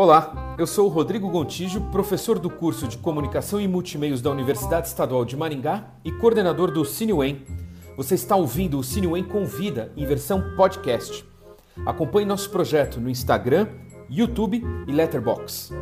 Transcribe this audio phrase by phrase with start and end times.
[0.00, 4.86] Olá, eu sou o Rodrigo Gontijo, professor do curso de Comunicação e Multimeios da Universidade
[4.86, 7.44] Estadual de Maringá e coordenador do CineWen.
[7.96, 11.24] Você está ouvindo o CineWen Convida em versão podcast.
[11.84, 13.66] Acompanhe nosso projeto no Instagram,
[14.08, 15.74] YouTube e Letterboxd.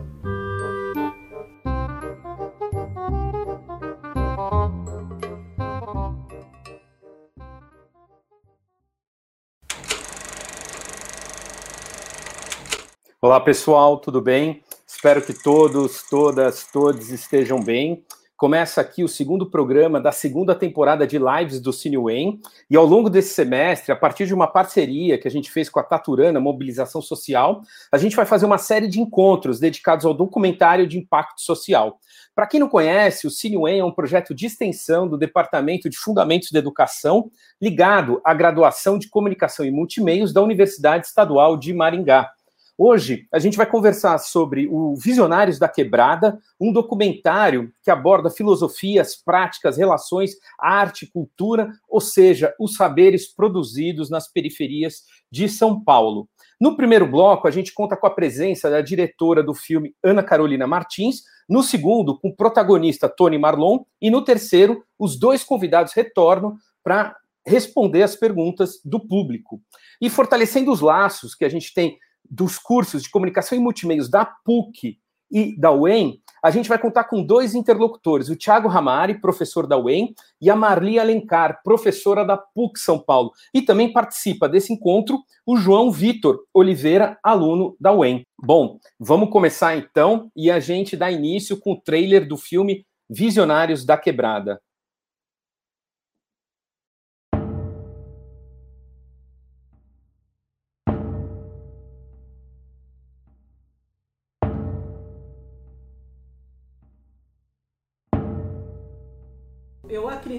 [13.26, 14.62] Olá pessoal, tudo bem?
[14.86, 18.04] Espero que todos, todas, todos estejam bem.
[18.36, 22.40] Começa aqui o segundo programa da segunda temporada de lives do CineWen.
[22.70, 25.80] E ao longo desse semestre, a partir de uma parceria que a gente fez com
[25.80, 30.86] a Taturana Mobilização Social, a gente vai fazer uma série de encontros dedicados ao documentário
[30.86, 31.98] de impacto social.
[32.32, 36.52] Para quem não conhece, o CineWen é um projeto de extensão do Departamento de Fundamentos
[36.52, 37.28] da Educação,
[37.60, 42.30] ligado à graduação de Comunicação e Multimeios da Universidade Estadual de Maringá.
[42.78, 49.16] Hoje a gente vai conversar sobre o Visionários da Quebrada, um documentário que aborda filosofias,
[49.16, 56.28] práticas, relações, arte, cultura, ou seja, os saberes produzidos nas periferias de São Paulo.
[56.60, 60.66] No primeiro bloco, a gente conta com a presença da diretora do filme Ana Carolina
[60.66, 66.56] Martins, no segundo, com o protagonista Tony Marlon, e no terceiro, os dois convidados retornam
[66.84, 69.62] para responder as perguntas do público.
[70.00, 71.96] E fortalecendo os laços que a gente tem
[72.30, 74.98] dos cursos de comunicação e multimeios da PUC
[75.30, 79.76] e da UEM, a gente vai contar com dois interlocutores, o Thiago Ramari, professor da
[79.76, 83.32] UEM, e a Marli Alencar, professora da PUC São Paulo.
[83.52, 88.22] E também participa desse encontro o João Vitor Oliveira, aluno da UEM.
[88.38, 93.84] Bom, vamos começar então e a gente dá início com o trailer do filme Visionários
[93.84, 94.60] da Quebrada.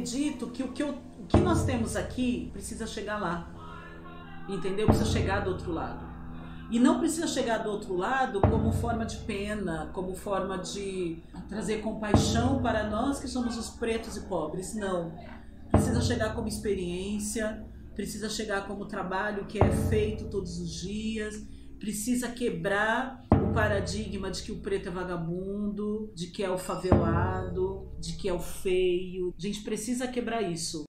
[0.07, 3.51] Acredito que o que, eu, o que nós temos aqui precisa chegar lá.
[4.47, 4.88] Entendeu?
[4.88, 6.07] Precisa chegar do outro lado.
[6.72, 11.81] E não precisa chegar do outro lado como forma de pena, como forma de trazer
[11.81, 14.73] compaixão para nós que somos os pretos e pobres.
[14.75, 15.13] Não.
[15.72, 21.35] Precisa chegar como experiência, precisa chegar como trabalho que é feito todos os dias,
[21.79, 27.88] precisa quebrar o paradigma de que o preto é vagabundo, de que é o favelado,
[28.00, 29.34] de que é o feio.
[29.38, 30.84] A gente precisa quebrar isso.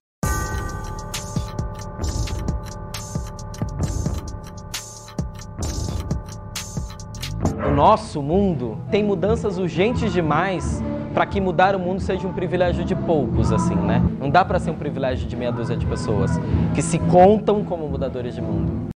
[7.65, 10.81] O nosso mundo tem mudanças urgentes demais
[11.13, 14.01] para que mudar o mundo seja um privilégio de poucos, assim, né?
[14.19, 16.31] Não dá para ser um privilégio de meia dúzia de pessoas
[16.75, 18.89] que se contam como mudadores de mundo.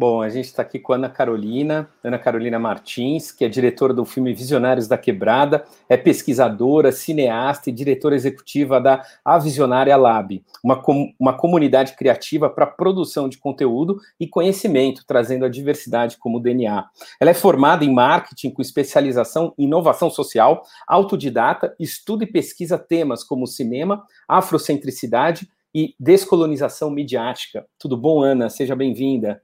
[0.00, 3.92] Bom, a gente está aqui com a Ana Carolina, Ana Carolina Martins, que é diretora
[3.92, 10.42] do filme Visionários da Quebrada, é pesquisadora, cineasta e diretora executiva da A Visionária Lab,
[10.64, 16.40] uma, com, uma comunidade criativa para produção de conteúdo e conhecimento, trazendo a diversidade como
[16.40, 16.82] DNA.
[17.20, 23.22] Ela é formada em marketing com especialização em inovação social, autodidata, estuda e pesquisa temas
[23.22, 27.66] como cinema, afrocentricidade e descolonização midiática.
[27.78, 28.48] Tudo bom, Ana?
[28.48, 29.42] Seja bem-vinda.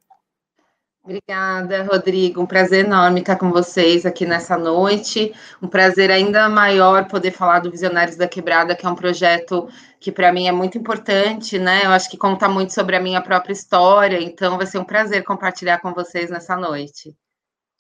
[1.07, 2.43] Obrigada, Rodrigo.
[2.43, 5.33] Um prazer enorme estar com vocês aqui nessa noite.
[5.63, 9.69] Um prazer ainda maior poder falar do Visionários da Quebrada, que é um projeto
[10.01, 11.83] que para mim é muito importante, né?
[11.85, 15.23] Eu acho que conta muito sobre a minha própria história, então vai ser um prazer
[15.23, 17.15] compartilhar com vocês nessa noite.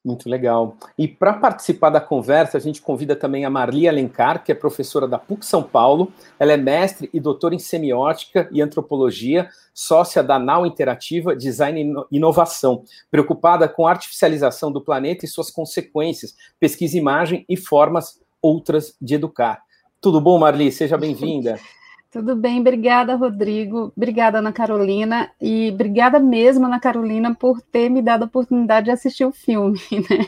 [0.06, 0.76] Muito legal.
[0.96, 5.08] E para participar da conversa, a gente convida também a Marli Alencar, que é professora
[5.08, 6.12] da PUC São Paulo.
[6.38, 12.16] Ela é mestre e doutora em semiótica e antropologia, sócia da Nau Interativa Design e
[12.18, 18.96] Inovação, preocupada com a artificialização do planeta e suas consequências, pesquisa imagem e formas outras
[19.02, 19.60] de educar.
[20.00, 20.70] Tudo bom, Marli?
[20.70, 21.58] Seja bem-vinda.
[22.16, 23.92] Tudo bem, obrigada, Rodrigo.
[23.94, 25.30] Obrigada, Ana Carolina.
[25.38, 29.78] E obrigada mesmo, Ana Carolina, por ter me dado a oportunidade de assistir o filme,
[30.08, 30.26] né?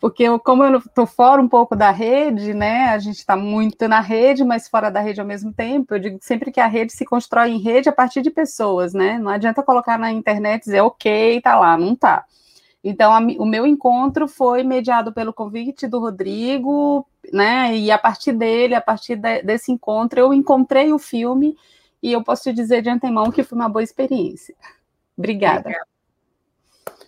[0.00, 2.86] Porque eu, como eu estou fora um pouco da rede, né?
[2.86, 5.94] A gente está muito na rede, mas fora da rede ao mesmo tempo.
[5.94, 9.16] Eu digo sempre que a rede se constrói em rede a partir de pessoas, né?
[9.16, 12.24] Não adianta colocar na internet e dizer ok, tá lá, não tá.
[12.84, 17.74] Então, a, o meu encontro foi mediado pelo convite do Rodrigo, né?
[17.74, 21.56] E a partir dele, a partir de, desse encontro, eu encontrei o filme
[22.02, 24.54] e eu posso te dizer de antemão que foi uma boa experiência.
[25.16, 25.60] Obrigada.
[25.60, 25.93] Obrigada.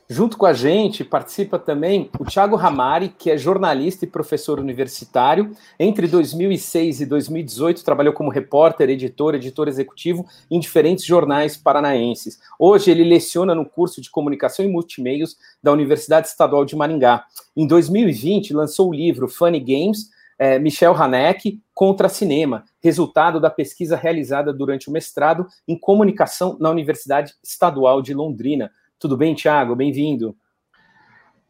[0.08, 5.50] Junto com a gente participa também o Thiago Ramari, que é jornalista e professor universitário.
[5.80, 12.38] Entre 2006 e 2018 trabalhou como repórter, editor, editor executivo em diferentes jornais paranaenses.
[12.56, 17.24] Hoje ele leciona no curso de comunicação e multimeios da Universidade Estadual de Maringá.
[17.56, 20.08] Em 2020 lançou o livro Funny Games,
[20.38, 26.70] é, Michel Haneck contra cinema, resultado da pesquisa realizada durante o mestrado em comunicação na
[26.70, 28.70] Universidade Estadual de Londrina.
[28.98, 29.76] Tudo bem, Tiago?
[29.76, 30.34] Bem-vindo.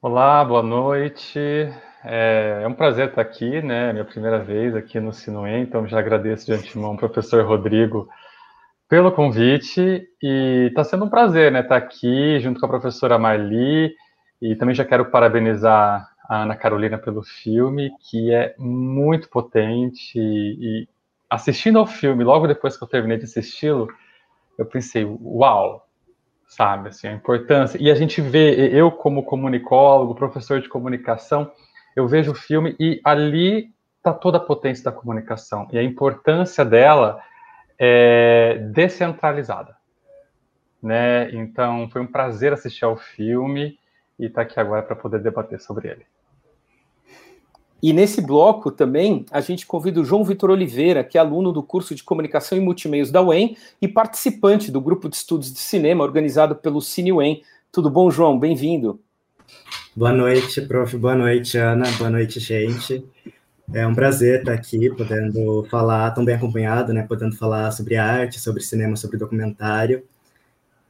[0.03, 1.39] Olá, boa noite.
[2.05, 3.93] É, é, um prazer estar aqui, né?
[3.93, 8.09] Minha primeira vez aqui no Sinuem, então já agradeço de antemão ao professor Rodrigo
[8.89, 11.61] pelo convite e está sendo um prazer, né?
[11.61, 13.95] Estar aqui junto com a professora Marli
[14.43, 20.89] e também já quero parabenizar a Ana Carolina pelo filme, que é muito potente e
[21.31, 23.87] assistindo ao filme, logo depois que eu terminei de assisti-lo,
[24.59, 25.86] eu pensei, uau,
[26.57, 26.89] sabe?
[26.89, 27.79] Assim, a importância.
[27.81, 31.53] E a gente vê, eu como comunicólogo, professor de comunicação,
[31.95, 36.65] eu vejo o filme e ali está toda a potência da comunicação e a importância
[36.65, 37.21] dela
[37.79, 39.77] é descentralizada,
[40.83, 41.31] né?
[41.33, 43.79] Então foi um prazer assistir ao filme
[44.19, 46.07] e estar tá aqui agora para poder debater sobre ele.
[47.83, 51.63] E nesse bloco também a gente convida o João Vitor Oliveira, que é aluno do
[51.63, 56.03] curso de Comunicação e Multimeios da UEM e participante do grupo de estudos de cinema
[56.03, 57.43] organizado pelo Cine UEM.
[57.71, 58.39] Tudo bom, João?
[58.39, 58.99] Bem-vindo.
[59.95, 60.97] Boa noite, prof.
[60.97, 61.85] Boa noite, Ana.
[61.99, 63.05] Boa noite, gente.
[63.73, 67.03] É um prazer estar aqui, podendo falar, tão bem acompanhado, né?
[67.03, 70.05] Podendo falar sobre arte, sobre cinema, sobre documentário.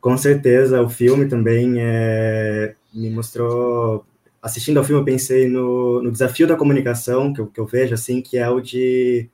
[0.00, 4.04] Com certeza, o filme também é, me mostrou
[4.42, 7.94] assistindo ao filme, eu pensei no, no desafio da comunicação, que eu, que eu, vejo,
[7.94, 9.28] assim, que é o de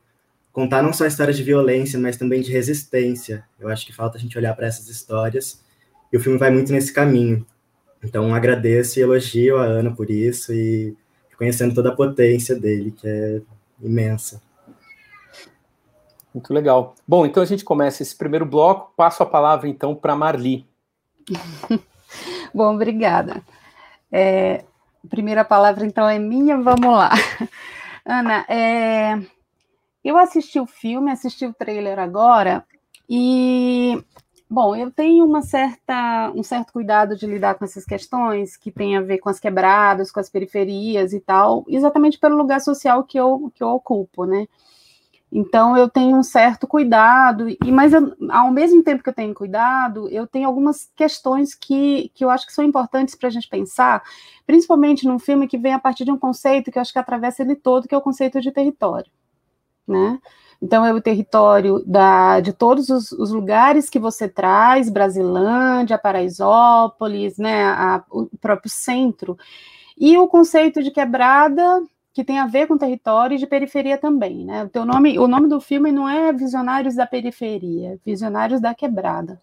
[0.53, 3.45] contar não só histórias de violência, mas também de resistência.
[3.59, 5.63] Eu acho que falta a gente olhar para essas histórias,
[6.13, 7.47] e o filme vai muito nesse caminho.
[8.03, 10.97] Então, agradeço e elogio a Ana por isso, e
[11.31, 13.41] reconhecendo toda a potência dele, que é
[13.81, 14.41] imensa.
[16.35, 16.95] Muito legal.
[17.07, 18.93] Bom, então a gente começa esse primeiro bloco.
[18.97, 20.67] Passo a palavra, então, para Marli.
[22.55, 23.43] Bom, obrigada.
[24.11, 24.65] É,
[25.05, 27.11] a primeira palavra, então, é minha, vamos lá.
[28.05, 29.19] Ana, é...
[30.05, 32.65] eu assisti o filme, assisti o trailer agora,
[33.09, 34.03] e,
[34.49, 38.97] bom, eu tenho uma certa, um certo cuidado de lidar com essas questões que tem
[38.97, 43.19] a ver com as quebradas, com as periferias e tal, exatamente pelo lugar social que
[43.19, 44.47] eu, que eu ocupo, né?
[45.35, 49.33] Então eu tenho um certo cuidado, e mas eu, ao mesmo tempo que eu tenho
[49.33, 53.49] cuidado, eu tenho algumas questões que, que eu acho que são importantes para a gente
[53.49, 54.03] pensar,
[54.47, 57.43] principalmente num filme que vem a partir de um conceito que eu acho que atravessa
[57.43, 59.11] ele todo, que é o conceito de território,
[59.89, 60.19] né?
[60.61, 67.39] Então é o território da, de todos os, os lugares que você traz, Brasilândia, Paraisópolis,
[67.39, 69.37] né, a, o próprio centro,
[69.99, 71.83] e o conceito de quebrada
[72.13, 74.65] que tem a ver com território e de periferia também, né?
[74.65, 78.75] O teu nome, o nome do filme não é Visionários da Periferia, é Visionários da
[78.75, 79.41] Quebrada,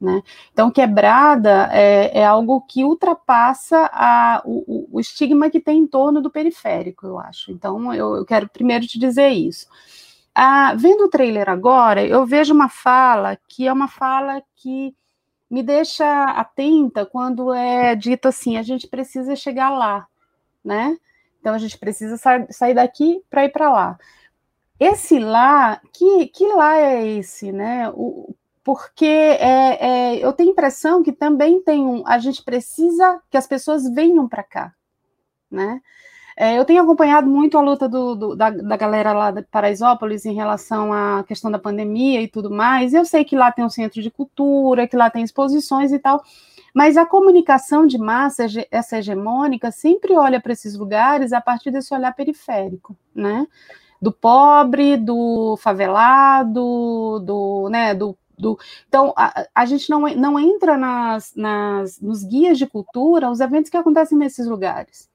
[0.00, 0.22] né?
[0.52, 6.20] Então, quebrada é, é algo que ultrapassa a, o, o, estigma que tem em torno
[6.20, 7.50] do periférico, eu acho.
[7.50, 9.66] Então, eu, eu quero primeiro te dizer isso.
[10.34, 14.94] Ah, vendo o trailer agora, eu vejo uma fala que é uma fala que
[15.50, 20.06] me deixa atenta quando é dito assim: a gente precisa chegar lá,
[20.64, 20.96] né?
[21.42, 23.98] Então a gente precisa sa sair daqui para ir para lá.
[24.78, 27.90] Esse lá, que, que lá é esse, né?
[27.90, 28.32] O,
[28.62, 32.06] porque é, é, eu tenho impressão que também tem um.
[32.06, 34.72] A gente precisa que as pessoas venham para cá,
[35.50, 35.80] né?
[36.36, 40.24] É, eu tenho acompanhado muito a luta do, do, da, da, galera lá de Paraisópolis
[40.24, 42.94] em relação à questão da pandemia e tudo mais.
[42.94, 46.22] Eu sei que lá tem um centro de cultura, que lá tem exposições e tal.
[46.74, 51.94] Mas a comunicação de massa, essa hegemônica, sempre olha para esses lugares a partir desse
[51.94, 53.46] olhar periférico, né?
[54.00, 58.58] Do pobre, do favelado, do, né, do, do...
[58.88, 63.70] Então, a, a, gente não, não entra nas, nas, nos guias de cultura os eventos
[63.70, 65.11] que acontecem nesses lugares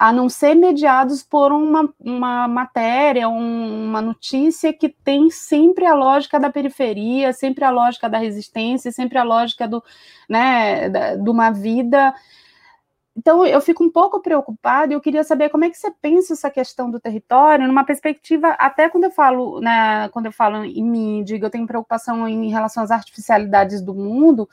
[0.00, 5.94] a não ser mediados por uma, uma matéria, um, uma notícia que tem sempre a
[5.94, 9.84] lógica da periferia, sempre a lógica da resistência, sempre a lógica do,
[10.26, 12.14] né, da, de uma vida.
[13.14, 16.32] Então, eu fico um pouco preocupada e eu queria saber como é que você pensa
[16.32, 20.82] essa questão do território, numa perspectiva, até quando eu falo, né, quando eu falo em
[20.82, 24.48] mim, digo, eu tenho preocupação em relação às artificialidades do mundo,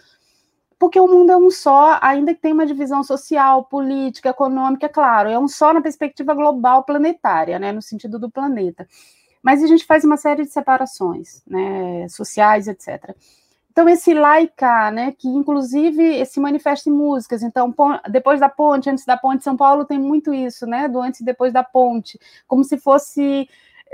[0.79, 5.29] porque o mundo é um só, ainda que tenha uma divisão social, política, econômica, claro,
[5.29, 8.87] é um só na perspectiva global planetária, né, no sentido do planeta.
[9.41, 13.15] Mas a gente faz uma série de separações, né, sociais, etc.
[13.71, 14.11] Então, esse
[14.55, 17.43] cá, né, que inclusive se manifesta em músicas.
[17.43, 17.73] Então,
[18.09, 21.25] depois da ponte, antes da ponte, São Paulo tem muito isso, né, do antes e
[21.25, 23.47] depois da ponte, como se fosse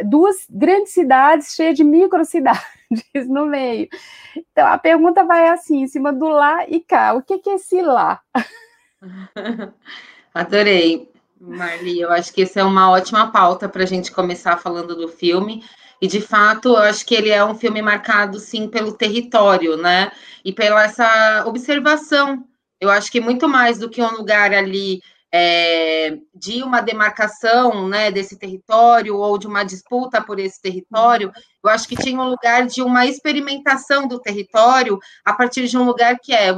[0.05, 2.63] duas grandes cidades cheias de microcidades
[3.27, 3.87] no meio.
[4.35, 7.13] Então, a pergunta vai assim, em cima do lá e cá.
[7.13, 8.21] O que, que é esse lá?
[10.33, 11.09] Adorei,
[11.39, 11.99] Marli.
[11.99, 15.63] Eu acho que essa é uma ótima pauta para a gente começar falando do filme.
[16.01, 20.11] E de fato, eu acho que ele é um filme marcado sim pelo território, né?
[20.43, 22.45] E pela essa observação.
[22.79, 24.99] Eu acho que muito mais do que um lugar ali
[25.33, 31.31] é, de uma demarcação né, desse território ou de uma disputa por esse território,
[31.63, 35.83] eu acho que tinha um lugar de uma experimentação do território a partir de um
[35.83, 36.53] lugar que é,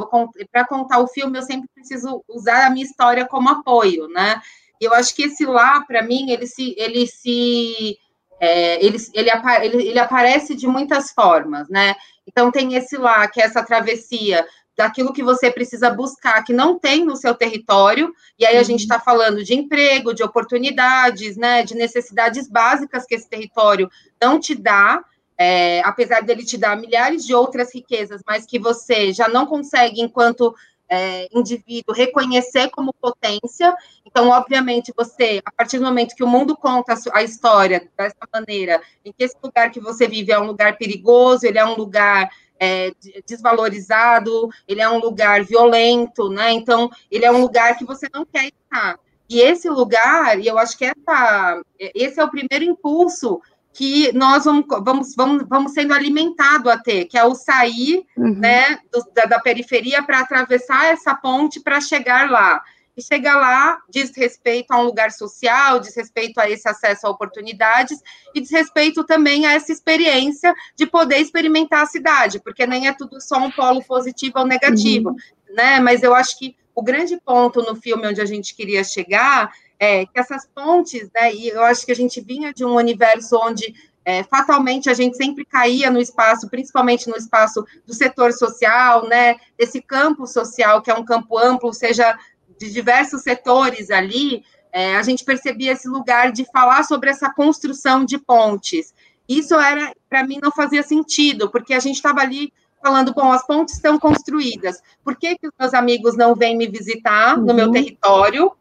[0.51, 4.41] para contar o filme, eu sempre preciso usar a minha história como apoio, né?
[4.81, 7.97] E eu acho que esse lá, para mim, ele se, ele se
[8.39, 9.29] é, ele, ele,
[9.61, 11.95] ele, ele aparece de muitas formas, né?
[12.27, 14.45] Então, tem esse lá, que é essa travessia
[14.77, 18.81] daquilo que você precisa buscar, que não tem no seu território, e aí a gente
[18.81, 19.03] está uhum.
[19.03, 23.89] falando de emprego, de oportunidades, né, de necessidades básicas que esse território
[24.21, 25.03] não te dá,
[25.37, 30.01] é, apesar dele te dar milhares de outras riquezas, mas que você já não consegue,
[30.01, 30.53] enquanto
[30.87, 33.75] é, indivíduo reconhecer como potência.
[34.05, 38.81] Então, obviamente, você, a partir do momento que o mundo conta a história dessa maneira,
[39.03, 42.29] em que esse lugar que você vive é um lugar perigoso, ele é um lugar
[42.59, 42.91] é,
[43.25, 46.51] desvalorizado, ele é um lugar violento, né?
[46.51, 48.97] Então, ele é um lugar que você não quer estar.
[49.29, 53.41] E esse lugar, e eu acho que essa, esse é o primeiro impulso
[53.75, 58.33] que nós vamos, vamos, vamos, vamos sendo alimentados a ter, que é o sair uhum.
[58.33, 62.63] né, do, da, da, periferia para atravessar essa ponte para chegar lá.
[62.97, 67.09] E chegar lá diz respeito a um lugar social, diz respeito a esse acesso a
[67.09, 67.99] oportunidades
[68.33, 72.93] e diz respeito também a essa experiência de poder experimentar a cidade, porque nem é
[72.93, 75.15] tudo só um polo positivo ou negativo, uhum.
[75.55, 75.79] né?
[75.79, 80.05] Mas eu acho que o grande ponto no filme onde a gente queria chegar é,
[80.05, 83.73] que essas pontes, né, e eu acho que a gente vinha de um universo onde
[84.03, 89.35] é, fatalmente a gente sempre caía no espaço, principalmente no espaço do setor social, né,
[89.57, 92.17] desse campo social, que é um campo amplo, seja
[92.59, 98.03] de diversos setores ali, é, a gente percebia esse lugar de falar sobre essa construção
[98.03, 98.93] de pontes.
[99.27, 103.45] Isso era, para mim, não fazia sentido, porque a gente estava ali falando, bom, as
[103.47, 107.67] pontes estão construídas, por que, que os meus amigos não vêm me visitar no meu
[107.67, 107.71] uhum.
[107.71, 108.51] território?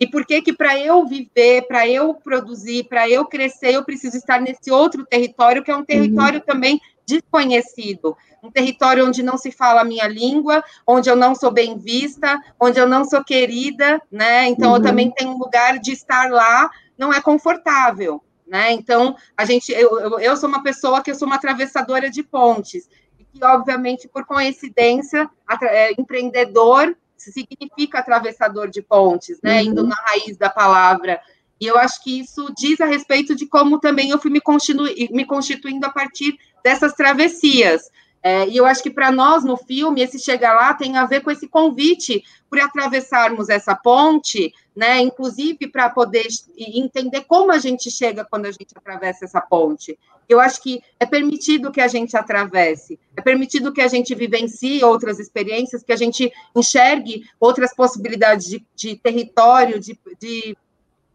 [0.00, 4.16] E por que que para eu viver, para eu produzir, para eu crescer, eu preciso
[4.16, 6.46] estar nesse outro território que é um território uhum.
[6.46, 11.50] também desconhecido, um território onde não se fala a minha língua, onde eu não sou
[11.50, 14.46] bem vista, onde eu não sou querida, né?
[14.48, 14.76] Então uhum.
[14.76, 18.72] eu também tenho um lugar de estar lá, não é confortável, né?
[18.72, 22.22] Então a gente, eu, eu, eu sou uma pessoa que eu sou uma atravessadora de
[22.22, 25.28] pontes e que obviamente por coincidência
[25.62, 29.62] é, empreendedor significa atravessador de pontes, né?
[29.62, 29.68] Uhum.
[29.68, 31.20] Indo na raiz da palavra.
[31.60, 34.84] E eu acho que isso diz a respeito de como também eu fui me, constitu
[35.10, 37.90] me constituindo a partir dessas travessias.
[38.26, 41.20] É, e eu acho que para nós no filme, esse chegar lá tem a ver
[41.20, 44.98] com esse convite por atravessarmos essa ponte, né?
[45.00, 49.98] Inclusive para poder entender como a gente chega quando a gente atravessa essa ponte.
[50.26, 54.82] Eu acho que é permitido que a gente atravesse, é permitido que a gente vivencie
[54.82, 60.56] outras experiências, que a gente enxergue outras possibilidades de, de território, de, de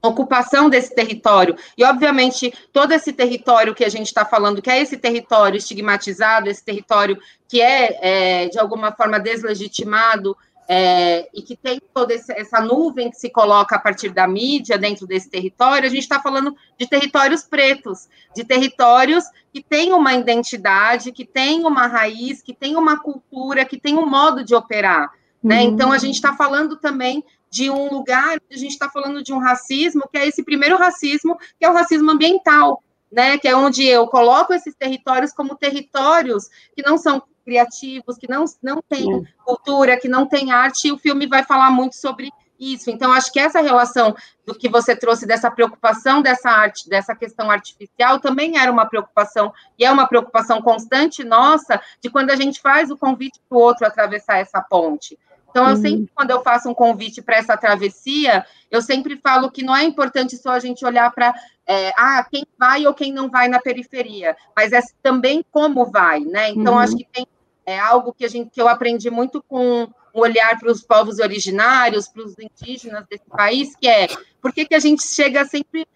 [0.01, 1.55] ocupação desse território.
[1.77, 6.49] E, obviamente, todo esse território que a gente está falando, que é esse território estigmatizado,
[6.49, 10.35] esse território que é, é de alguma forma, deslegitimado,
[10.71, 15.07] é, e que tem toda essa nuvem que se coloca a partir da mídia dentro
[15.07, 21.11] desse território, a gente está falando de territórios pretos, de territórios que têm uma identidade,
[21.11, 25.11] que têm uma raiz, que têm uma cultura, que têm um modo de operar.
[25.43, 25.61] Né?
[25.61, 25.69] Uhum.
[25.69, 29.39] Então, a gente está falando também de um lugar, a gente está falando de um
[29.39, 33.37] racismo, que é esse primeiro racismo, que é o racismo ambiental, né?
[33.37, 38.45] Que é onde eu coloco esses territórios como territórios que não são criativos, que não,
[38.61, 42.29] não têm cultura, que não têm arte, e o filme vai falar muito sobre
[42.59, 42.91] isso.
[42.91, 44.15] Então, acho que essa relação
[44.45, 49.51] do que você trouxe dessa preocupação dessa arte, dessa questão artificial, também era uma preocupação,
[49.77, 53.61] e é uma preocupação constante nossa, de quando a gente faz o convite para o
[53.61, 55.17] outro atravessar essa ponte.
[55.49, 59.63] Então, eu sempre, quando eu faço um convite para essa travessia, eu sempre falo que
[59.63, 61.33] não é importante só a gente olhar para
[61.65, 66.19] é, ah, quem vai ou quem não vai na periferia, mas é também como vai,
[66.19, 66.49] né?
[66.49, 66.79] Então, uhum.
[66.79, 67.27] acho que tem
[67.65, 71.19] é, algo que, a gente, que eu aprendi muito com um olhar para os povos
[71.19, 74.07] originários, para os indígenas desse país, que é
[74.41, 75.87] por que, que a gente chega sempre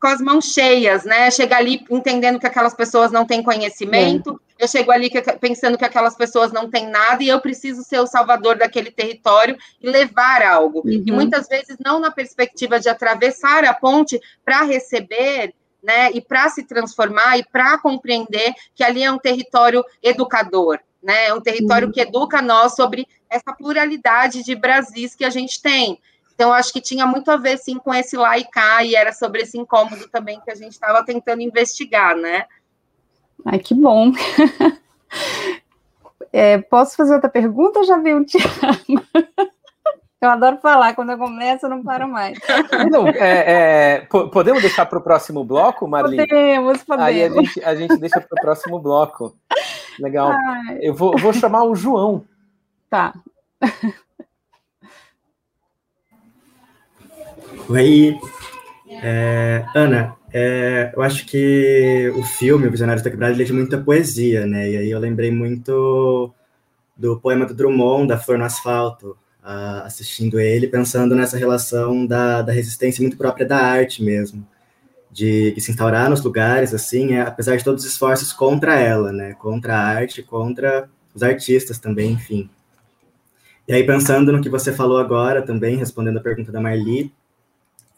[0.00, 1.30] com as mãos cheias, né?
[1.30, 5.84] Chega ali entendendo que aquelas pessoas não têm conhecimento, eu chego ali que, pensando que
[5.86, 10.42] aquelas pessoas não têm nada e eu preciso ser o salvador daquele território e levar
[10.42, 10.82] algo.
[10.84, 11.02] Uhum.
[11.06, 16.50] E muitas vezes não na perspectiva de atravessar a ponte para receber né, e para
[16.50, 21.86] se transformar e para compreender que ali é um território educador, né, é um território
[21.86, 21.92] uhum.
[21.92, 25.98] que educa nós sobre essa pluralidade de Brasis que a gente tem.
[26.40, 29.12] Então, acho que tinha muito a ver, sim, com esse lá e cá, e era
[29.12, 32.46] sobre esse incômodo também que a gente estava tentando investigar, né?
[33.44, 34.10] Ai, que bom.
[36.32, 38.46] É, posso fazer outra pergunta já veio o Tiago?
[40.22, 42.38] Eu adoro falar, quando eu começo, eu não paro mais.
[42.92, 46.28] Não, é, é, podemos deixar para o próximo bloco, Marlene?
[46.28, 47.08] Podemos, podemos.
[47.08, 49.34] Aí a gente, a gente deixa para o próximo bloco.
[49.98, 50.30] Legal.
[50.30, 50.78] Ai.
[50.82, 52.22] Eu vou, vou chamar o João.
[52.90, 53.14] Tá.
[57.68, 58.18] Oi.
[59.02, 63.52] É, Ana, é, eu acho que o filme, O Visionário da Quebrada, ele é de
[63.52, 64.70] muita poesia, né?
[64.70, 66.32] E aí eu lembrei muito
[66.96, 72.42] do poema do Drummond, da Flor no Asfalto, uh, assistindo ele, pensando nessa relação da,
[72.42, 74.46] da resistência muito própria da arte mesmo,
[75.10, 79.12] de, de se instaurar nos lugares, assim, é, apesar de todos os esforços contra ela,
[79.12, 79.34] né?
[79.34, 82.50] Contra a arte, contra os artistas também, enfim.
[83.66, 87.12] E aí, pensando no que você falou agora também, respondendo a pergunta da Marli,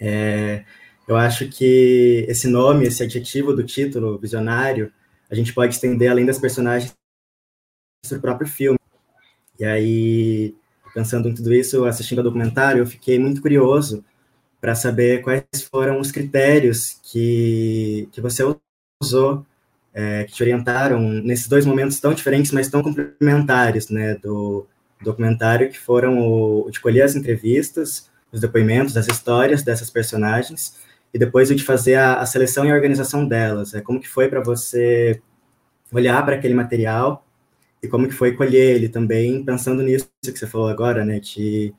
[0.01, 0.65] é,
[1.07, 4.93] eu acho que esse nome, esse adjetivo do título, visionário,
[5.31, 6.95] a gente pode estender além das personagens
[8.09, 8.79] para o próprio filme.
[9.59, 10.55] E aí,
[10.95, 14.05] pensando em tudo isso, assistindo ao documentário, eu fiquei muito curioso
[14.61, 18.45] para saber quais foram os critérios que, que você
[19.03, 19.45] usou,
[19.93, 24.67] é, que te orientaram nesses dois momentos tão diferentes, mas tão complementares, né, do
[25.03, 30.77] documentário, que foram o, de colher as entrevistas, os depoimentos, as histórias dessas personagens,
[31.13, 33.75] e depois de fazer a, a seleção e a organização delas.
[33.75, 35.21] É como que foi para você
[35.93, 37.27] olhar para aquele material
[37.83, 41.75] e como que foi colher ele também, pensando nisso que você falou agora, né, de,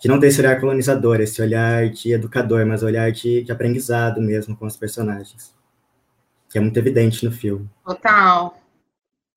[0.00, 4.20] de não ter esse olhar colonizador, esse olhar de educador, mas olhar de, de aprendizado
[4.20, 5.54] mesmo com os personagens,
[6.48, 7.68] que é muito evidente no filme.
[7.84, 8.56] Total.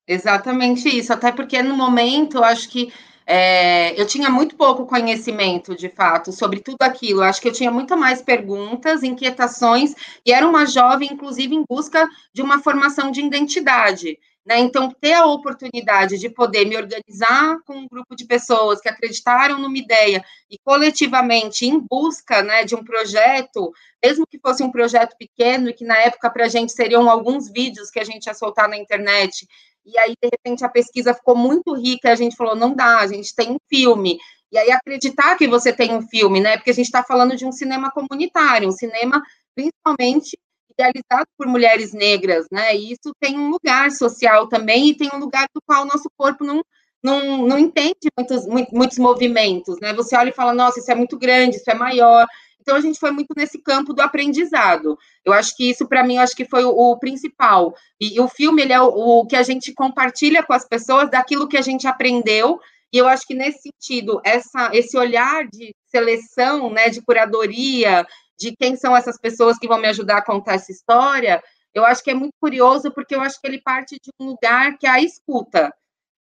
[0.07, 2.93] Exatamente isso, até porque no momento, eu acho que
[3.25, 7.21] é, eu tinha muito pouco conhecimento, de fato, sobre tudo aquilo.
[7.21, 9.93] Acho que eu tinha muito mais perguntas, inquietações,
[10.25, 14.17] e era uma jovem, inclusive, em busca de uma formação de identidade.
[14.45, 14.59] Né?
[14.59, 19.57] Então, ter a oportunidade de poder me organizar com um grupo de pessoas que acreditaram
[19.57, 23.71] numa ideia e coletivamente em busca né, de um projeto,
[24.03, 27.49] mesmo que fosse um projeto pequeno e que na época para a gente seriam alguns
[27.49, 29.47] vídeos que a gente ia soltar na internet,
[29.85, 32.99] e aí, de repente, a pesquisa ficou muito rica, e a gente falou, não dá,
[32.99, 34.17] a gente tem um filme.
[34.51, 36.57] E aí, acreditar que você tem um filme, né?
[36.57, 39.21] Porque a gente está falando de um cinema comunitário, um cinema
[39.55, 40.37] principalmente
[40.73, 42.75] idealizado por mulheres negras, né?
[42.75, 46.09] E isso tem um lugar social também, e tem um lugar do qual o nosso
[46.17, 46.63] corpo não,
[47.03, 49.93] não, não entende muitos, muitos movimentos, né?
[49.93, 52.27] Você olha e fala, nossa, isso é muito grande, isso é maior,
[52.63, 54.97] então a gente foi muito nesse campo do aprendizado.
[55.23, 57.75] Eu acho que isso para mim acho que foi o, o principal.
[57.99, 61.11] E, e, o filme ele é o, o, que a gente compartilha com as pessoas
[61.11, 62.59] daquilo que a gente aprendeu.
[62.91, 68.55] E eu acho que nesse sentido essa esse olhar de seleção, né, de curadoria, de
[68.55, 71.43] quem são essas pessoas que vão me ajudar a contar essa história,
[71.73, 74.77] eu acho que é muito curioso porque eu acho que ele parte de um lugar
[74.77, 75.71] que é a escuta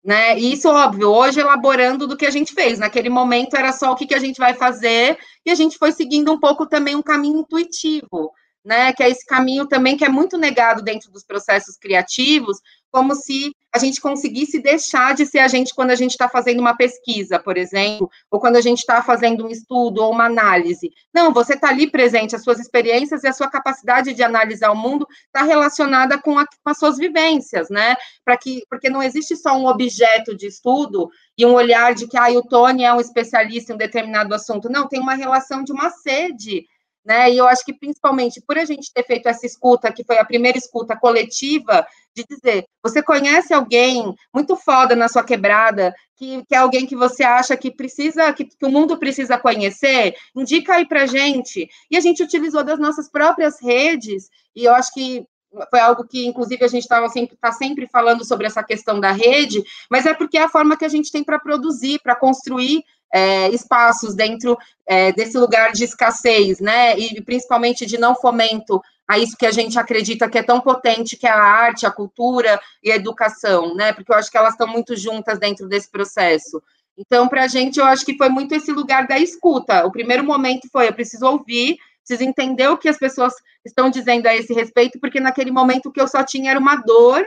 [0.06, 0.38] né?
[0.38, 2.78] E isso, óbvio, hoje elaborando do que a gente fez.
[2.78, 5.90] Naquele momento era só o que, que a gente vai fazer, e a gente foi
[5.90, 8.30] seguindo um pouco também um caminho intuitivo,
[8.64, 8.92] né?
[8.92, 12.58] Que é esse caminho também que é muito negado dentro dos processos criativos,
[12.92, 16.60] como se a gente conseguisse deixar de ser a gente quando a gente está fazendo
[16.60, 20.90] uma pesquisa, por exemplo, ou quando a gente está fazendo um estudo ou uma análise.
[21.14, 24.76] Não, você está ali presente, as suas experiências e a sua capacidade de analisar o
[24.76, 27.96] mundo está relacionada com, a, com, as suas vivências, né?
[28.24, 32.16] Para que, porque não existe só um objeto de estudo e um olhar de que
[32.16, 34.70] ah, o Tony é um especialista em um determinado assunto.
[34.70, 36.64] Não, tem uma relação de uma sede
[37.06, 37.30] né?
[37.30, 40.24] E eu acho que principalmente por a gente ter feito essa escuta, que foi a
[40.24, 46.54] primeira escuta coletiva, de dizer, você conhece alguém muito foda na sua quebrada, que, que
[46.54, 50.86] é alguém que você acha que precisa, que, que o mundo precisa conhecer, indica aí
[50.86, 51.68] pra gente.
[51.90, 55.24] E a gente utilizou das nossas próprias redes, e eu acho que
[55.70, 59.12] foi algo que, inclusive, a gente estava sempre, tá sempre falando sobre essa questão da
[59.12, 62.82] rede, mas é porque é a forma que a gente tem para produzir, para construir
[63.12, 66.98] é, espaços dentro é, desse lugar de escassez, né?
[66.98, 71.16] E principalmente de não fomento a isso que a gente acredita que é tão potente,
[71.16, 73.92] que é a arte, a cultura e a educação, né?
[73.92, 76.60] Porque eu acho que elas estão muito juntas dentro desse processo.
[76.98, 79.86] Então, para a gente, eu acho que foi muito esse lugar da escuta.
[79.86, 84.26] O primeiro momento foi: eu preciso ouvir, preciso entender o que as pessoas estão dizendo
[84.26, 87.24] a esse respeito, porque naquele momento o que eu só tinha era uma dor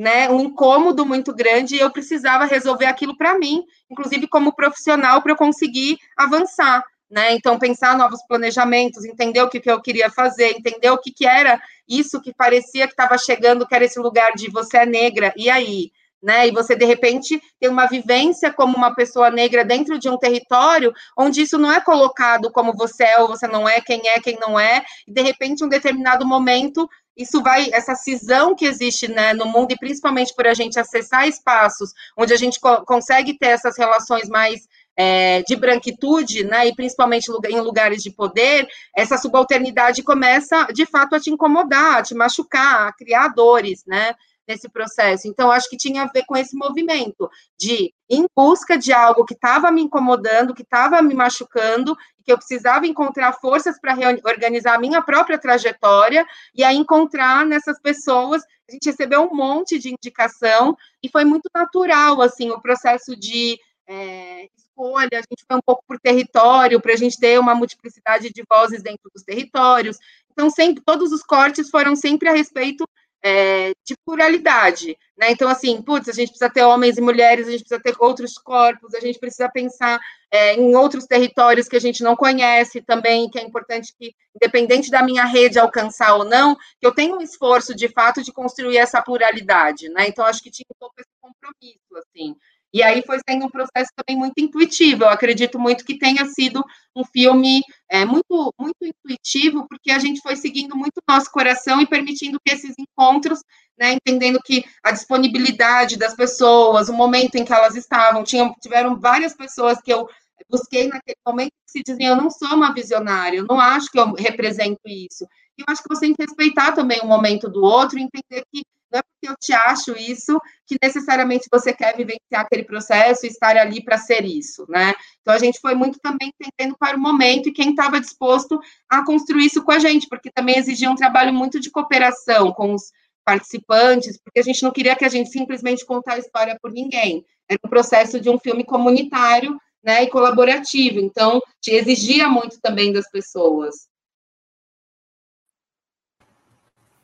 [0.00, 5.20] né, um incômodo muito grande e eu precisava resolver aquilo para mim, inclusive como profissional,
[5.20, 6.82] para eu conseguir avançar.
[7.10, 7.34] Né?
[7.34, 11.26] Então, pensar novos planejamentos, entender o que, que eu queria fazer, entender o que, que
[11.26, 15.34] era isso que parecia que estava chegando, que era esse lugar de você é negra,
[15.36, 15.90] e aí?
[16.22, 16.48] Né?
[16.48, 20.94] E você, de repente, tem uma vivência como uma pessoa negra dentro de um território
[21.14, 24.38] onde isso não é colocado como você é ou você não é, quem é, quem
[24.40, 26.88] não é, e de repente, em um determinado momento,
[27.20, 31.28] isso vai, essa cisão que existe né, no mundo, e principalmente por a gente acessar
[31.28, 36.74] espaços onde a gente co consegue ter essas relações mais é, de branquitude, né, e
[36.74, 42.14] principalmente em lugares de poder, essa subalternidade começa, de fato, a te incomodar, a te
[42.14, 44.14] machucar, a criar dores, né,
[44.50, 45.28] nesse processo.
[45.28, 49.34] Então, acho que tinha a ver com esse movimento de em busca de algo que
[49.34, 54.80] estava me incomodando, que estava me machucando, que eu precisava encontrar forças para organizar a
[54.80, 58.42] minha própria trajetória e aí encontrar nessas pessoas.
[58.68, 63.58] A gente recebeu um monte de indicação e foi muito natural assim o processo de
[63.86, 68.30] é, escolha, a gente foi um pouco por território, para a gente ter uma multiplicidade
[68.30, 69.98] de vozes dentro dos territórios.
[70.32, 72.88] Então, sempre, todos os cortes foram sempre a respeito
[73.22, 75.30] é, de pluralidade, né?
[75.30, 78.34] Então, assim, putz, a gente precisa ter homens e mulheres, a gente precisa ter outros
[78.34, 83.28] corpos, a gente precisa pensar é, em outros territórios que a gente não conhece também,
[83.28, 87.20] que é importante que, independente da minha rede alcançar ou não, que eu tenha um
[87.20, 90.06] esforço, de fato, de construir essa pluralidade, né?
[90.08, 92.34] Então, acho que tinha um pouco esse compromisso, assim.
[92.72, 95.04] E aí foi sendo um processo também muito intuitivo.
[95.04, 100.20] Eu acredito muito que tenha sido um filme é, muito, muito intuitivo, porque a gente
[100.20, 103.40] foi seguindo muito nosso coração e permitindo que esses encontros,
[103.78, 108.98] né, entendendo que a disponibilidade das pessoas, o momento em que elas estavam, tinham, tiveram
[108.98, 110.08] várias pessoas que eu
[110.48, 114.12] busquei naquele momento se diziam, eu não sou uma visionária, eu não acho que eu
[114.12, 115.24] represento isso.
[115.58, 118.62] E eu acho que você tem que respeitar também o momento do outro entender que
[118.92, 123.28] não é porque eu te acho isso que necessariamente você quer vivenciar aquele processo e
[123.28, 124.92] estar ali para ser isso, né?
[125.20, 129.04] Então a gente foi muito também entendendo para o momento e quem estava disposto a
[129.04, 132.90] construir isso com a gente, porque também exigia um trabalho muito de cooperação com os
[133.24, 137.24] participantes, porque a gente não queria que a gente simplesmente contar a história por ninguém.
[137.48, 140.98] Era um processo de um filme comunitário, né, e colaborativo.
[140.98, 143.88] Então, te exigia muito também das pessoas.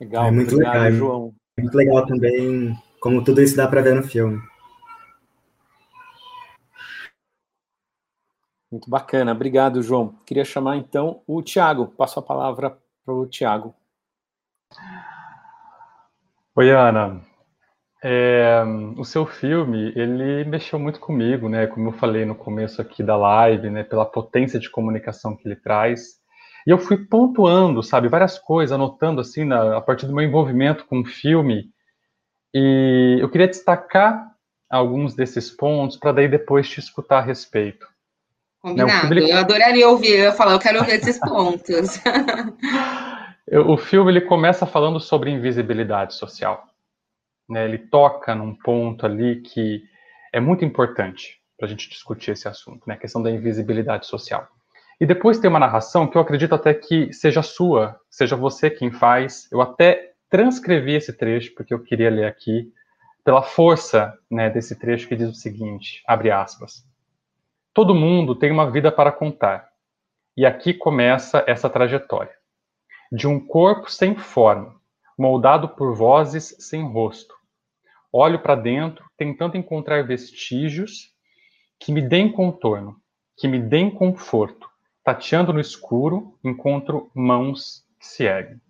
[0.00, 1.34] Legal, é muito obrigado, legal, João.
[1.58, 4.40] Muito legal também como tudo isso dá para ver no filme.
[8.70, 10.18] Muito bacana, obrigado, João.
[10.26, 11.86] Queria chamar então o Tiago.
[11.86, 13.74] Passo a palavra para o Tiago.
[16.54, 17.24] Oi, Ana.
[18.02, 18.62] É,
[18.96, 21.66] o seu filme, ele mexeu muito comigo, né?
[21.66, 23.82] Como eu falei no começo aqui da live, né?
[23.82, 26.20] Pela potência de comunicação que ele traz.
[26.66, 30.84] E eu fui pontuando, sabe, várias coisas, anotando assim, na, a partir do meu envolvimento
[30.84, 31.70] com o filme.
[32.52, 34.32] E eu queria destacar
[34.68, 37.86] alguns desses pontos para daí depois te escutar a respeito.
[38.60, 39.08] Combinado.
[39.08, 39.30] Né, ele...
[39.30, 42.00] Eu adoraria ouvir, eu ia falar, eu quero ouvir esses pontos.
[43.66, 46.66] o filme ele começa falando sobre invisibilidade social.
[47.48, 47.64] Né?
[47.64, 49.82] Ele toca num ponto ali que
[50.32, 52.94] é muito importante para a gente discutir esse assunto, né?
[52.94, 54.48] a questão da invisibilidade social.
[55.00, 58.90] E depois tem uma narração que eu acredito até que seja sua, seja você quem
[58.90, 59.46] faz.
[59.52, 62.72] Eu até transcrevi esse trecho porque eu queria ler aqui
[63.22, 66.86] pela força né, desse trecho que diz o seguinte, abre aspas.
[67.74, 69.68] Todo mundo tem uma vida para contar.
[70.34, 72.32] E aqui começa essa trajetória.
[73.12, 74.80] De um corpo sem forma,
[75.18, 77.35] moldado por vozes sem rosto.
[78.12, 81.10] Olho para dentro, tentando encontrar vestígios
[81.78, 82.96] que me deem contorno,
[83.36, 84.68] que me deem conforto,
[85.06, 88.60] Tateando no escuro, encontro mãos que se erguem.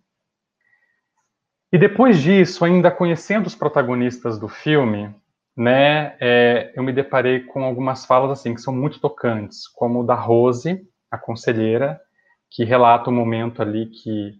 [1.72, 5.14] E depois disso, ainda conhecendo os protagonistas do filme,
[5.56, 10.14] né, é, eu me deparei com algumas falas assim que são muito tocantes, como da
[10.14, 11.98] Rose, a conselheira,
[12.50, 14.38] que relata um momento ali que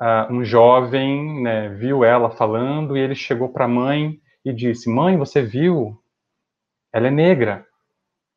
[0.00, 4.88] uh, um jovem né, viu ela falando e ele chegou para a mãe e disse:
[4.88, 6.00] Mãe, você viu?
[6.92, 7.66] Ela é negra.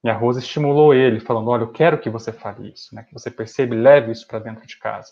[0.04, 3.04] E a Rosa estimulou ele, falando: Olha, eu quero que você fale isso, né?
[3.04, 5.12] que você perceba e leve isso para dentro de casa.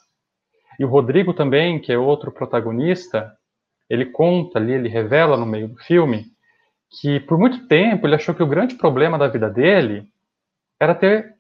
[0.80, 3.32] E o Rodrigo também, que é outro protagonista,
[3.88, 6.26] ele conta ali, ele revela no meio do filme
[7.00, 10.10] que por muito tempo ele achou que o grande problema da vida dele
[10.80, 11.36] era ter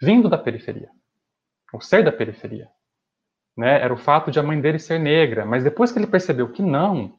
[0.00, 0.90] vindo da periferia,
[1.72, 2.68] ou ser da periferia.
[3.56, 3.80] Né?
[3.80, 6.62] Era o fato de a mãe dele ser negra, mas depois que ele percebeu que
[6.62, 7.18] não,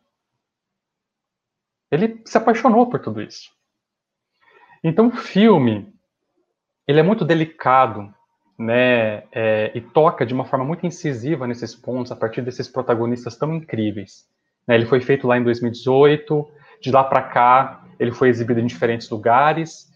[1.93, 3.51] ele se apaixonou por tudo isso.
[4.83, 5.93] Então, o filme,
[6.87, 8.13] ele é muito delicado,
[8.57, 13.37] né, é, e toca de uma forma muito incisiva nesses pontos, a partir desses protagonistas
[13.37, 14.25] tão incríveis.
[14.67, 16.49] Né, ele foi feito lá em 2018,
[16.81, 19.87] de lá para cá, ele foi exibido em diferentes lugares,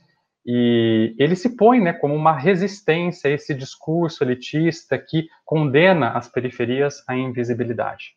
[0.46, 6.30] e ele se põe né, como uma resistência a esse discurso elitista que condena as
[6.30, 8.17] periferias à invisibilidade.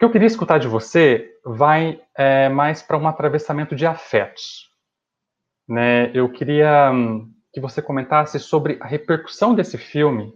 [0.00, 4.70] Que eu queria escutar de você vai é, mais para um atravessamento de afetos.
[5.68, 6.10] Né?
[6.14, 10.34] Eu queria hum, que você comentasse sobre a repercussão desse filme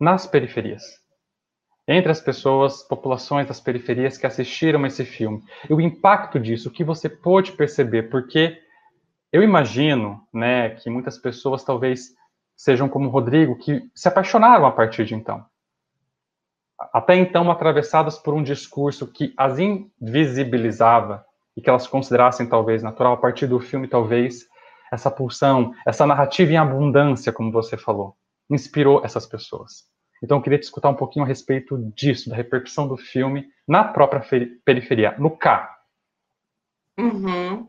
[0.00, 0.82] nas periferias
[1.86, 5.42] entre as pessoas, populações das periferias que assistiram esse filme.
[5.68, 8.58] E o impacto disso, o que você pôde perceber, porque
[9.32, 12.14] eu imagino, né, que muitas pessoas talvez
[12.56, 15.44] sejam como o Rodrigo, que se apaixonaram a partir de então.
[16.92, 21.24] Até então atravessadas por um discurso que as invisibilizava
[21.56, 24.48] e que elas considerassem talvez natural, a partir do filme talvez
[24.92, 28.16] essa pulsão, essa narrativa em abundância, como você falou,
[28.50, 29.84] inspirou essas pessoas.
[30.22, 33.84] Então, eu queria te escutar um pouquinho a respeito disso, da repercussão do filme na
[33.84, 34.22] própria
[34.64, 35.78] periferia, no K.
[36.98, 37.68] Uhum.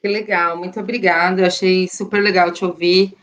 [0.00, 1.42] Que legal, muito obrigada.
[1.42, 3.14] Eu achei super legal te ouvir.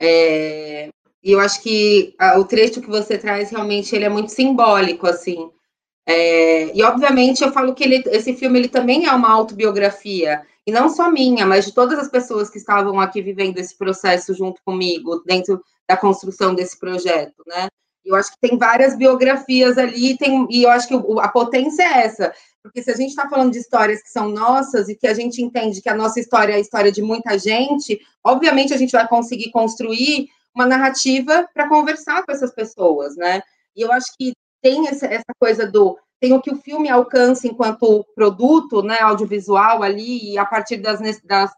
[0.00, 0.90] É...
[1.22, 5.06] E eu acho que a, o trecho que você traz realmente ele é muito simbólico,
[5.06, 5.50] assim.
[6.06, 6.74] É...
[6.76, 10.88] E obviamente eu falo que ele, esse filme ele também é uma autobiografia e não
[10.88, 15.22] só minha, mas de todas as pessoas que estavam aqui vivendo esse processo junto comigo
[15.24, 17.68] dentro da construção desse projeto, né?
[18.04, 22.04] Eu acho que tem várias biografias ali, tem, e eu acho que a potência é
[22.04, 25.14] essa, porque se a gente está falando de histórias que são nossas e que a
[25.14, 28.92] gente entende que a nossa história é a história de muita gente, obviamente a gente
[28.92, 30.28] vai conseguir construir
[30.58, 33.40] uma narrativa para conversar com essas pessoas, né?
[33.76, 37.46] E eu acho que tem essa, essa coisa do tem o que o filme alcança
[37.46, 41.52] enquanto produto, né, audiovisual ali, e a partir das, das,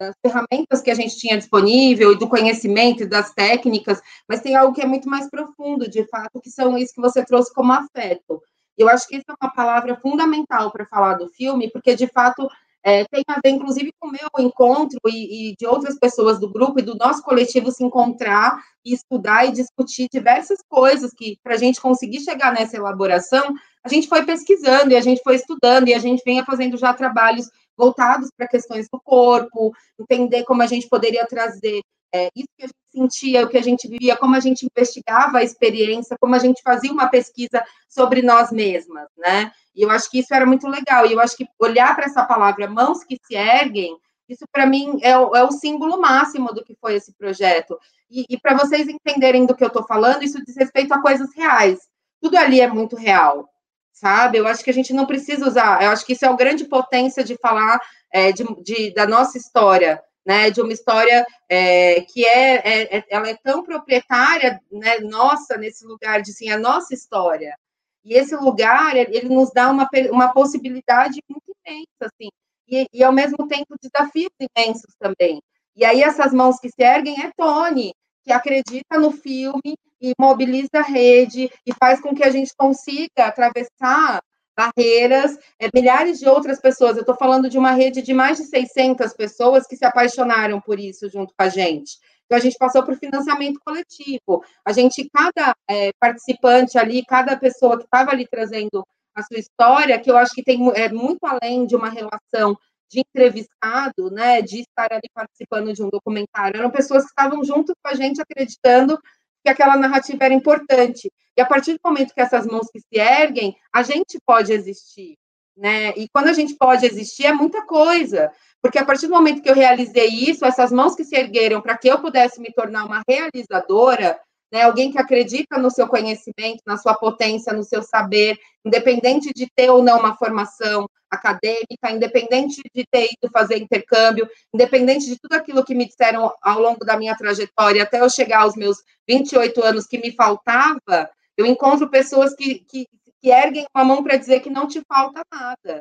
[0.00, 4.56] das ferramentas que a gente tinha disponível e do conhecimento e das técnicas, mas tem
[4.56, 7.70] algo que é muito mais profundo, de fato, que são isso que você trouxe como
[7.70, 8.40] afeto.
[8.78, 12.48] Eu acho que isso é uma palavra fundamental para falar do filme, porque de fato
[12.84, 16.50] é, tem a ver, inclusive, com o meu encontro e, e, de outras pessoas do
[16.50, 21.54] grupo e do nosso coletivo se encontrar e estudar e discutir diversas coisas que, para
[21.54, 25.88] a gente conseguir chegar nessa elaboração, a gente foi pesquisando e a gente foi estudando
[25.88, 30.66] e a gente vinha fazendo já trabalhos voltados para questões do corpo, entender como a
[30.66, 31.80] gente poderia trazer
[32.12, 35.38] é, isso que a gente sentia, o que a gente vivia, como a gente investigava
[35.38, 39.52] a experiência, como a gente fazia uma pesquisa sobre nós mesmas, né?
[39.78, 41.06] E eu acho que isso era muito legal.
[41.06, 43.96] E eu acho que olhar para essa palavra mãos que se erguem,
[44.28, 47.78] isso para mim é o, é o, símbolo máximo do que foi esse projeto.
[48.10, 51.32] E, e para vocês entenderem do que eu estou falando, isso diz respeito a coisas
[51.32, 51.78] reais.
[52.20, 53.48] Tudo ali é muito real
[53.92, 54.38] sabe?
[54.38, 56.64] Eu acho que a gente não precisa usar, eu acho que isso é a grande
[56.66, 57.80] potência de falar
[58.12, 60.50] é, de, de, da nossa história, né?
[60.50, 65.00] De uma história é, que é, é, é, ela é tão proprietária, né?
[65.00, 67.58] Nossa, nesse lugar de sim, a nossa história.
[68.04, 72.28] E esse lugar, ele nos dá uma, uma possibilidade muito imensa, assim,
[72.68, 75.40] e, e ao mesmo tempo desafios imensos também.
[75.74, 80.78] E aí essas mãos que se erguem é Tony, que acredita no filme e mobiliza
[80.78, 84.20] a rede e faz com que a gente consiga atravessar
[84.56, 86.96] barreiras, é, milhares de outras pessoas.
[86.96, 90.80] Eu estou falando de uma rede de mais de 600 pessoas que se apaixonaram por
[90.80, 91.98] isso junto com a gente.
[92.28, 94.44] Então, a gente passou por financiamento coletivo.
[94.62, 99.98] A gente, cada é, participante ali, cada pessoa que estava ali trazendo a sua história,
[99.98, 102.56] que eu acho que tem é, muito além de uma relação
[102.90, 106.58] de entrevistado, né, de estar ali participando de um documentário.
[106.58, 108.98] Eram pessoas que estavam junto com a gente acreditando
[109.42, 111.10] que aquela narrativa era importante.
[111.36, 115.16] E a partir do momento que essas mãos que se erguem, a gente pode existir,
[115.56, 115.90] né?
[115.96, 118.30] E quando a gente pode existir é muita coisa,
[118.62, 121.76] porque a partir do momento que eu realizei isso, essas mãos que se ergueram para
[121.76, 124.18] que eu pudesse me tornar uma realizadora,
[124.52, 124.62] né?
[124.62, 129.70] Alguém que acredita no seu conhecimento, na sua potência, no seu saber, independente de ter
[129.70, 135.64] ou não uma formação acadêmica, independente de ter ido fazer intercâmbio, independente de tudo aquilo
[135.64, 139.86] que me disseram ao longo da minha trajetória, até eu chegar aos meus 28 anos
[139.86, 142.86] que me faltava, eu encontro pessoas que, que,
[143.22, 145.80] que erguem uma mão para dizer que não te falta nada.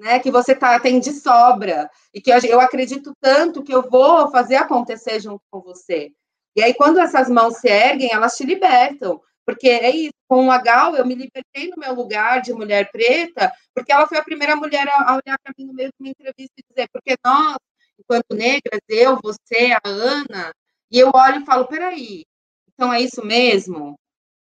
[0.00, 3.82] Né, que você tá, tem de sobra, e que eu, eu acredito tanto que eu
[3.82, 6.10] vou fazer acontecer junto com você.
[6.56, 9.20] E aí, quando essas mãos se erguem, elas te libertam.
[9.44, 13.52] Porque é isso, com a Gal, eu me libertei no meu lugar de mulher preta,
[13.74, 16.54] porque ela foi a primeira mulher a olhar para mim no meio de uma entrevista
[16.56, 17.58] e dizer, porque nós,
[17.98, 20.50] enquanto negras, eu, você, a Ana,
[20.90, 22.24] e eu olho e falo, peraí,
[22.72, 23.98] então é isso mesmo?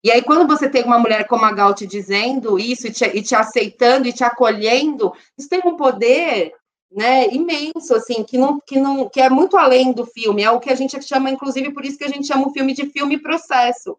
[0.04, 3.06] E aí, quando você tem uma mulher como a Gal te dizendo isso, e te,
[3.06, 6.52] e te aceitando, e te acolhendo, isso tem um poder
[6.92, 10.60] né, imenso, assim, que não, que não, que é muito além do filme, é o
[10.60, 13.18] que a gente chama, inclusive, por isso que a gente chama o filme de filme
[13.18, 13.98] processo,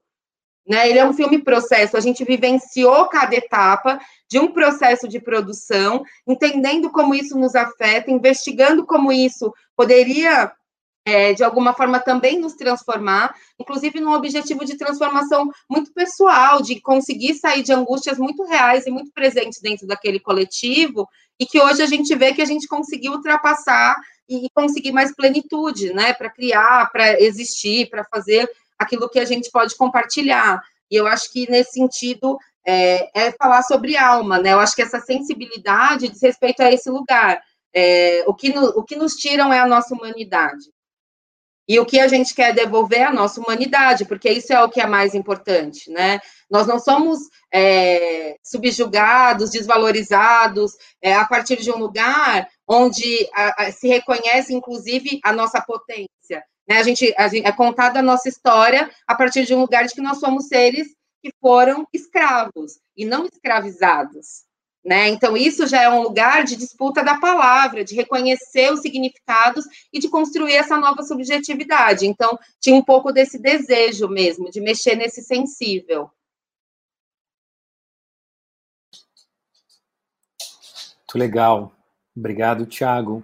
[0.66, 0.88] Né?
[0.88, 3.98] Ele é um filme processo, a gente vivenciou cada etapa
[4.30, 10.52] de um processo de produção, entendendo como isso nos afeta, investigando como isso poderia
[11.04, 16.80] é, de alguma forma também nos transformar, inclusive num objetivo de transformação muito pessoal, de
[16.80, 21.82] conseguir sair de angústias muito reais e muito presentes dentro daquele coletivo, e que hoje
[21.82, 23.96] a gente vê que a gente conseguiu ultrapassar
[24.28, 29.50] e conseguir mais plenitude, né, para criar, para existir, para fazer aquilo que a gente
[29.50, 30.62] pode compartilhar.
[30.90, 34.52] E eu acho que nesse sentido é, é falar sobre alma, né?
[34.52, 37.40] Eu acho que essa sensibilidade diz respeito a esse lugar.
[37.74, 40.73] É, o, que no, o que nos tiram é a nossa humanidade.
[41.66, 44.68] E o que a gente quer devolver é a nossa humanidade, porque isso é o
[44.68, 46.20] que é mais importante, né?
[46.50, 47.20] Nós não somos
[47.52, 55.20] é, subjugados, desvalorizados é, a partir de um lugar onde a, a, se reconhece, inclusive,
[55.24, 56.44] a nossa potência.
[56.68, 56.78] Né?
[56.78, 59.94] A, gente, a gente é contada a nossa história a partir de um lugar de
[59.94, 60.88] que nós somos seres
[61.22, 64.43] que foram escravos e não escravizados.
[64.84, 65.08] Né?
[65.08, 69.98] Então, isso já é um lugar de disputa da palavra, de reconhecer os significados e
[69.98, 72.06] de construir essa nova subjetividade.
[72.06, 76.10] Então, tinha um pouco desse desejo mesmo, de mexer nesse sensível.
[81.14, 81.72] Muito legal.
[82.14, 83.22] Obrigado, Tiago.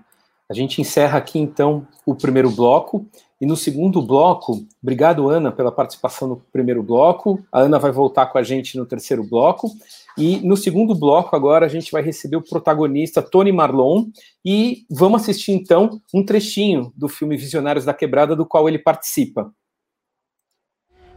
[0.49, 3.07] A gente encerra aqui, então, o primeiro bloco.
[3.41, 7.43] E no segundo bloco, obrigado, Ana, pela participação no primeiro bloco.
[7.51, 9.71] A Ana vai voltar com a gente no terceiro bloco.
[10.19, 14.07] E no segundo bloco, agora, a gente vai receber o protagonista Tony Marlon
[14.45, 19.51] e vamos assistir então um trechinho do filme Visionários da Quebrada, do qual ele participa.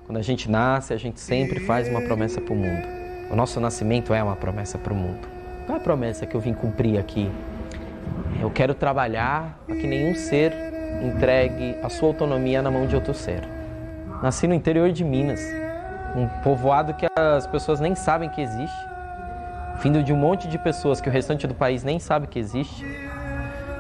[0.06, 2.88] Quando a gente nasce, a gente sempre faz uma promessa para o mundo.
[3.32, 5.28] O nosso nascimento é uma promessa para o mundo.
[5.66, 7.30] Qual é a promessa que eu vim cumprir aqui?
[8.42, 10.73] Eu quero trabalhar para que nenhum ser
[11.04, 13.44] entregue a sua autonomia na mão de outro ser.
[14.22, 15.42] Nasci no interior de Minas,
[16.16, 18.88] um povoado que as pessoas nem sabem que existe,
[19.82, 22.86] vindo de um monte de pessoas que o restante do país nem sabe que existe,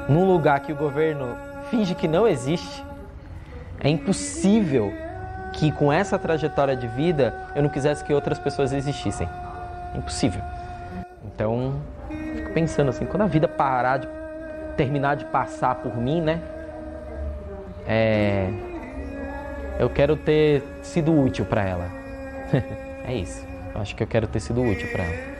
[0.09, 1.37] num lugar que o governo
[1.69, 2.83] finge que não existe,
[3.79, 4.91] é impossível
[5.53, 9.29] que com essa trajetória de vida eu não quisesse que outras pessoas existissem.
[9.95, 10.41] Impossível.
[11.25, 11.75] Então,
[12.35, 14.07] fico pensando assim, quando a vida parar de
[14.75, 16.41] terminar de passar por mim, né?
[17.87, 18.49] É,
[19.79, 21.91] eu quero ter sido útil para ela.
[23.05, 23.45] é isso.
[23.73, 25.33] Eu acho que eu quero ter sido útil para ela.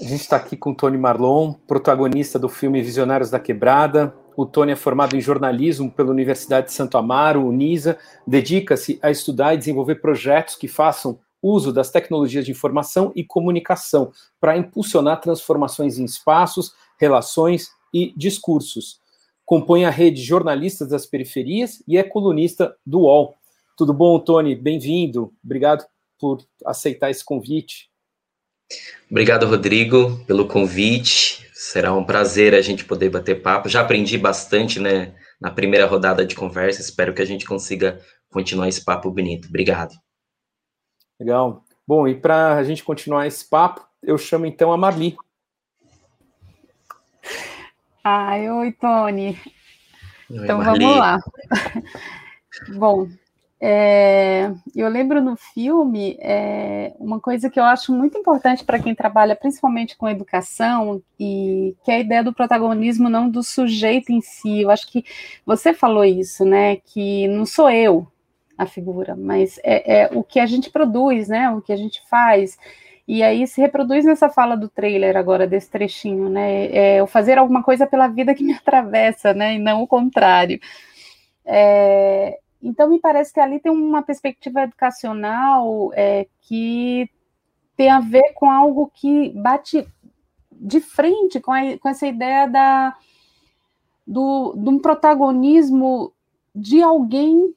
[0.00, 4.14] A gente está aqui com Tony Marlon, protagonista do filme Visionários da Quebrada.
[4.38, 9.52] O Tony é formado em jornalismo pela Universidade de Santo Amaro, Unisa, dedica-se a estudar
[9.52, 15.98] e desenvolver projetos que façam uso das tecnologias de informação e comunicação para impulsionar transformações
[15.98, 19.00] em espaços, relações e discursos.
[19.44, 23.34] Compõe a rede Jornalistas das Periferias e é colunista do UOL.
[23.76, 24.54] Tudo bom, Tony?
[24.54, 25.32] Bem-vindo.
[25.44, 25.84] Obrigado
[26.16, 27.87] por aceitar esse convite.
[29.10, 31.48] Obrigado, Rodrigo, pelo convite.
[31.54, 33.68] Será um prazer a gente poder bater papo.
[33.68, 36.80] Já aprendi bastante, né, na primeira rodada de conversa.
[36.80, 38.00] Espero que a gente consiga
[38.30, 39.48] continuar esse papo bonito.
[39.48, 39.94] Obrigado.
[41.18, 41.64] Legal.
[41.86, 45.16] Bom, e para a gente continuar esse papo, eu chamo então a Marli.
[48.04, 49.38] Ai, oi, Tony.
[50.30, 50.84] Oi, então Marli.
[50.84, 51.18] vamos lá.
[52.76, 53.08] Bom,
[53.60, 58.94] é, eu lembro no filme é, uma coisa que eu acho muito importante para quem
[58.94, 64.20] trabalha principalmente com educação e que é a ideia do protagonismo não do sujeito em
[64.20, 64.62] si.
[64.62, 65.04] Eu acho que
[65.44, 66.76] você falou isso, né?
[66.76, 68.06] Que não sou eu,
[68.56, 71.50] a figura, mas é, é, o que a gente produz, né?
[71.50, 72.56] O que a gente faz.
[73.08, 76.96] E aí se reproduz nessa fala do trailer agora, desse trechinho, né?
[76.96, 79.54] É, o fazer alguma coisa pela vida que me atravessa, né?
[79.54, 80.60] E não o contrário.
[81.44, 87.08] É, então me parece que ali tem uma perspectiva educacional é, que
[87.76, 89.86] tem a ver com algo que bate
[90.50, 92.96] de frente com, a, com essa ideia da,
[94.06, 96.12] do, de um protagonismo
[96.54, 97.54] de alguém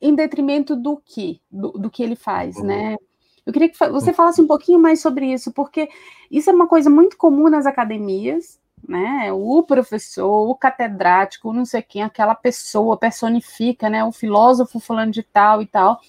[0.00, 2.66] em detrimento do que, do, do que ele faz, uhum.
[2.66, 2.96] né?
[3.44, 5.88] Eu queria que você falasse um pouquinho mais sobre isso, porque
[6.30, 9.32] isso é uma coisa muito comum nas academias, né?
[9.32, 14.04] O professor, o catedrático, não sei quem, aquela pessoa personifica, né?
[14.04, 16.00] O filósofo fulano de tal e tal.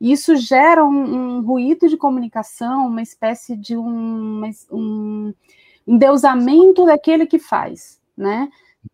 [0.00, 5.34] E isso gera um, um ruído de comunicação, uma espécie de um, um
[5.86, 8.48] endeusamento daquele que faz, né?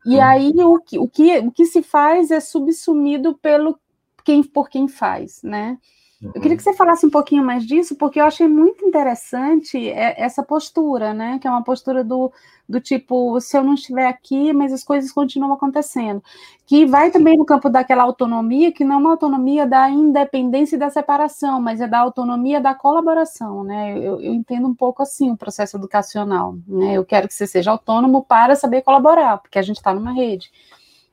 [0.07, 0.22] E uhum.
[0.22, 3.78] aí o que, o, que, o que se faz é subsumido pelo
[4.24, 5.78] quem por quem faz, né?
[6.25, 6.33] Uhum.
[6.35, 10.14] Eu queria que você falasse um pouquinho mais disso, porque eu achei muito interessante é,
[10.22, 11.39] essa postura, né?
[11.39, 12.33] Que é uma postura do,
[12.66, 16.22] do tipo, se eu não estiver aqui, mas as coisas continuam acontecendo.
[16.66, 20.79] Que vai também no campo daquela autonomia, que não é uma autonomia da independência e
[20.79, 23.99] da separação, mas é da autonomia da colaboração, né?
[23.99, 26.95] Eu, eu entendo um pouco assim o processo educacional, né?
[26.95, 30.51] Eu quero que você seja autônomo para saber colaborar, porque a gente está numa rede.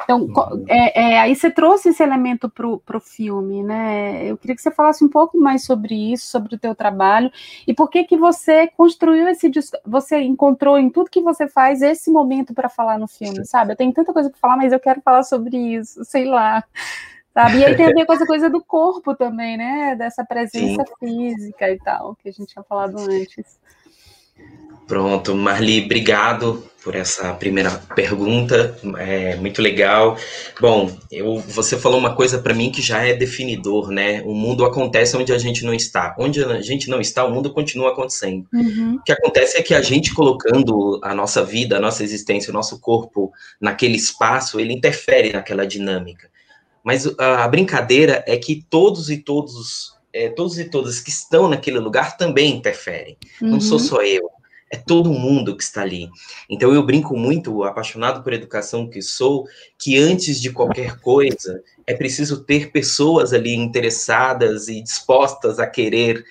[0.04, 0.66] Então, uhum.
[0.68, 4.26] é, é, aí você trouxe esse elemento para o filme, né?
[4.26, 7.32] Eu queria que você falasse um pouco mais sobre isso, sobre o teu trabalho,
[7.68, 9.50] e por que que você construiu esse
[9.86, 13.74] você encontrou em tudo que você faz esse momento para falar no filme, sabe?
[13.74, 16.64] Eu tenho tanta coisa para falar, mas eu quero falar sobre isso, sei lá.
[17.34, 17.60] Sabe?
[17.60, 19.96] E aí tem a ver com essa coisa do corpo também, né?
[19.96, 20.94] Dessa presença Sim.
[21.00, 23.58] física e tal, que a gente tinha falado antes.
[24.88, 30.18] Pronto, Marli, obrigado por essa primeira pergunta, é muito legal.
[30.60, 34.22] Bom, eu, você falou uma coisa para mim que já é definidor, né?
[34.24, 36.16] O mundo acontece onde a gente não está.
[36.18, 38.48] Onde a gente não está, o mundo continua acontecendo.
[38.52, 38.96] Uhum.
[38.96, 42.54] O que acontece é que a gente colocando a nossa vida, a nossa existência, o
[42.54, 46.30] nosso corpo naquele espaço, ele interfere naquela dinâmica.
[46.84, 51.48] Mas a, a brincadeira é que todos e todos, é, todos e todas que estão
[51.48, 53.18] naquele lugar também interferem.
[53.42, 53.52] Uhum.
[53.52, 53.86] Não sou uhum.
[53.86, 54.30] só eu
[54.72, 56.10] é todo mundo que está ali.
[56.50, 59.46] Então eu brinco muito, apaixonado por educação que sou,
[59.78, 66.24] que antes de qualquer coisa é preciso ter pessoas ali interessadas e dispostas a querer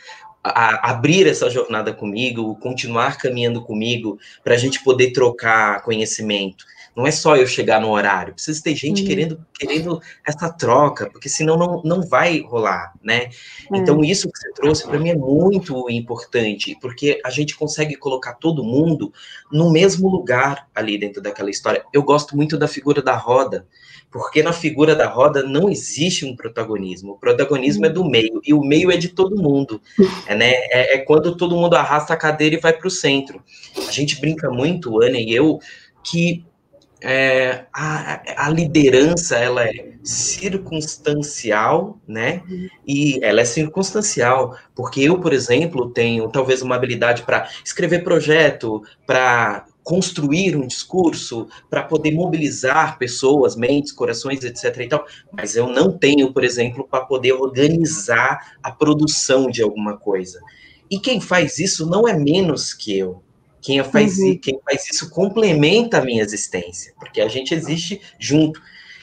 [0.43, 6.65] a abrir essa jornada comigo, continuar caminhando comigo, para a gente poder trocar conhecimento.
[6.97, 9.09] Não é só eu chegar no horário, precisa ter gente uhum.
[9.09, 13.31] querendo, querendo essa troca, porque senão não, não vai rolar, né?
[13.71, 13.77] Uhum.
[13.77, 18.35] Então, isso que você trouxe para mim é muito importante, porque a gente consegue colocar
[18.35, 19.13] todo mundo
[19.51, 21.85] no mesmo lugar ali dentro daquela história.
[21.93, 23.67] Eu gosto muito da figura da roda,
[24.11, 27.13] porque na figura da roda não existe um protagonismo.
[27.13, 29.81] O protagonismo é do meio, e o meio é de todo mundo.
[30.27, 30.53] É, né?
[30.71, 33.43] é, é quando todo mundo arrasta a cadeira e vai para o centro.
[33.89, 35.59] A gente brinca muito, Ana e eu,
[36.05, 36.45] que
[37.03, 42.43] é, a, a, liderança ela é circunstancial, né?
[42.87, 48.83] E ela é circunstancial, porque eu, por exemplo, tenho talvez uma habilidade para escrever projeto,
[49.07, 54.77] para construir um discurso, para poder mobilizar pessoas, mentes, corações, etc.
[54.79, 59.97] E tal, mas eu não tenho, por exemplo, para poder organizar a produção de alguma
[59.97, 60.41] coisa.
[60.91, 63.23] E quem faz isso não é menos que eu.
[63.61, 64.39] Quem faz, uhum.
[64.39, 68.61] quem faz isso complementa a minha existência, porque a gente existe junto.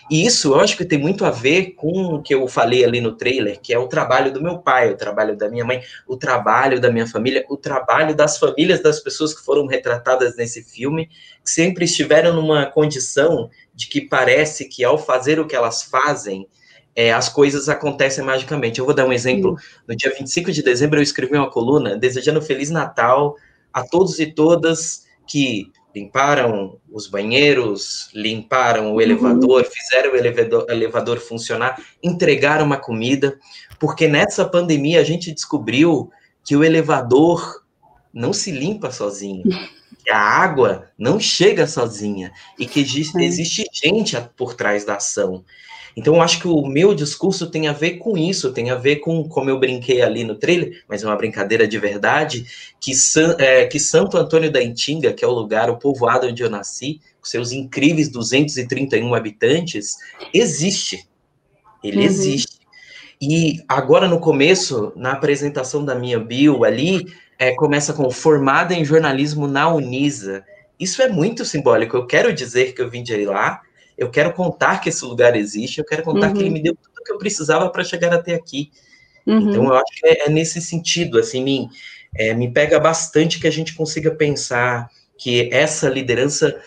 [0.10, 3.01] E isso eu acho que tem muito a ver com o que eu falei ali
[3.01, 6.16] no trailer, que é o trabalho do meu pai, o trabalho da minha mãe, o
[6.16, 11.08] trabalho da minha família, o trabalho das famílias das pessoas que foram retratadas nesse filme,
[11.43, 16.47] que sempre estiveram numa condição de que parece que ao fazer o que elas fazem,
[16.95, 18.80] é, as coisas acontecem magicamente.
[18.80, 19.55] Eu vou dar um exemplo.
[19.88, 23.36] No dia 25 de dezembro, eu escrevi uma coluna desejando Feliz Natal
[23.78, 29.01] a todos e todas que limparam os banheiros, limparam o uhum.
[29.01, 33.39] elevador, fizeram o elevador, elevador funcionar, entregaram uma comida,
[33.80, 36.09] porque nessa pandemia a gente descobriu
[36.43, 37.63] que o elevador
[38.11, 39.43] não se limpa sozinho,
[40.03, 45.45] que a água não chega sozinha e que existe gente por trás da ação.
[45.98, 48.98] Então, eu acho que o meu discurso tem a ver com isso, tem a ver
[48.98, 52.45] com, como eu brinquei ali no trailer, mas é uma brincadeira de verdade,
[52.80, 52.91] que,
[53.39, 57.02] é, que Santo Antônio da Intinga, que é o lugar, o povoado onde eu nasci,
[57.20, 59.95] com seus incríveis 231 habitantes,
[60.32, 61.08] existe.
[61.84, 62.04] Ele uhum.
[62.04, 62.60] existe.
[63.20, 67.08] E agora, no começo, na apresentação da minha bio ali,
[67.39, 70.45] é, começa com formada em jornalismo na Unisa.
[70.80, 71.98] Isso é muito simbólico.
[71.98, 73.62] Eu quero dizer que eu vim de lá,
[73.98, 76.34] eu quero contar que esse lugar existe, eu quero contar uhum.
[76.34, 76.54] que ele uhum.
[76.54, 78.72] me deu tudo que eu precisava para chegar até aqui.
[79.26, 79.50] Uhum.
[79.50, 81.68] Então, eu acho que é, é, nesse sentido, assim, me,
[82.16, 86.62] é, me pega bastante que a gente consiga pensar que essa liderança,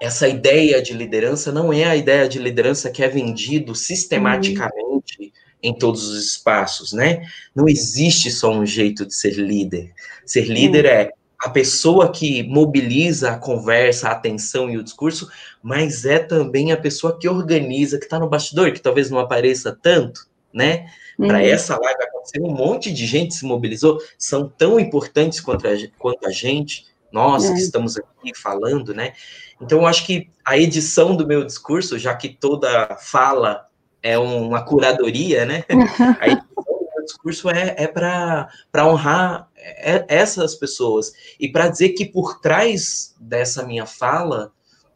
[0.00, 5.30] essa ideia de liderança não é a ideia de liderança que é vendido sistematicamente uhum.
[5.62, 7.22] em todos os espaços, né?
[7.54, 9.92] Não existe só um jeito de ser líder.
[10.24, 11.10] Ser líder é
[11.40, 15.30] a pessoa que mobiliza a conversa, a atenção e o discurso,
[15.62, 19.76] mas é também a pessoa que organiza, que está no bastidor, que talvez não apareça
[19.80, 20.86] tanto, né?
[21.18, 21.28] Uhum.
[21.28, 25.70] Para essa live acontecer, um monte de gente se mobilizou, são tão importantes quanto a,
[25.98, 29.14] quanto a gente, nós que estamos aqui falando, né?
[29.60, 33.66] Então, eu acho que a edição do meu discurso, já que toda fala
[34.02, 35.64] é uma curadoria, né?
[36.20, 36.69] A edição
[37.12, 38.48] discurso é, é para
[38.86, 41.12] honrar é, essas pessoas.
[41.38, 44.52] E para dizer que por trás dessa minha fala,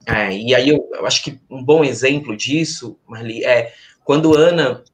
[0.07, 3.73] é, e aí eu, eu, acho que um bom exemplo disso, Marli, é
[4.05, 4.85] quando Ana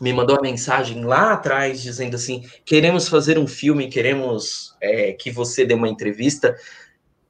[0.00, 5.30] me mandou uma mensagem lá atrás dizendo assim: queremos fazer um filme, queremos é, que
[5.30, 6.56] você dê uma entrevista.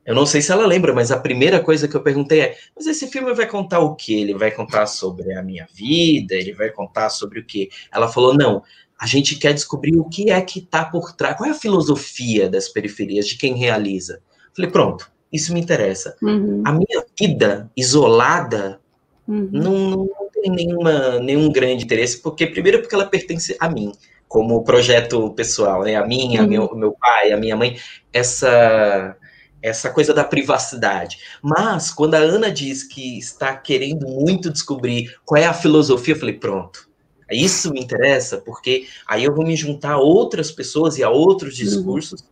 [0.05, 2.87] Eu não sei se ela lembra, mas a primeira coisa que eu perguntei é: mas
[2.87, 4.15] esse filme vai contar o quê?
[4.15, 6.35] Ele vai contar sobre a minha vida?
[6.35, 7.71] Ele vai contar sobre o quê?
[7.93, 8.63] Ela falou: não,
[8.99, 12.49] a gente quer descobrir o que é que está por trás, qual é a filosofia
[12.49, 14.21] das periferias, de quem realiza.
[14.55, 16.17] Falei: pronto, isso me interessa.
[16.23, 16.63] Uhum.
[16.65, 18.81] A minha vida isolada
[19.29, 19.49] uhum.
[19.53, 23.93] não, não, tem nenhuma, nenhum grande interesse, porque, primeiro, porque ela pertence a mim,
[24.27, 25.97] como projeto pessoal, né?
[25.97, 26.49] A minha, uhum.
[26.49, 27.77] meu, meu pai, a minha mãe,
[28.13, 29.17] essa
[29.63, 31.19] essa coisa da privacidade.
[31.43, 36.19] Mas quando a Ana diz que está querendo muito descobrir qual é a filosofia, eu
[36.19, 36.89] falei, pronto.
[37.31, 41.59] Isso me interessa, porque aí eu vou me juntar a outras pessoas e a outros
[41.59, 41.65] uhum.
[41.65, 42.27] discursos, uhum.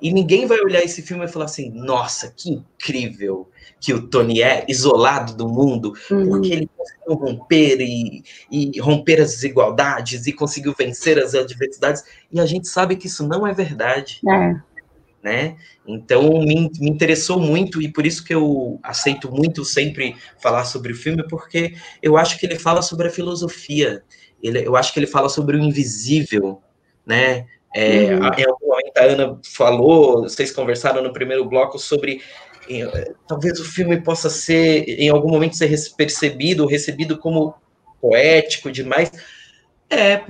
[0.00, 3.48] e ninguém vai olhar esse filme e falar assim, nossa, que incrível
[3.80, 6.28] que o Tony é, isolado do mundo, uhum.
[6.28, 12.40] porque ele conseguiu romper e, e romper as desigualdades e conseguiu vencer as adversidades, e
[12.40, 14.20] a gente sabe que isso não é verdade.
[14.28, 14.68] É
[15.22, 15.56] né?
[15.86, 20.92] Então me, me, interessou muito e por isso que eu aceito muito sempre falar sobre
[20.92, 24.02] o filme, porque eu acho que ele fala sobre a filosofia,
[24.42, 26.62] ele, eu acho que ele fala sobre o invisível,
[27.06, 27.46] né?
[27.74, 28.32] É, uhum.
[28.34, 32.22] Em algum momento a Ana falou, vocês conversaram no primeiro bloco sobre
[32.68, 37.54] eh, talvez o filme possa ser, em algum momento, ser percebido, recebido como
[38.00, 39.12] poético demais.
[39.90, 40.22] É,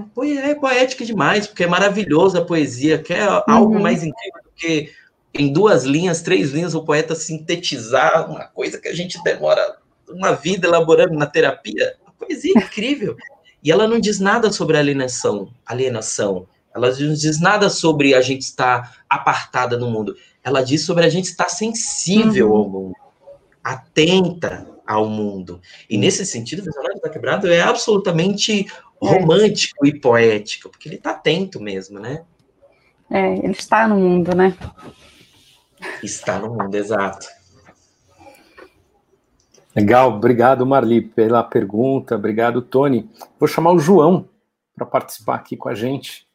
[0.44, 3.80] é poético demais, porque é maravilhosa a poesia, que é algo uhum.
[3.80, 4.90] mais incrível porque
[5.32, 9.78] em duas linhas, três linhas, o poeta sintetizar uma coisa que a gente demora
[10.08, 13.16] uma vida elaborando na terapia, uma poesia incrível.
[13.62, 16.46] E ela não diz nada sobre alienação, alienação.
[16.74, 20.16] Ela não diz nada sobre a gente estar apartada no mundo.
[20.44, 22.56] Ela diz sobre a gente estar sensível uhum.
[22.56, 22.96] ao mundo,
[23.62, 25.60] atenta ao mundo.
[25.90, 28.66] E nesse sentido, o Visionário da Quebrado é absolutamente é.
[29.00, 32.24] romântico e poético, porque ele está atento mesmo, né?
[33.10, 34.56] É, ele está no mundo, né?
[36.02, 37.26] Está no mundo, exato.
[39.74, 43.08] Legal, obrigado Marli pela pergunta, obrigado Tony.
[43.38, 44.28] Vou chamar o João
[44.74, 46.26] para participar aqui com a gente.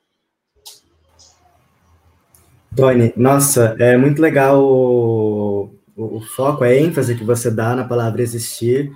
[2.76, 7.84] Tony, nossa, é muito legal o, o, o foco, a ênfase que você dá na
[7.84, 8.92] palavra existir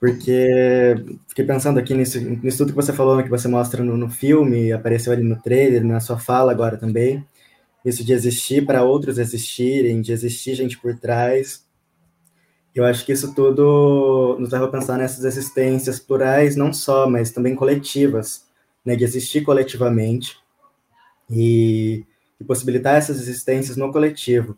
[0.00, 0.94] porque
[1.28, 4.08] fiquei pensando aqui nisso, nisso tudo que você falou, né, que você mostra no, no
[4.08, 7.22] filme, apareceu ali no trailer, na sua fala agora também,
[7.84, 11.66] isso de existir para outros existirem, de existir gente por trás.
[12.74, 17.32] Eu acho que isso tudo nos leva a pensar nessas existências plurais, não só, mas
[17.32, 18.46] também coletivas,
[18.84, 20.38] né, de existir coletivamente
[21.28, 22.04] e,
[22.40, 24.56] e possibilitar essas existências no coletivo.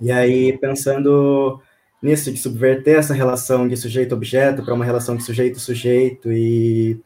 [0.00, 1.60] E aí, pensando
[2.02, 7.00] nisso, de subverter essa relação de sujeito-objeto para uma relação de sujeito-sujeito e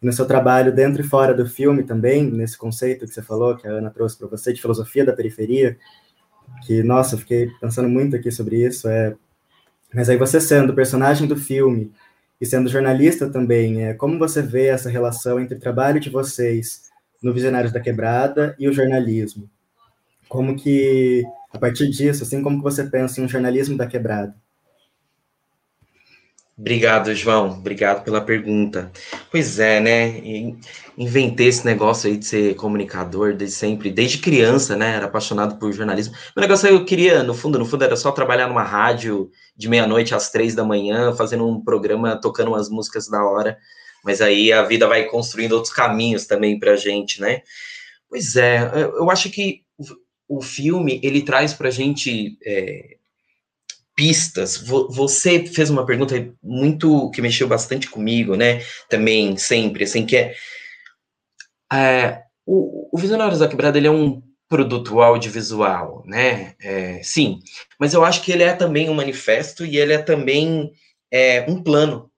[0.00, 3.66] no seu trabalho dentro e fora do filme também, nesse conceito que você falou, que
[3.66, 5.78] a Ana trouxe para você, de filosofia da periferia,
[6.66, 9.16] que, nossa, fiquei pensando muito aqui sobre isso, é...
[9.94, 11.92] mas aí você sendo personagem do filme
[12.40, 16.90] e sendo jornalista também, é, como você vê essa relação entre o trabalho de vocês
[17.22, 19.48] no Visionários da Quebrada e o jornalismo?
[20.28, 21.22] Como que,
[21.52, 24.34] a partir disso, assim, como que você pensa um jornalismo da quebrada?
[26.56, 27.50] Obrigado, João.
[27.50, 28.92] Obrigado pela pergunta.
[29.28, 30.22] Pois é, né?
[30.96, 34.94] Inventei esse negócio aí de ser comunicador desde sempre, desde criança, né?
[34.94, 36.14] Era apaixonado por jornalismo.
[36.36, 40.14] O negócio eu queria, no fundo, no fundo, era só trabalhar numa rádio de meia-noite
[40.14, 43.58] às três da manhã, fazendo um programa, tocando umas músicas da hora.
[44.04, 47.42] Mas aí a vida vai construindo outros caminhos também pra gente, né?
[48.08, 49.62] Pois é, eu acho que
[50.28, 52.38] o filme ele traz pra gente.
[52.46, 52.93] É,
[53.94, 54.56] pistas.
[54.56, 58.62] Você fez uma pergunta muito que mexeu bastante comigo, né?
[58.88, 60.34] Também sempre, assim que é,
[61.72, 66.54] é o, o Visionários da Quebrada ele é um produto audiovisual, né?
[66.60, 67.38] É, sim,
[67.78, 70.70] mas eu acho que ele é também um manifesto e ele é também
[71.10, 72.10] é, um plano,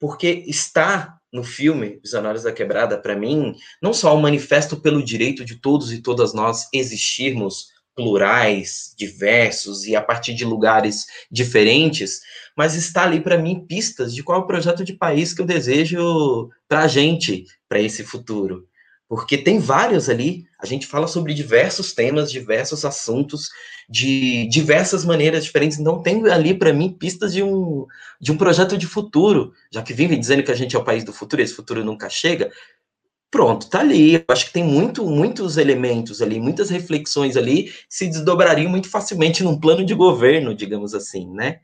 [0.00, 5.44] porque está no filme Visionários da Quebrada para mim não só um manifesto pelo direito
[5.44, 7.68] de todos e todas nós existirmos
[7.98, 12.20] plurais, diversos e a partir de lugares diferentes,
[12.56, 15.44] mas está ali para mim pistas de qual é o projeto de país que eu
[15.44, 18.68] desejo para a gente, para esse futuro.
[19.08, 23.48] Porque tem vários ali, a gente fala sobre diversos temas, diversos assuntos,
[23.88, 25.78] de diversas maneiras diferentes.
[25.78, 27.84] Então, tem ali para mim pistas de um,
[28.20, 31.02] de um projeto de futuro, já que vive dizendo que a gente é o país
[31.02, 32.52] do futuro, esse futuro nunca chega.
[33.30, 34.14] Pronto, tá ali.
[34.14, 39.42] Eu acho que tem muito, muitos elementos ali, muitas reflexões ali se desdobrariam muito facilmente
[39.44, 41.60] num plano de governo, digamos assim, né?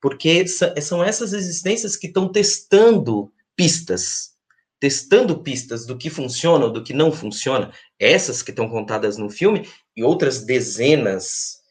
[0.00, 4.32] Porque são essas existências que estão testando pistas,
[4.78, 9.66] testando pistas do que funciona do que não funciona, essas que estão contadas no filme,
[9.96, 11.62] e outras dezenas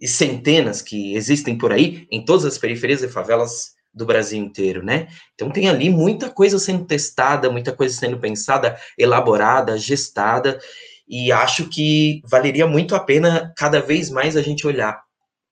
[0.00, 4.82] e centenas que existem por aí, em todas as periferias e favelas do Brasil inteiro,
[4.82, 5.08] né?
[5.34, 10.58] Então tem ali muita coisa sendo testada, muita coisa sendo pensada, elaborada, gestada,
[11.08, 15.02] e acho que valeria muito a pena cada vez mais a gente olhar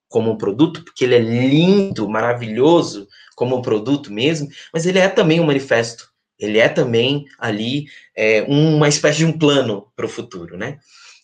[0.08, 5.08] como um produto, porque ele é lindo, maravilhoso como um produto mesmo, mas ele é
[5.08, 10.08] também um manifesto, ele é também ali é, uma espécie de um plano para o
[10.08, 10.78] futuro, né?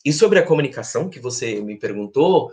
[0.05, 2.51] E sobre a comunicação que você me perguntou,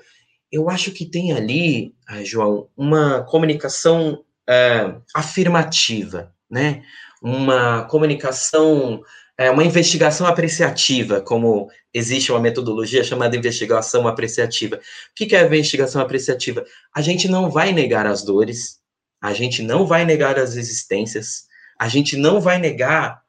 [0.52, 6.84] eu acho que tem ali, ah, João, uma comunicação é, afirmativa, né?
[7.22, 9.02] Uma comunicação,
[9.38, 14.78] é, uma investigação apreciativa, como existe uma metodologia chamada investigação apreciativa.
[14.78, 14.80] O
[15.16, 16.64] que é a investigação apreciativa?
[16.94, 18.80] A gente não vai negar as dores,
[19.22, 21.46] a gente não vai negar as existências,
[21.80, 23.22] a gente não vai negar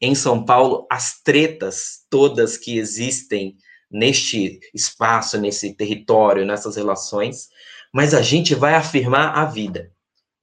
[0.00, 3.56] em São Paulo as tretas todas que existem
[3.90, 7.48] neste espaço, nesse território, nessas relações,
[7.92, 9.93] mas a gente vai afirmar a vida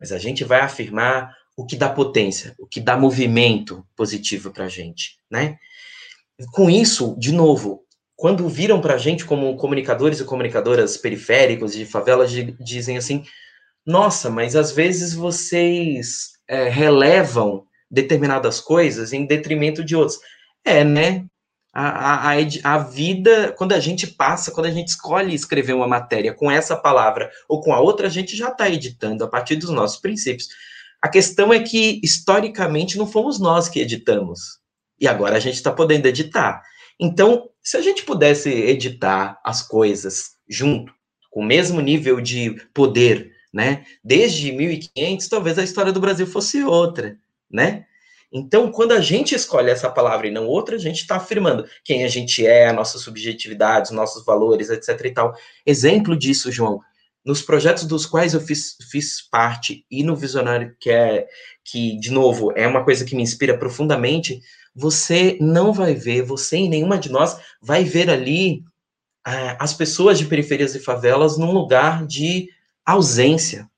[0.02, 4.66] mas a gente vai afirmar o que dá potência, o que dá movimento positivo para
[4.66, 5.58] a gente, né?
[6.52, 7.86] Com isso, de novo,
[8.16, 13.24] quando viram para a gente como comunicadores e comunicadoras periféricos de favelas, dizem assim,
[13.86, 20.20] nossa, mas às vezes vocês é, relevam determinadas coisas em detrimento de outras.
[20.66, 21.26] É, né?
[21.74, 26.34] A, a, a, vida, quando a gente passa, quando a gente escolhe escrever uma matéria
[26.34, 29.69] com essa palavra ou com a outra, a gente já está editando a partir dos
[29.69, 30.49] nossos princípios.
[31.01, 34.59] A questão é que, historicamente, não fomos nós que editamos.
[34.99, 36.61] E agora a gente está podendo editar.
[36.99, 40.93] Então, se a gente pudesse editar as coisas junto,
[41.32, 43.86] com o mesmo nível de poder, né?
[44.03, 47.17] Desde 1500, talvez a história do Brasil fosse outra,
[47.49, 47.86] né?
[48.32, 52.06] Então, quando a gente escolhe essa palavra e não outra, a gente está afirmando quem
[52.06, 55.06] a gente é, a nossa subjetividade, os nossos valores, etc.
[55.06, 55.36] e tal.
[55.66, 56.80] Exemplo disso, João,
[57.26, 61.28] nos projetos dos quais eu fiz, fiz parte e no Visionário, que é,
[61.64, 64.42] que, de novo, é uma coisa que me inspira profundamente,
[64.74, 68.64] você não vai ver, você e nenhuma de nós vai ver ali
[69.28, 72.50] é, as pessoas de periferias e favelas num lugar de
[72.86, 73.70] ausência.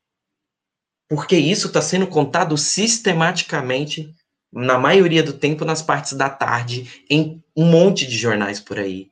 [1.09, 4.13] Porque isso está sendo contado sistematicamente
[4.53, 9.07] na maioria do tempo nas partes da tarde, em um monte de jornais por aí.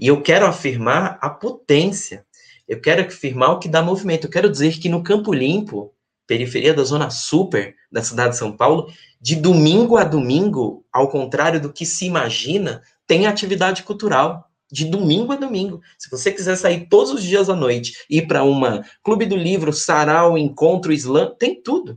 [0.00, 2.24] E eu quero afirmar a potência.
[2.66, 4.26] Eu quero afirmar o que dá movimento.
[4.26, 5.92] Eu quero dizer que no Campo Limpo,
[6.26, 8.90] periferia da Zona Super da cidade de São Paulo,
[9.20, 14.44] de domingo a domingo, ao contrário do que se imagina, tem atividade cultural.
[14.70, 15.80] De domingo a domingo.
[15.96, 19.72] Se você quiser sair todos os dias à noite, ir para uma clube do livro,
[19.72, 21.96] sarau, encontro, slam, tem tudo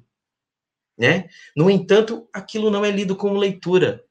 [1.00, 1.30] né?
[1.56, 4.04] No entanto, aquilo não é lido como leitura,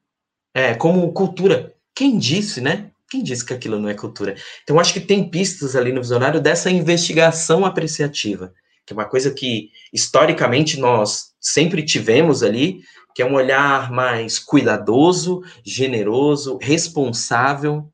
[0.55, 1.75] é como cultura.
[1.95, 2.91] Quem disse, né?
[3.11, 4.35] Quem disse que aquilo não é cultura?
[4.63, 8.53] Então, acho que tem pistas ali no visionário dessa investigação apreciativa,
[8.87, 12.83] que é uma coisa que historicamente nós sempre tivemos ali,
[13.15, 17.91] que é um olhar mais cuidadoso, generoso, responsável.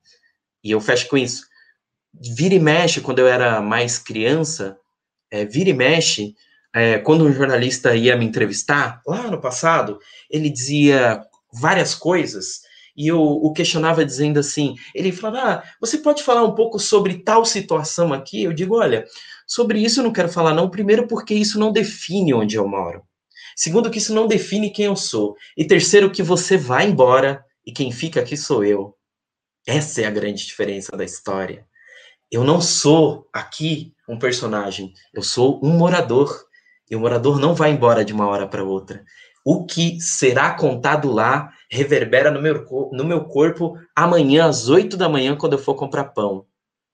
[0.63, 1.47] E eu fecho com isso.
[2.13, 4.77] Vira e mexe, quando eu era mais criança,
[5.31, 6.35] é, vira e mexe,
[6.75, 9.99] é, quando um jornalista ia me entrevistar, lá no passado,
[10.29, 12.63] ele dizia várias coisas
[12.97, 17.19] e eu o questionava dizendo assim, ele falava, ah, você pode falar um pouco sobre
[17.19, 18.43] tal situação aqui?
[18.43, 19.05] Eu digo, olha,
[19.47, 23.03] sobre isso eu não quero falar não, primeiro porque isso não define onde eu moro.
[23.57, 25.37] Segundo que isso não define quem eu sou.
[25.57, 28.97] E terceiro que você vai embora e quem fica aqui sou eu.
[29.67, 31.67] Essa é a grande diferença da história.
[32.31, 36.45] Eu não sou aqui um personagem, eu sou um morador.
[36.91, 39.05] E o morador não vai embora de uma hora para outra.
[39.45, 45.09] O que será contado lá reverbera no meu, no meu corpo amanhã às 8 da
[45.09, 46.47] manhã, quando eu for comprar pão.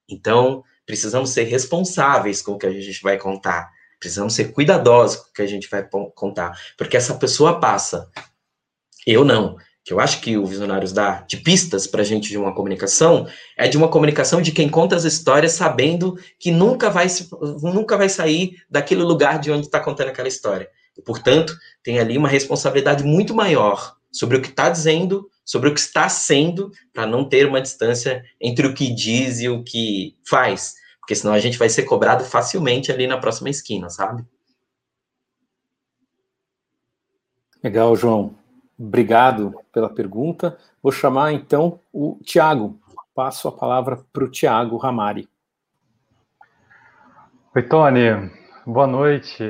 [0.09, 3.71] Então, precisamos ser responsáveis com o que a gente vai contar.
[3.99, 6.59] Precisamos ser cuidadosos com o que a gente vai contar.
[6.77, 8.11] Porque essa pessoa passa.
[9.07, 12.39] Eu não que eu acho que o Visionários dá de pistas para a gente de
[12.39, 13.27] uma comunicação,
[13.57, 17.07] é de uma comunicação de quem conta as histórias sabendo que nunca vai,
[17.63, 20.69] nunca vai sair daquele lugar de onde está contando aquela história.
[20.97, 25.75] E, portanto, tem ali uma responsabilidade muito maior sobre o que está dizendo, sobre o
[25.75, 30.17] que está sendo, para não ter uma distância entre o que diz e o que
[30.29, 30.75] faz.
[31.01, 34.25] Porque senão a gente vai ser cobrado facilmente ali na próxima esquina, sabe?
[37.63, 38.40] Legal, João.
[38.81, 40.57] Obrigado pela pergunta.
[40.83, 42.81] Vou chamar então o Tiago.
[43.15, 45.29] Passo a palavra para o Tiago Ramari.
[47.55, 48.31] Oi, Tony.
[48.65, 49.45] Boa noite.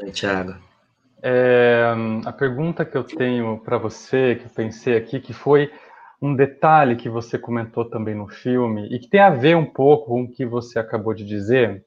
[0.00, 0.54] Oi, Tiago.
[1.20, 1.92] é,
[2.24, 5.68] a pergunta que eu tenho para você, que eu pensei aqui, que foi
[6.20, 10.06] um detalhe que você comentou também no filme e que tem a ver um pouco
[10.06, 11.84] com o que você acabou de dizer,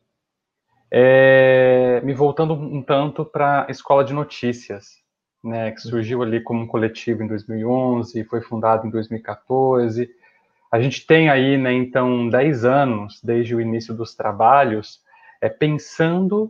[0.92, 5.05] é, me voltando um tanto para a Escola de Notícias,
[5.46, 10.10] né, que surgiu ali como um coletivo em 2011, foi fundado em 2014.
[10.72, 15.00] A gente tem aí, né, então, 10 anos desde o início dos trabalhos,
[15.40, 16.46] é, pensando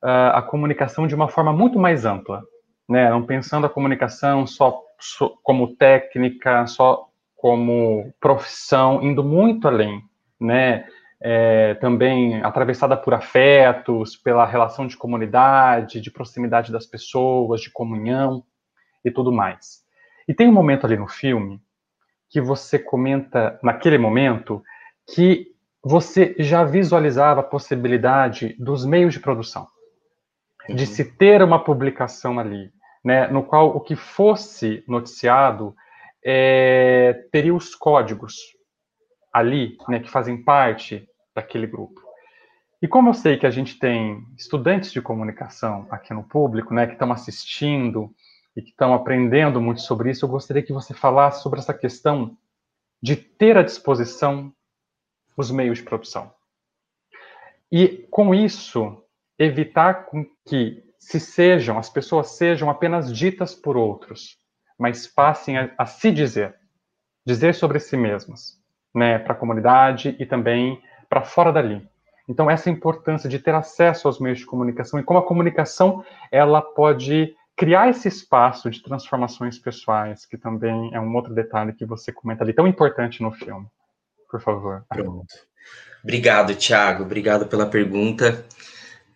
[0.00, 2.44] uh, a comunicação de uma forma muito mais ampla,
[2.88, 10.00] né, não pensando a comunicação só, só como técnica, só como profissão, indo muito além,
[10.40, 10.86] né,
[11.20, 18.44] é, também atravessada por afetos, pela relação de comunidade, de proximidade das pessoas, de comunhão
[19.04, 19.84] e tudo mais.
[20.28, 21.60] E tem um momento ali no filme
[22.28, 24.62] que você comenta, naquele momento,
[25.14, 29.68] que você já visualizava a possibilidade dos meios de produção,
[30.68, 30.90] de uhum.
[30.90, 32.72] se ter uma publicação ali,
[33.04, 35.74] né, no qual o que fosse noticiado
[36.24, 38.55] é, teria os códigos
[39.36, 42.00] ali, né, que fazem parte daquele grupo.
[42.80, 46.86] E como eu sei que a gente tem estudantes de comunicação aqui no público, né,
[46.86, 48.10] que estão assistindo
[48.56, 52.34] e que estão aprendendo muito sobre isso, eu gostaria que você falasse sobre essa questão
[53.02, 54.50] de ter à disposição
[55.36, 56.32] os meios de produção.
[57.70, 59.04] E com isso,
[59.38, 60.08] evitar
[60.46, 64.38] que se sejam, as pessoas sejam apenas ditas por outros,
[64.78, 66.58] mas passem a, a se dizer,
[67.26, 68.58] dizer sobre si mesmas,
[68.96, 71.86] né, para a comunidade e também para fora dali.
[72.28, 76.60] Então essa importância de ter acesso aos meios de comunicação e como a comunicação ela
[76.60, 82.12] pode criar esse espaço de transformações pessoais, que também é um outro detalhe que você
[82.12, 83.66] comenta ali, tão importante no filme.
[84.30, 84.84] Por favor.
[84.88, 85.26] Pronto.
[86.02, 87.04] Obrigado, Thiago.
[87.04, 88.44] Obrigado pela pergunta.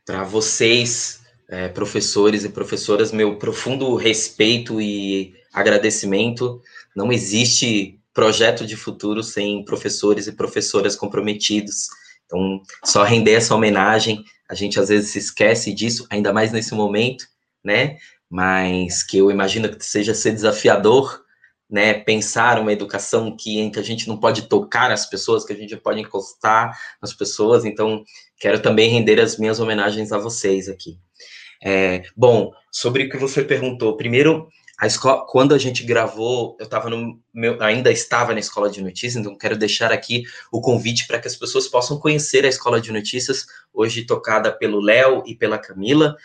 [0.07, 6.62] Para vocês, é, professores e professoras, meu profundo respeito e agradecimento.
[6.97, 11.88] Não existe projeto de futuro sem professores e professoras comprometidos.
[12.26, 16.74] Então, só render essa homenagem, a gente às vezes se esquece disso, ainda mais nesse
[16.74, 17.24] momento,
[17.64, 17.96] né?
[18.28, 21.22] Mas que eu imagino que seja ser desafiador,
[21.68, 21.94] né?
[21.94, 25.56] Pensar uma educação que, em que a gente não pode tocar as pessoas, que a
[25.56, 27.64] gente pode encostar nas pessoas.
[27.64, 28.04] Então,
[28.38, 30.98] quero também render as minhas homenagens a vocês aqui.
[31.62, 34.48] É, bom, sobre o que você perguntou, primeiro,
[34.81, 38.81] a escola, quando a gente gravou, eu estava no meu, ainda estava na escola de
[38.81, 42.81] notícias, então quero deixar aqui o convite para que as pessoas possam conhecer a escola
[42.81, 46.16] de notícias, hoje tocada pelo Léo e pela Camila.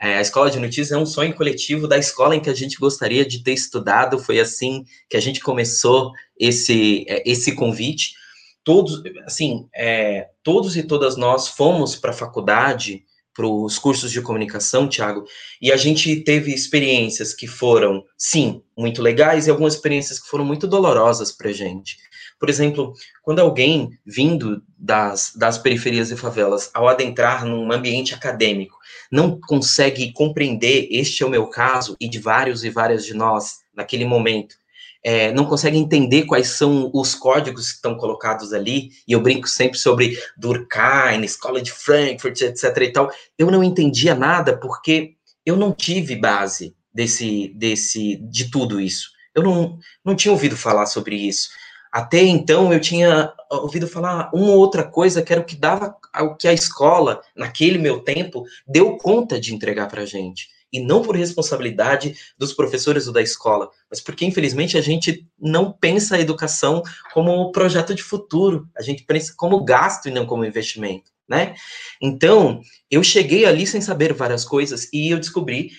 [0.00, 2.78] É, a escola de notícias é um sonho coletivo da escola em que a gente
[2.78, 4.16] gostaria de ter estudado.
[4.16, 8.14] Foi assim que a gente começou esse é, esse convite.
[8.62, 13.04] Todos, assim, é, todos e todas nós fomos para a faculdade
[13.34, 15.24] para os cursos de comunicação, Thiago,
[15.60, 20.44] e a gente teve experiências que foram, sim, muito legais e algumas experiências que foram
[20.44, 21.96] muito dolorosas para a gente.
[22.38, 28.76] Por exemplo, quando alguém vindo das, das periferias e favelas, ao adentrar num ambiente acadêmico,
[29.10, 33.60] não consegue compreender, este é o meu caso e de vários e várias de nós
[33.74, 34.56] naquele momento,
[35.04, 39.46] é, não consegue entender quais são os códigos que estão colocados ali, e eu brinco
[39.46, 45.56] sempre sobre Durkheim, Escola de Frankfurt, etc e tal, eu não entendia nada porque eu
[45.56, 49.10] não tive base desse, desse, de tudo isso.
[49.34, 51.50] Eu não, não tinha ouvido falar sobre isso.
[51.92, 55.94] Até então eu tinha ouvido falar uma ou outra coisa que era o que dava,
[56.20, 61.02] o que a escola, naquele meu tempo, deu conta de entregar para gente e não
[61.02, 66.20] por responsabilidade dos professores ou da escola, mas porque, infelizmente, a gente não pensa a
[66.20, 71.54] educação como projeto de futuro, a gente pensa como gasto e não como investimento, né?
[72.02, 72.60] Então,
[72.90, 75.70] eu cheguei ali sem saber várias coisas e eu descobri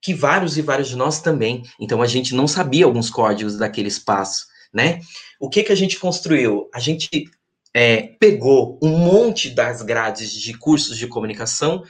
[0.00, 3.88] que vários e vários de nós também, então a gente não sabia alguns códigos daquele
[3.88, 5.00] espaço, né?
[5.38, 6.70] O que que a gente construiu?
[6.74, 7.30] A gente
[7.74, 11.84] é, pegou um monte das grades de cursos de comunicação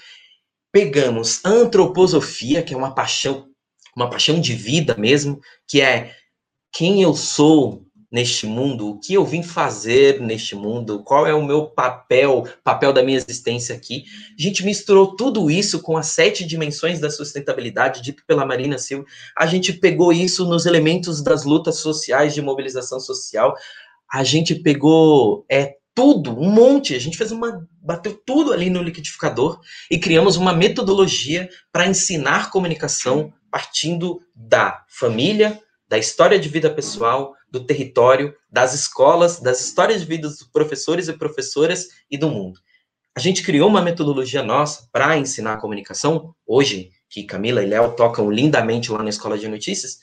[0.72, 3.46] pegamos a antroposofia, que é uma paixão,
[3.94, 6.16] uma paixão de vida mesmo, que é
[6.72, 11.44] quem eu sou neste mundo, o que eu vim fazer neste mundo, qual é o
[11.44, 14.04] meu papel, papel da minha existência aqui.
[14.38, 19.06] A gente misturou tudo isso com as sete dimensões da sustentabilidade, dito pela Marina Silva.
[19.36, 23.54] A gente pegou isso nos elementos das lutas sociais de mobilização social.
[24.12, 26.95] A gente pegou é, tudo, um monte.
[26.95, 27.66] A gente fez uma.
[27.80, 35.61] bateu tudo ali no liquidificador e criamos uma metodologia para ensinar comunicação partindo da família,
[35.86, 41.07] da história de vida pessoal, do território, das escolas, das histórias de vida dos professores
[41.09, 42.59] e professoras e do mundo.
[43.14, 48.30] A gente criou uma metodologia nossa para ensinar comunicação, hoje, que Camila e Léo tocam
[48.30, 49.99] lindamente lá na Escola de Notícias,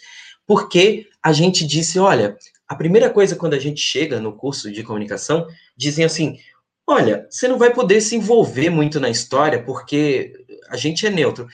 [0.46, 2.38] porque a gente disse, olha,
[2.70, 6.38] a primeira coisa quando a gente chega no curso de comunicação, dizem assim,
[6.86, 10.32] olha, você não vai poder se envolver muito na história porque
[10.70, 11.48] a gente é neutro.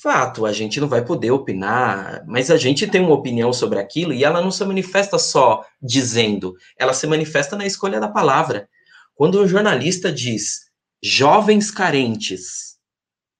[0.00, 4.12] Fato, a gente não vai poder opinar, mas a gente tem uma opinião sobre aquilo
[4.12, 8.68] e ela não se manifesta só dizendo, ela se manifesta na escolha da palavra.
[9.16, 10.70] Quando um jornalista diz
[11.02, 12.78] jovens carentes,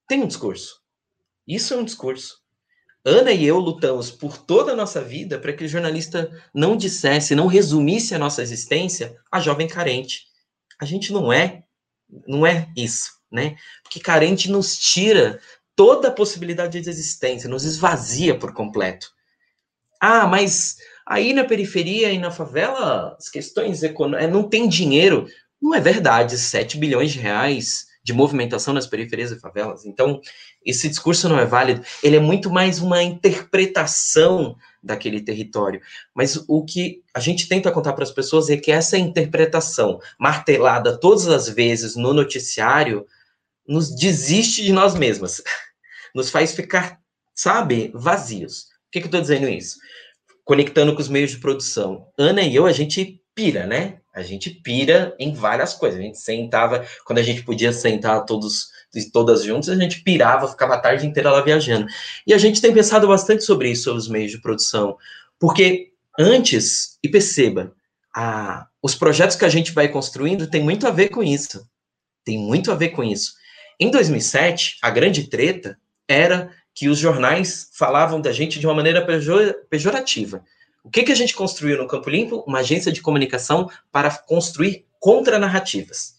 [0.05, 0.81] tem um discurso.
[1.47, 2.38] Isso é um discurso.
[3.05, 7.33] Ana e eu lutamos por toda a nossa vida para que o jornalista não dissesse,
[7.33, 10.23] não resumisse a nossa existência a jovem carente.
[10.79, 11.63] A gente não é,
[12.27, 13.55] não é isso, né?
[13.83, 15.39] Porque carente nos tira
[15.75, 19.09] toda a possibilidade de existência, nos esvazia por completo.
[19.99, 20.75] Ah, mas
[21.05, 25.27] aí na periferia e na favela, as questões econômicas, é, não tem dinheiro.
[25.61, 29.85] Não é verdade, 7 bilhões de reais de movimentação nas periferias e favelas.
[29.85, 30.19] Então,
[30.65, 35.79] esse discurso não é válido, ele é muito mais uma interpretação daquele território.
[36.11, 40.97] Mas o que a gente tenta contar para as pessoas é que essa interpretação, martelada
[40.97, 43.05] todas as vezes no noticiário,
[43.67, 45.43] nos desiste de nós mesmas,
[46.15, 46.99] nos faz ficar,
[47.35, 48.63] sabe, vazios.
[48.63, 49.77] Por que, que eu estou dizendo isso?
[50.43, 52.07] Conectando com os meios de produção.
[52.17, 53.98] Ana e eu, a gente pira, né?
[54.13, 55.99] A gente pira em várias coisas.
[55.99, 58.69] A gente sentava, quando a gente podia sentar todos
[59.13, 61.85] todas juntas, a gente pirava, ficava a tarde inteira lá viajando.
[62.25, 64.97] E a gente tem pensado bastante sobre isso, sobre os meios de produção,
[65.39, 67.73] porque antes, e perceba,
[68.15, 71.67] a, os projetos que a gente vai construindo tem muito a ver com isso.
[72.25, 73.33] Tem muito a ver com isso.
[73.79, 79.05] Em 2007, a grande treta era que os jornais falavam da gente de uma maneira
[79.69, 80.43] pejorativa.
[80.83, 82.43] O que, que a gente construiu no Campo Limpo?
[82.47, 86.15] Uma agência de comunicação para construir contranarrativas.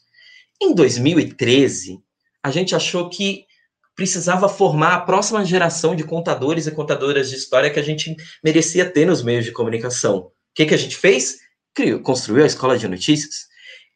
[0.61, 2.01] Em 2013,
[2.43, 3.47] a gente achou que
[3.95, 8.91] precisava formar a próxima geração de contadores e contadoras de história que a gente merecia
[8.91, 10.19] ter nos meios de comunicação.
[10.19, 11.39] O que, que a gente fez?
[11.75, 13.47] Criou, construiu a Escola de Notícias.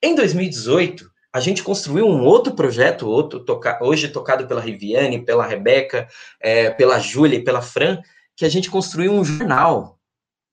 [0.03, 5.47] Em 2018, a gente construiu um outro projeto, outro toca, hoje tocado pela Riviane, pela
[5.47, 6.07] Rebeca,
[6.41, 8.01] é, pela Júlia e pela Fran,
[8.37, 9.94] que a gente construiu um jornal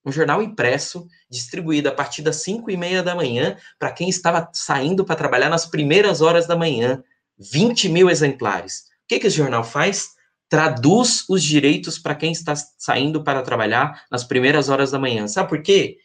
[0.05, 4.49] um jornal impresso, distribuído a partir das 5 e meia da manhã, para quem estava
[4.53, 7.03] saindo para trabalhar nas primeiras horas da manhã.
[7.37, 8.81] 20 mil exemplares.
[9.03, 10.09] O que, que esse jornal faz?
[10.49, 15.27] Traduz os direitos para quem está saindo para trabalhar nas primeiras horas da manhã.
[15.27, 15.97] Sabe por quê?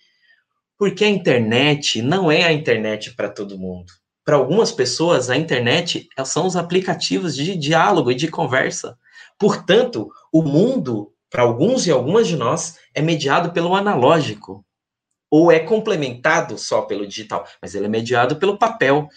[0.78, 3.92] Porque a internet não é a internet para todo mundo.
[4.24, 8.99] Para algumas pessoas, a internet são os aplicativos de diálogo e de conversa.
[9.38, 14.64] Portanto, o mundo para alguns e algumas de nós, é mediado pelo analógico,
[15.30, 19.08] ou é complementado só pelo digital, mas ele é mediado pelo papel.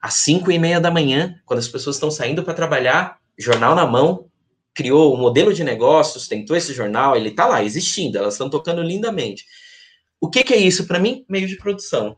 [0.00, 3.86] Às cinco e meia da manhã, quando as pessoas estão saindo para trabalhar, jornal na
[3.86, 4.28] mão,
[4.72, 8.48] criou o um modelo de negócios, tentou esse jornal, ele está lá, existindo, elas estão
[8.48, 9.44] tocando lindamente.
[10.20, 11.24] O que, que é isso para mim?
[11.28, 12.16] Meio de produção.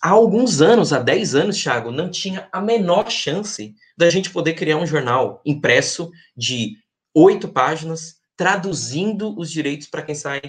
[0.00, 4.54] Há alguns anos, há 10 anos, Thiago, não tinha a menor chance da gente poder
[4.54, 6.76] criar um jornal impresso de
[7.14, 10.40] oito páginas, traduzindo os direitos para quem sai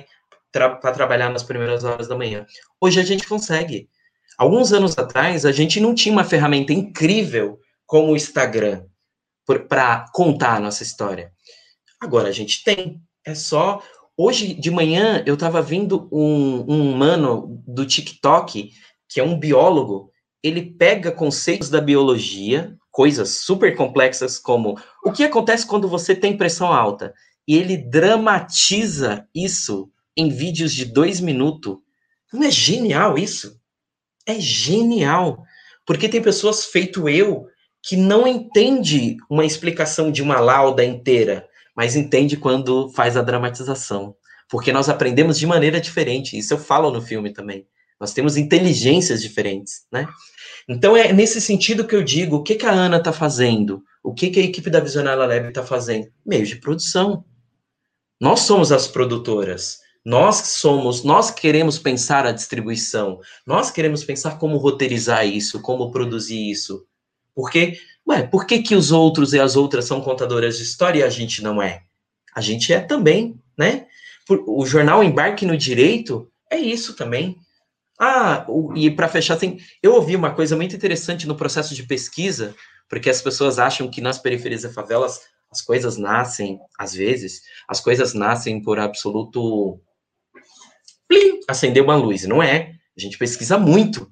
[0.51, 2.45] tra para trabalhar nas primeiras horas da manhã.
[2.79, 3.89] Hoje a gente consegue.
[4.37, 8.83] Alguns anos atrás, a gente não tinha uma ferramenta incrível como o Instagram
[9.67, 11.31] para contar a nossa história.
[11.99, 13.01] Agora a gente tem.
[13.25, 13.81] É só.
[14.15, 18.71] Hoje de manhã eu estava vendo um, um mano do TikTok,
[19.09, 20.11] que é um biólogo,
[20.43, 26.37] ele pega conceitos da biologia, coisas super complexas como o que acontece quando você tem
[26.37, 27.13] pressão alta
[27.47, 31.77] e ele dramatiza isso em vídeos de dois minutos.
[32.31, 33.59] Não é genial isso?
[34.25, 35.43] É genial.
[35.85, 37.47] Porque tem pessoas feito eu
[37.81, 44.15] que não entende uma explicação de uma lauda inteira, mas entende quando faz a dramatização.
[44.49, 46.37] Porque nós aprendemos de maneira diferente.
[46.37, 47.67] Isso eu falo no filme também.
[47.99, 50.07] Nós temos inteligências diferentes, né?
[50.67, 53.83] Então é nesse sentido que eu digo, o que, que a Ana está fazendo?
[54.03, 56.07] O que, que a equipe da Visionária Lab está fazendo?
[56.25, 57.23] Meio de produção.
[58.23, 59.81] Nós somos as produtoras.
[60.05, 63.19] Nós somos, nós queremos pensar a distribuição.
[63.45, 66.85] Nós queremos pensar como roteirizar isso, como produzir isso.
[67.35, 71.03] Porque, ué, por que, que os outros e as outras são contadoras de história e
[71.03, 71.81] a gente não é?
[72.33, 73.87] A gente é também, né?
[74.47, 77.35] O jornal Embarque no Direito é isso também.
[77.99, 82.55] Ah, e para fechar, tem, eu ouvi uma coisa muito interessante no processo de pesquisa,
[82.87, 85.19] porque as pessoas acham que nas periferias e favelas
[85.53, 89.79] as coisas nascem, às vezes, as coisas nascem por absoluto.
[91.07, 92.25] Plim, acender uma luz.
[92.25, 92.73] Não é.
[92.97, 94.11] A gente pesquisa muito.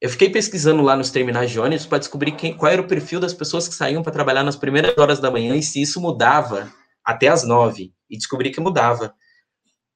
[0.00, 3.20] Eu fiquei pesquisando lá nos terminais de ônibus para descobrir quem, qual era o perfil
[3.20, 6.72] das pessoas que saíam para trabalhar nas primeiras horas da manhã e se isso mudava
[7.04, 7.92] até as nove.
[8.08, 9.14] E descobri que mudava.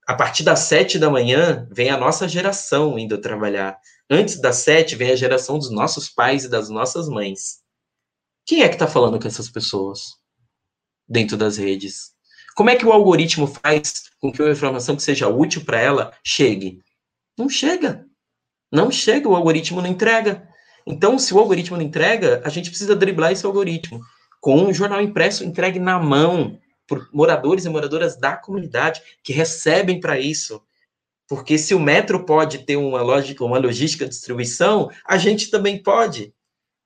[0.07, 3.79] A partir das sete da manhã vem a nossa geração indo trabalhar.
[4.11, 7.61] Antes das sete vem a geração dos nossos pais e das nossas mães.
[8.45, 10.20] Quem é que está falando com essas pessoas
[11.11, 12.13] dentro das redes?
[12.55, 16.13] Como é que o algoritmo faz com que uma informação que seja útil para ela
[16.25, 16.81] chegue?
[17.37, 18.07] Não chega.
[18.71, 20.49] Não chega, o algoritmo não entrega.
[20.87, 24.01] Então, se o algoritmo não entrega, a gente precisa driblar esse algoritmo
[24.41, 30.01] com um jornal impresso entregue na mão por moradores e moradoras da comunidade que recebem
[30.01, 30.63] para isso.
[31.29, 35.83] Porque se o metro pode ter uma lógica, uma logística de distribuição, a gente também
[35.83, 36.35] pode.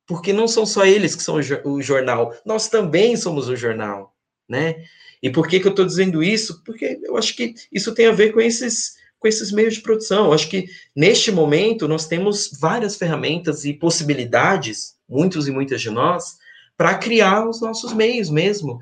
[0.06, 4.13] Porque não são só eles que são o jornal, nós também somos o jornal,
[4.48, 4.84] né?
[5.22, 6.62] E por que, que eu estou dizendo isso?
[6.64, 10.26] Porque eu acho que isso tem a ver com esses com esses meios de produção.
[10.26, 15.88] Eu acho que neste momento nós temos várias ferramentas e possibilidades, muitos e muitas de
[15.88, 16.36] nós,
[16.76, 18.78] para criar os nossos meios mesmo.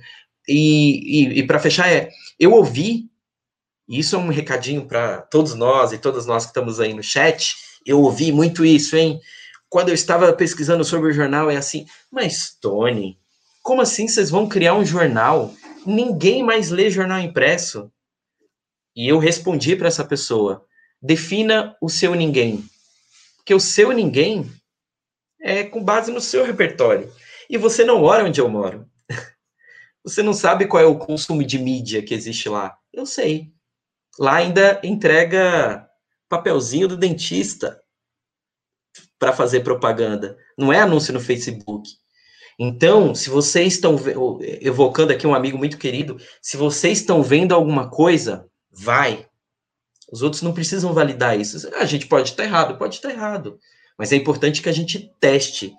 [0.48, 2.10] E, e, e para fechar, é,
[2.40, 3.08] eu ouvi,
[3.88, 7.04] e isso é um recadinho para todos nós e todas nós que estamos aí no
[7.04, 7.54] chat,
[7.86, 9.20] eu ouvi muito isso, hein?
[9.68, 13.16] Quando eu estava pesquisando sobre o jornal, é assim, mas Tony,
[13.62, 15.54] como assim vocês vão criar um jornal?
[15.86, 17.90] Ninguém mais lê jornal impresso.
[18.94, 20.66] E eu respondi para essa pessoa:
[21.00, 22.64] defina o seu ninguém.
[23.36, 24.50] Porque o seu ninguém
[25.40, 27.12] é com base no seu repertório.
[27.48, 28.88] E você não mora onde eu moro.
[30.04, 32.76] Você não sabe qual é o consumo de mídia que existe lá.
[32.92, 33.52] Eu sei.
[34.18, 35.88] Lá ainda entrega
[36.28, 37.80] papelzinho do dentista
[39.16, 40.36] para fazer propaganda.
[40.58, 41.88] Não é anúncio no Facebook.
[42.58, 43.96] Então, se vocês estão
[44.60, 49.26] evocando aqui um amigo muito querido, se vocês estão vendo alguma coisa, vai.
[50.12, 51.68] Os outros não precisam validar isso.
[51.74, 53.58] A gente pode estar errado, pode estar errado.
[53.98, 55.72] Mas é importante que a gente teste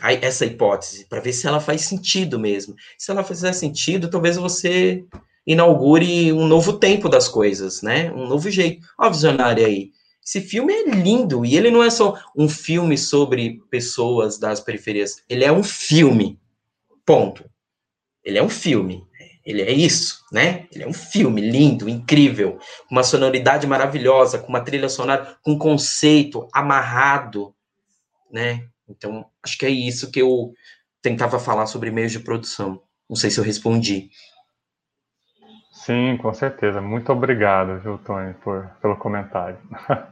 [0.00, 2.74] essa hipótese para ver se ela faz sentido mesmo.
[2.98, 5.04] Se ela fizer sentido, talvez você
[5.46, 8.10] inaugure um novo tempo das coisas, né?
[8.12, 8.86] Um novo jeito.
[8.98, 9.90] Ó, visionário aí.
[10.24, 15.22] Esse filme é lindo e ele não é só um filme sobre pessoas das periferias.
[15.28, 16.38] Ele é um filme.
[17.04, 17.44] Ponto.
[18.24, 19.04] Ele é um filme.
[19.44, 20.68] Ele é isso, né?
[20.70, 22.58] Ele é um filme lindo, incrível,
[22.88, 27.52] com uma sonoridade maravilhosa, com uma trilha sonora, com um conceito amarrado,
[28.30, 28.68] né?
[28.88, 30.52] Então, acho que é isso que eu
[31.00, 32.80] tentava falar sobre meios de produção.
[33.10, 34.10] Não sei se eu respondi.
[35.72, 36.80] Sim, com certeza.
[36.80, 39.58] Muito obrigado, viu, Tony, por, pelo comentário.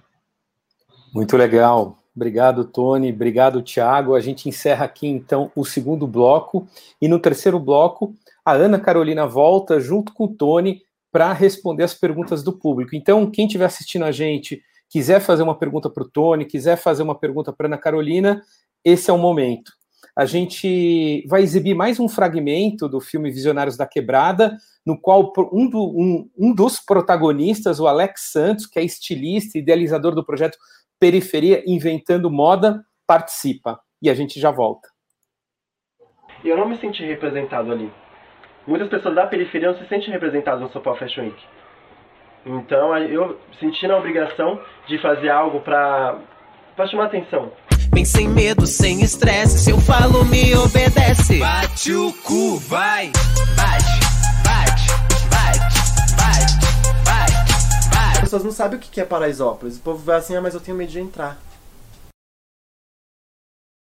[1.12, 1.98] Muito legal.
[2.14, 3.12] Obrigado, Tony.
[3.12, 4.14] Obrigado, Tiago.
[4.14, 6.66] A gente encerra aqui, então, o segundo bloco.
[7.00, 10.82] E no terceiro bloco, a Ana Carolina volta junto com o Tony
[11.12, 12.94] para responder as perguntas do público.
[12.94, 17.02] Então, quem estiver assistindo a gente, quiser fazer uma pergunta para o Tony, quiser fazer
[17.02, 18.42] uma pergunta para Ana Carolina,
[18.84, 19.72] esse é o momento.
[20.16, 25.68] A gente vai exibir mais um fragmento do filme Visionários da Quebrada, no qual um,
[25.68, 30.58] do, um, um dos protagonistas, o Alex Santos, que é estilista e idealizador do projeto
[31.00, 33.80] Periferia Inventando Moda, participa.
[34.02, 34.88] E a gente já volta.
[36.44, 37.90] Eu não me senti representado ali
[38.70, 41.36] muitas pessoas da periferia não se sentem representadas no São Paulo Fashion Week.
[42.46, 46.20] Então eu senti na obrigação de fazer algo para
[46.88, 47.52] chamar atenção.
[47.92, 51.40] Vem sem medo, sem estresse, se eu falo me obedece.
[51.40, 53.10] Bate o cu, vai,
[58.30, 59.76] pessoas não sabem o que é Paraisópolis.
[59.78, 61.36] O povo vai assim, ah, mas eu tenho medo de entrar.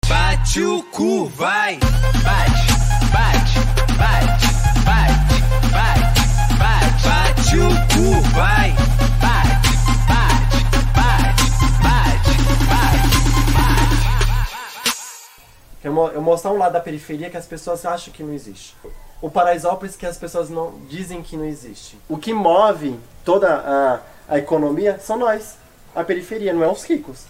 [0.06, 2.68] Bate o cu, vai, bate,
[3.14, 3.60] bate,
[3.98, 4.46] bate
[4.84, 5.08] vai,
[5.72, 5.98] vai,
[6.60, 8.74] vai, bate o cu, vai,
[9.22, 9.72] bate,
[10.06, 10.58] bate,
[10.94, 11.46] bate,
[11.82, 12.34] bate,
[15.82, 18.76] bate, Eu mostrar um lado da periferia que as pessoas acham que não existe.
[19.22, 21.98] O Paraisópolis que as pessoas não dizem que não existe.
[22.10, 25.58] O que move toda a, a economia são nós,
[25.94, 27.26] a periferia, não é os ricos.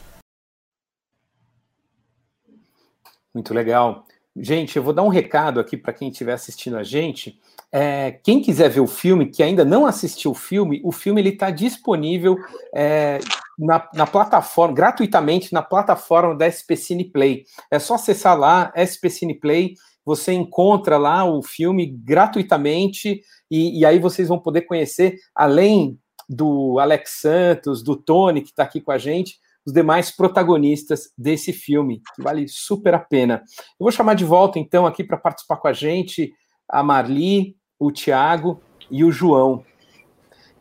[3.34, 4.06] Muito legal.
[4.36, 7.40] Gente, eu vou dar um recado aqui para quem estiver assistindo a gente.
[7.72, 11.30] É, quem quiser ver o filme, que ainda não assistiu o filme, o filme ele
[11.30, 12.38] está disponível
[12.74, 13.20] é,
[13.60, 17.46] na, na, plataforma, gratuitamente na plataforma da SP Cine Play.
[17.70, 19.76] É só acessar lá, SP Cine Play,
[20.06, 26.00] você encontra lá o filme gratuitamente, e, e aí vocês vão poder conhecer, além
[26.30, 31.52] do Alex Santos, do Tony, que está aqui com a gente, os demais protagonistas desse
[31.52, 33.42] filme, que vale super a pena.
[33.80, 36.32] Eu vou chamar de volta, então, aqui para participar com a gente
[36.70, 39.64] a Marli, o Tiago e o João.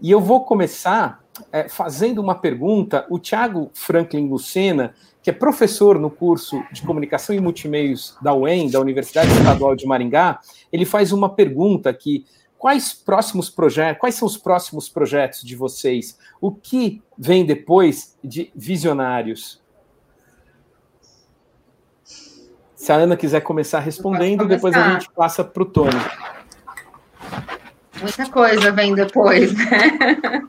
[0.01, 3.07] E eu vou começar é, fazendo uma pergunta.
[3.11, 8.71] O Tiago Franklin Lucena, que é professor no curso de Comunicação e Multimeios da UEM,
[8.71, 10.41] da Universidade Estadual de Maringá,
[10.73, 12.25] ele faz uma pergunta que
[12.65, 16.19] quais próximos projetos, quais são os próximos projetos de vocês?
[16.41, 19.61] O que vem depois de visionários?
[22.75, 24.55] Se a Ana quiser começar respondendo, começar.
[24.55, 25.91] depois a gente passa para o Tony.
[28.01, 30.49] Muita coisa vem depois, né?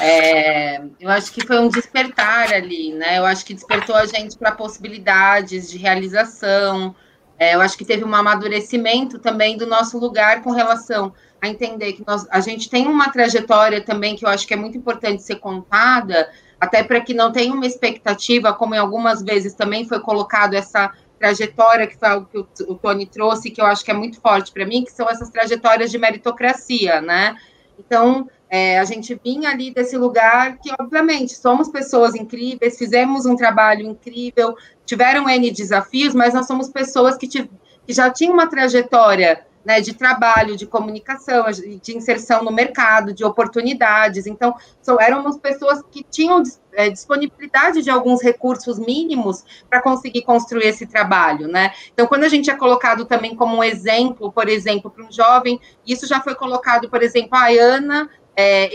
[0.00, 3.18] É, eu acho que foi um despertar ali, né?
[3.18, 6.96] Eu acho que despertou a gente para possibilidades de realização.
[7.38, 11.12] É, eu acho que teve um amadurecimento também do nosso lugar com relação
[11.42, 14.56] a entender que nós, a gente tem uma trajetória também que eu acho que é
[14.56, 16.30] muito importante ser contada,
[16.60, 20.92] até para que não tenha uma expectativa, como em algumas vezes também foi colocado essa
[21.18, 24.20] trajetória, que foi algo que o, o Tony trouxe, que eu acho que é muito
[24.20, 27.34] forte para mim, que são essas trajetórias de meritocracia, né?
[27.76, 33.34] Então, é, a gente vinha ali desse lugar que, obviamente, somos pessoas incríveis, fizemos um
[33.34, 37.48] trabalho incrível, tiveram N desafios, mas nós somos pessoas que, que
[37.88, 44.26] já tinham uma trajetória né, de trabalho, de comunicação, de inserção no mercado, de oportunidades.
[44.26, 46.42] Então, são, éramos pessoas que tinham
[46.72, 51.72] é, disponibilidade de alguns recursos mínimos para conseguir construir esse trabalho, né?
[51.92, 55.60] Então, quando a gente é colocado também como um exemplo, por exemplo, para um jovem,
[55.86, 58.68] isso já foi colocado, por exemplo, a Ana, é,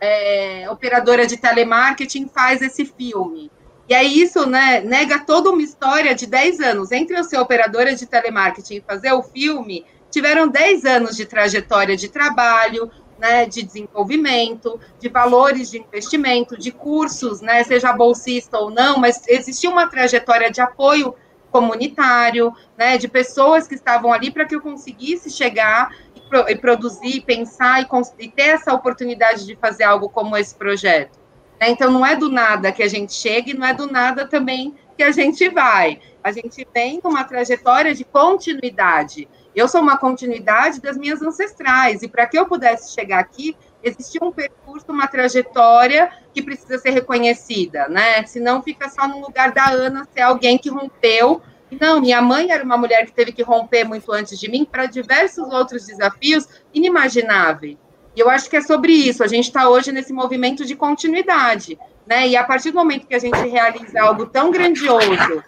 [0.00, 3.50] ex-operadora é, de telemarketing, faz esse filme.
[3.88, 6.92] E aí isso né, nega toda uma história de 10 anos.
[6.92, 11.96] Entre eu ser operadora de telemarketing e fazer o filme, tiveram 10 anos de trajetória
[11.96, 18.70] de trabalho, né, de desenvolvimento, de valores de investimento, de cursos, né, seja bolsista ou
[18.70, 21.14] não, mas existia uma trajetória de apoio
[21.50, 26.56] comunitário, né, de pessoas que estavam ali para que eu conseguisse chegar e, pro, e
[26.56, 27.86] produzir, pensar e,
[28.18, 31.18] e, ter essa oportunidade de fazer algo como esse projeto.
[31.60, 31.70] Né?
[31.70, 34.74] Então, não é do nada que a gente chega e não é do nada também
[34.96, 36.00] que a gente vai.
[36.22, 39.28] A gente vem numa trajetória de continuidade.
[39.58, 44.20] Eu sou uma continuidade das minhas ancestrais, e para que eu pudesse chegar aqui, existia
[44.22, 48.24] um percurso, uma trajetória que precisa ser reconhecida, né?
[48.24, 51.42] Senão fica só no lugar da Ana ser alguém que rompeu.
[51.80, 54.86] Não, minha mãe era uma mulher que teve que romper muito antes de mim para
[54.86, 57.76] diversos outros desafios inimagináveis.
[58.14, 59.24] E eu acho que é sobre isso.
[59.24, 61.76] A gente está hoje nesse movimento de continuidade,
[62.08, 62.26] né?
[62.26, 65.44] E a partir do momento que a gente realiza algo tão grandioso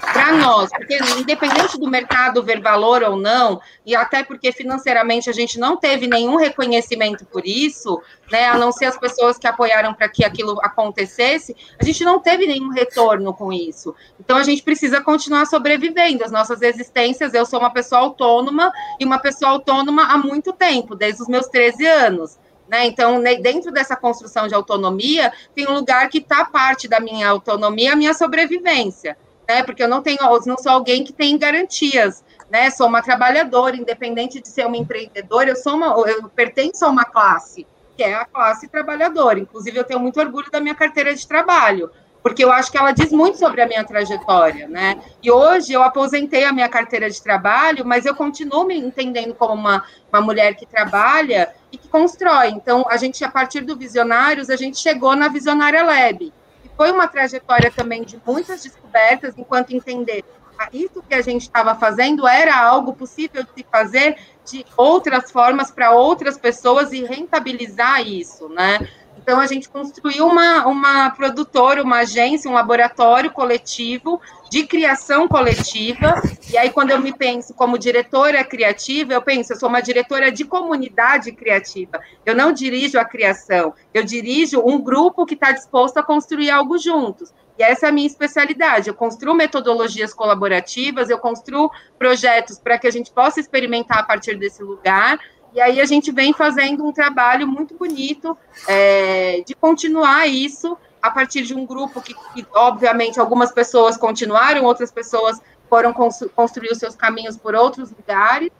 [0.00, 5.32] para nós, porque independente do mercado ver valor ou não, e até porque financeiramente a
[5.32, 9.92] gente não teve nenhum reconhecimento por isso, né, a não ser as pessoas que apoiaram
[9.92, 13.94] para que aquilo acontecesse, a gente não teve nenhum retorno com isso.
[14.20, 17.34] Então a gente precisa continuar sobrevivendo as nossas existências.
[17.34, 21.46] Eu sou uma pessoa autônoma e uma pessoa autônoma há muito tempo, desde os meus
[21.48, 22.38] 13 anos.
[22.68, 22.86] Né?
[22.86, 27.92] Então, dentro dessa construção de autonomia, tem um lugar que está parte da minha autonomia,
[27.92, 29.16] a minha sobrevivência
[29.52, 29.62] né?
[29.62, 32.70] Porque eu não tenho, não sou alguém que tem garantias, né?
[32.70, 37.04] Sou uma trabalhadora, independente de ser uma empreendedora, eu sou uma, eu pertenço a uma
[37.04, 39.38] classe, que é a classe trabalhadora.
[39.38, 41.90] Inclusive, eu tenho muito orgulho da minha carteira de trabalho,
[42.22, 45.00] porque eu acho que ela diz muito sobre a minha trajetória, né?
[45.22, 49.54] E hoje eu aposentei a minha carteira de trabalho, mas eu continuo me entendendo como
[49.54, 52.48] uma, uma mulher que trabalha e que constrói.
[52.48, 56.32] Então, a gente, a partir do Visionários, a gente chegou na Visionária Lab
[56.76, 60.24] foi uma trajetória também de muitas descobertas, enquanto entender
[60.72, 65.70] isso que a gente estava fazendo era algo possível de se fazer de outras formas
[65.70, 68.88] para outras pessoas e rentabilizar isso, né?
[69.22, 74.20] Então, a gente construiu uma, uma produtora, uma agência, um laboratório coletivo
[74.50, 76.20] de criação coletiva.
[76.50, 80.30] E aí, quando eu me penso como diretora criativa, eu penso, eu sou uma diretora
[80.32, 82.00] de comunidade criativa.
[82.26, 86.76] Eu não dirijo a criação, eu dirijo um grupo que está disposto a construir algo
[86.76, 87.32] juntos.
[87.58, 88.88] E essa é a minha especialidade.
[88.88, 94.36] Eu construo metodologias colaborativas, eu construo projetos para que a gente possa experimentar a partir
[94.36, 95.18] desse lugar
[95.54, 101.10] e aí a gente vem fazendo um trabalho muito bonito é, de continuar isso a
[101.10, 106.78] partir de um grupo que, que, obviamente, algumas pessoas continuaram, outras pessoas foram construir os
[106.78, 108.50] seus caminhos por outros lugares.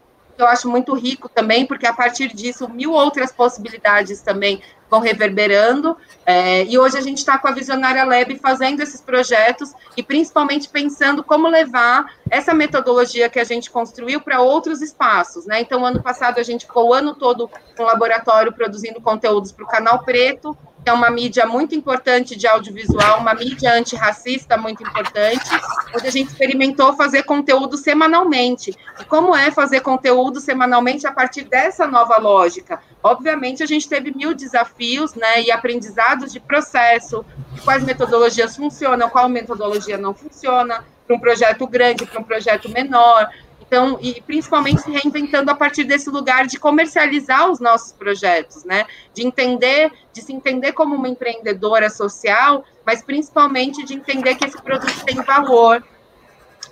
[0.42, 4.62] Eu acho muito rico também, porque a partir disso, mil outras possibilidades também
[4.92, 5.96] vão reverberando.
[6.26, 10.68] É, e hoje a gente está com a Visionária Lab fazendo esses projetos e principalmente
[10.68, 15.46] pensando como levar essa metodologia que a gente construiu para outros espaços.
[15.46, 15.62] Né?
[15.62, 19.64] Então, ano passado a gente ficou o ano todo com o laboratório produzindo conteúdos para
[19.64, 20.54] o Canal Preto.
[20.84, 25.48] É uma mídia muito importante de audiovisual, uma mídia antirracista muito importante,
[25.94, 28.76] onde a gente experimentou fazer conteúdo semanalmente.
[29.00, 32.80] E como é fazer conteúdo semanalmente a partir dessa nova lógica?
[33.02, 39.08] Obviamente, a gente teve mil desafios né, e aprendizados de processo, de quais metodologias funcionam,
[39.08, 43.28] qual metodologia não funciona, para um projeto grande, para um projeto menor.
[43.72, 48.84] Então, e principalmente se reinventando a partir desse lugar de comercializar os nossos projetos, né?
[49.14, 54.60] De entender, de se entender como uma empreendedora social, mas principalmente de entender que esse
[54.60, 55.82] produto tem valor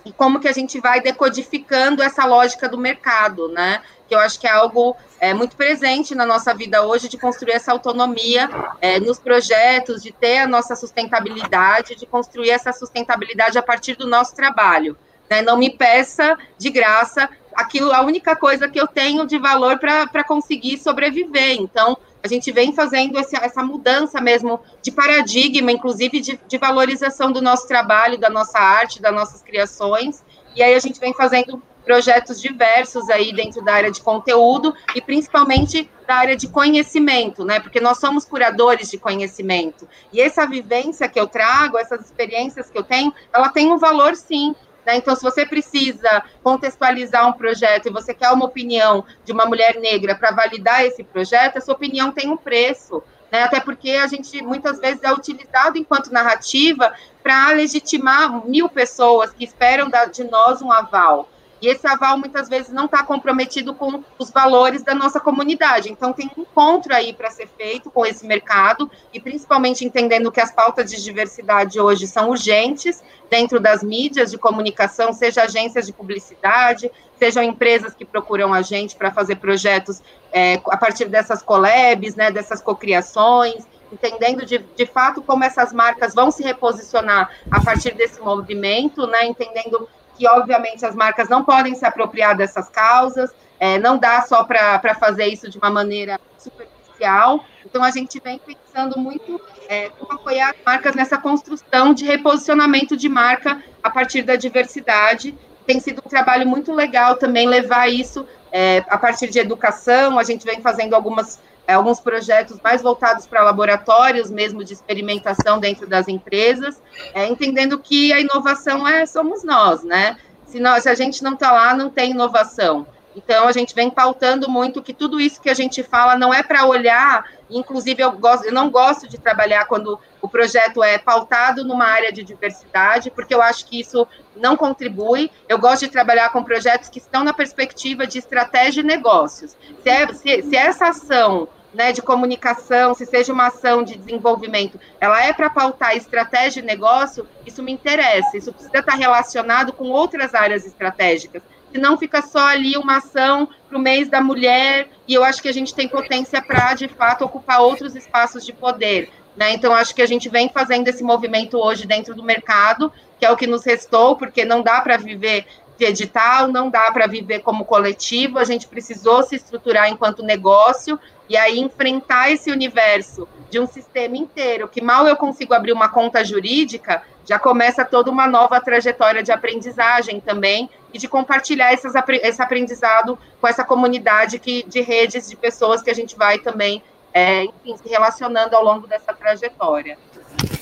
[0.04, 3.80] e como que a gente vai decodificando essa lógica do mercado, né?
[4.06, 7.52] Que eu acho que é algo é, muito presente na nossa vida hoje de construir
[7.52, 13.62] essa autonomia é, nos projetos, de ter a nossa sustentabilidade, de construir essa sustentabilidade a
[13.62, 14.98] partir do nosso trabalho.
[15.30, 15.42] Né?
[15.42, 20.24] Não me peça de graça aquilo, a única coisa que eu tenho de valor para
[20.24, 21.60] conseguir sobreviver.
[21.60, 27.32] Então, a gente vem fazendo essa, essa mudança mesmo de paradigma, inclusive de, de, valorização
[27.32, 30.22] do nosso trabalho, da nossa arte, das nossas criações.
[30.54, 35.00] E aí a gente vem fazendo projetos diversos aí dentro da área de conteúdo e
[35.00, 37.58] principalmente da área de conhecimento, né?
[37.58, 39.88] Porque nós somos curadores de conhecimento.
[40.12, 44.14] E essa vivência que eu trago, essas experiências que eu tenho, ela tem um valor
[44.14, 44.54] sim.
[44.84, 44.96] Né?
[44.96, 49.76] Então, se você precisa contextualizar um projeto e você quer uma opinião de uma mulher
[49.76, 53.02] negra para validar esse projeto, essa opinião tem um preço.
[53.30, 53.42] Né?
[53.42, 56.92] Até porque a gente muitas vezes é utilizado enquanto narrativa
[57.22, 61.28] para legitimar mil pessoas que esperam de nós um aval.
[61.60, 65.90] E esse aval muitas vezes não está comprometido com os valores da nossa comunidade.
[65.90, 70.40] Então, tem um encontro aí para ser feito com esse mercado, e principalmente entendendo que
[70.40, 75.92] as pautas de diversidade hoje são urgentes dentro das mídias de comunicação, seja agências de
[75.92, 82.16] publicidade, sejam empresas que procuram a gente para fazer projetos é, a partir dessas collabs,
[82.16, 87.94] né, dessas cocriações, entendendo de, de fato como essas marcas vão se reposicionar a partir
[87.94, 89.88] desse movimento, né, entendendo
[90.20, 94.94] que, obviamente, as marcas não podem se apropriar dessas causas, é, não dá só para
[95.00, 97.42] fazer isso de uma maneira superficial.
[97.64, 102.98] Então, a gente vem pensando muito é, como apoiar as marcas nessa construção de reposicionamento
[102.98, 105.34] de marca a partir da diversidade.
[105.66, 110.18] Tem sido um trabalho muito legal também levar isso é, a partir de educação.
[110.18, 111.40] A gente vem fazendo algumas
[111.74, 116.80] alguns projetos mais voltados para laboratórios mesmo de experimentação dentro das empresas,
[117.14, 120.16] é, entendendo que a inovação é somos nós, né?
[120.46, 122.86] Se, nós, se a gente não está lá, não tem inovação.
[123.14, 126.42] Então, a gente vem pautando muito que tudo isso que a gente fala não é
[126.42, 131.64] para olhar, inclusive eu, gosto, eu não gosto de trabalhar quando o projeto é pautado
[131.64, 134.06] numa área de diversidade, porque eu acho que isso
[134.36, 135.30] não contribui.
[135.48, 139.56] Eu gosto de trabalhar com projetos que estão na perspectiva de estratégia e negócios.
[139.82, 144.78] Se, é, se, se essa ação né, de comunicação, se seja uma ação de desenvolvimento,
[145.00, 148.36] ela é para pautar estratégia de negócio, isso me interessa.
[148.36, 151.42] Isso precisa estar relacionado com outras áreas estratégicas.
[151.72, 155.48] Senão fica só ali uma ação para o mês da mulher, e eu acho que
[155.48, 159.10] a gente tem potência para, de fato, ocupar outros espaços de poder.
[159.36, 159.52] Né?
[159.52, 163.30] Então, acho que a gente vem fazendo esse movimento hoje dentro do mercado, que é
[163.30, 165.46] o que nos restou, porque não dá para viver
[165.78, 171.00] de edital, não dá para viver como coletivo, a gente precisou se estruturar enquanto negócio,
[171.30, 175.88] e aí enfrentar esse universo de um sistema inteiro, que mal eu consigo abrir uma
[175.88, 182.42] conta jurídica, já começa toda uma nova trajetória de aprendizagem também e de compartilhar esse
[182.42, 186.82] aprendizado com essa comunidade que, de redes de pessoas que a gente vai também,
[187.14, 189.96] é, enfim, se relacionando ao longo dessa trajetória.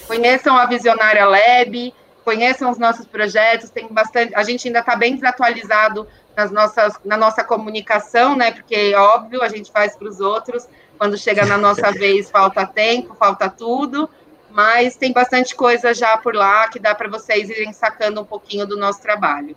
[0.06, 1.94] Conheçam a Visionária Lab,
[2.26, 6.06] conheçam os nossos projetos, tem bastante, a gente ainda está bem desatualizado
[6.38, 8.52] nas nossas, na nossa comunicação, né?
[8.52, 13.12] Porque, óbvio, a gente faz para os outros, quando chega na nossa vez, falta tempo,
[13.16, 14.08] falta tudo,
[14.48, 18.64] mas tem bastante coisa já por lá que dá para vocês irem sacando um pouquinho
[18.68, 19.56] do nosso trabalho.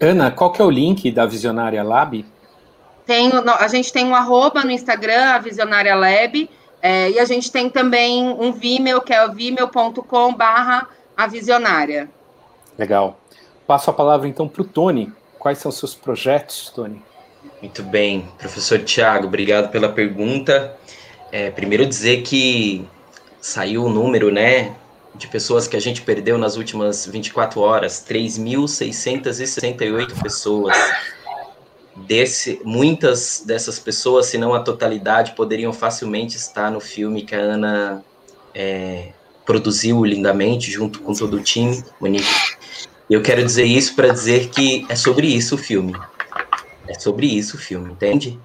[0.00, 2.26] Ana, qual que é o link da Visionária Lab?
[3.06, 6.50] Tem, a gente tem um arroba no Instagram, a Visionária Lab,
[6.82, 12.10] é, e a gente tem também um Vimeo, que é o vimeo.com barra a Visionária.
[12.76, 13.20] Legal.
[13.64, 15.12] Passo a palavra então para o Tony.
[15.40, 17.02] Quais são os seus projetos, Tony?
[17.62, 20.76] Muito bem, professor Tiago, obrigado pela pergunta.
[21.32, 22.86] É, primeiro dizer que
[23.40, 24.76] saiu o número, né,
[25.14, 30.76] de pessoas que a gente perdeu nas últimas 24 horas, 3.668 pessoas.
[31.96, 37.38] Desse, muitas dessas pessoas, se não a totalidade, poderiam facilmente estar no filme que a
[37.38, 38.04] Ana
[38.54, 39.12] é,
[39.46, 42.28] produziu lindamente junto com todo o time, Monique
[43.14, 45.94] eu quero dizer isso para dizer que é sobre isso o filme.
[46.86, 48.38] É sobre isso o filme, entende?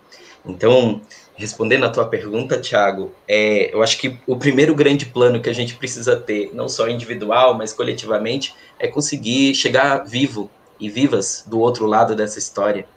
[0.45, 1.01] Então,
[1.35, 5.53] respondendo a tua pergunta, Thiago, é, eu acho que o primeiro grande plano que a
[5.53, 11.59] gente precisa ter, não só individual, mas coletivamente, é conseguir chegar vivo e vivas do
[11.59, 12.87] outro lado dessa história.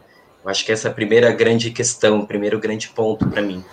[0.44, 3.64] Eu acho que essa é a primeira grande questão, o primeiro grande ponto para mim.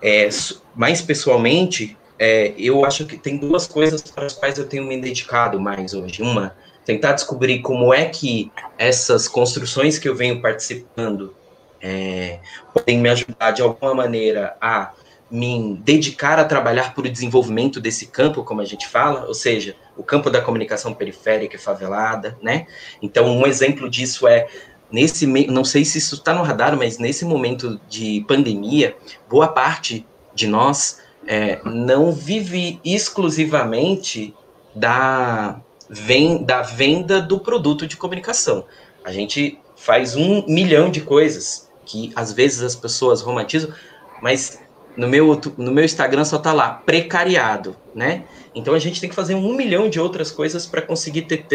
[0.00, 0.28] É,
[0.74, 5.00] mais pessoalmente, é, eu acho que tem duas coisas para as quais eu tenho me
[5.00, 6.22] dedicado mais hoje.
[6.22, 6.54] Uma,
[6.86, 11.34] tentar descobrir como é que essas construções que eu venho participando
[11.82, 12.38] é,
[12.72, 14.92] podem me ajudar de alguma maneira a
[15.28, 19.74] me dedicar a trabalhar por o desenvolvimento desse campo, como a gente fala, ou seja,
[19.96, 22.68] o campo da comunicação periférica e favelada, né?
[23.02, 24.46] Então, um exemplo disso é
[24.88, 28.96] nesse, não sei se isso está no radar, mas nesse momento de pandemia,
[29.28, 34.32] boa parte de nós é, não vive exclusivamente
[34.72, 38.64] da, vem, da venda do produto de comunicação.
[39.04, 43.72] A gente faz um milhão de coisas que às vezes as pessoas romantizam,
[44.20, 44.60] mas
[44.96, 48.24] no meu, no meu Instagram só tá lá, precariado, né?
[48.54, 51.46] Então a gente tem que fazer um milhão de outras coisas para conseguir ter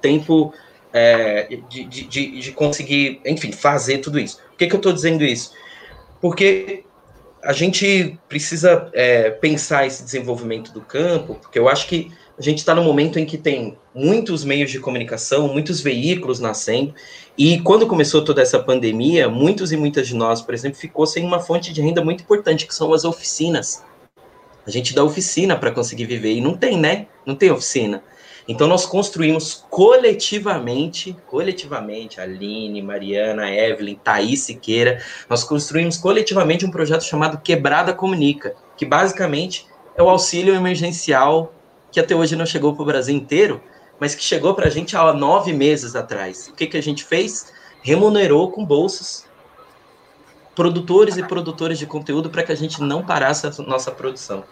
[0.00, 0.52] tempo
[0.92, 4.38] é, de, de, de, conseguir, enfim, fazer tudo isso.
[4.38, 5.52] Por que, que eu estou dizendo isso?
[6.20, 6.84] Porque
[7.42, 12.58] a gente precisa é, pensar esse desenvolvimento do campo, porque eu acho que a gente
[12.58, 16.94] está no momento em que tem muitos meios de comunicação, muitos veículos nascendo,
[17.36, 21.24] e quando começou toda essa pandemia, muitos e muitas de nós, por exemplo, ficou sem
[21.24, 23.82] uma fonte de renda muito importante, que são as oficinas.
[24.66, 27.06] A gente dá oficina para conseguir viver, e não tem, né?
[27.24, 28.02] Não tem oficina.
[28.48, 37.02] Então nós construímos coletivamente, coletivamente, Aline, Mariana, Evelyn, Thaís Siqueira, nós construímos coletivamente um projeto
[37.02, 41.52] chamado Quebrada Comunica, que basicamente é o auxílio emergencial
[41.96, 43.58] que até hoje não chegou para o Brasil inteiro,
[43.98, 46.46] mas que chegou para a gente há nove meses atrás.
[46.48, 47.50] O que, que a gente fez?
[47.80, 49.26] Remunerou com bolsas
[50.54, 54.44] produtores e produtoras de conteúdo para que a gente não parasse a nossa produção,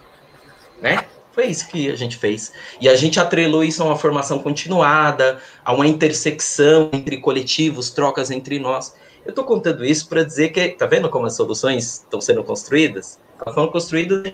[0.81, 1.05] né?
[1.33, 2.51] Foi isso que a gente fez.
[2.81, 8.31] E a gente atrelou isso a uma formação continuada, a uma intersecção entre coletivos, trocas
[8.31, 8.95] entre nós.
[9.23, 13.21] Eu estou contando isso para dizer que, tá vendo como as soluções estão sendo construídas?
[13.39, 14.33] Elas foram construídas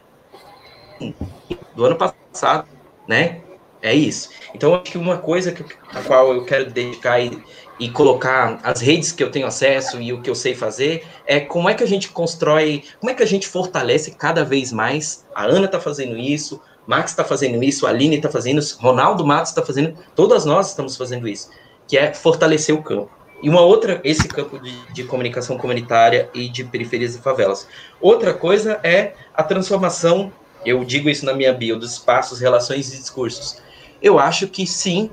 [1.74, 3.40] do ano passado né?
[3.82, 4.28] É isso.
[4.55, 5.64] Então, acho que uma coisa que,
[5.94, 7.43] a qual eu quero dedicar e,
[7.78, 11.40] e colocar as redes que eu tenho acesso e o que eu sei fazer é
[11.40, 15.24] como é que a gente constrói, como é que a gente fortalece cada vez mais.
[15.35, 19.24] A Ana está fazendo isso, Max está fazendo isso, a Aline está fazendo isso, Ronaldo
[19.24, 21.48] Matos está fazendo, todas nós estamos fazendo isso,
[21.89, 23.10] que é fortalecer o campo.
[23.43, 27.66] E uma outra, esse campo de, de, comunicação comunitária e de periferias e favelas.
[27.98, 30.31] Outra coisa é a transformação
[30.65, 33.59] eu digo isso na minha bio, dos espaços, relações e discursos.
[34.03, 35.11] Eu acho que sim,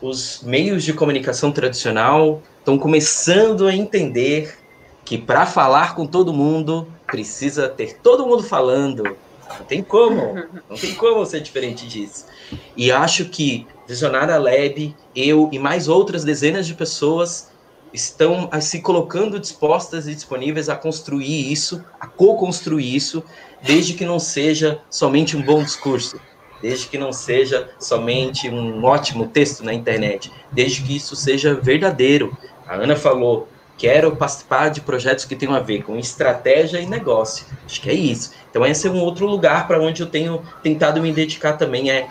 [0.00, 4.58] os meios de comunicação tradicional estão começando a entender
[5.04, 9.16] que para falar com todo mundo precisa ter todo mundo falando.
[9.58, 10.34] Não tem como,
[10.68, 12.26] não tem como ser diferente disso.
[12.76, 17.50] E acho que Visionária Lab, eu e mais outras dezenas de pessoas
[17.92, 23.22] estão se colocando dispostas e disponíveis a construir isso, a co-construir isso,
[23.62, 26.20] desde que não seja somente um bom discurso,
[26.60, 32.36] desde que não seja somente um ótimo texto na internet, desde que isso seja verdadeiro.
[32.66, 37.46] A Ana falou, quero participar de projetos que tenham a ver com estratégia e negócio.
[37.64, 38.32] Acho que é isso.
[38.50, 42.08] Então esse é um outro lugar para onde eu tenho tentado me dedicar também é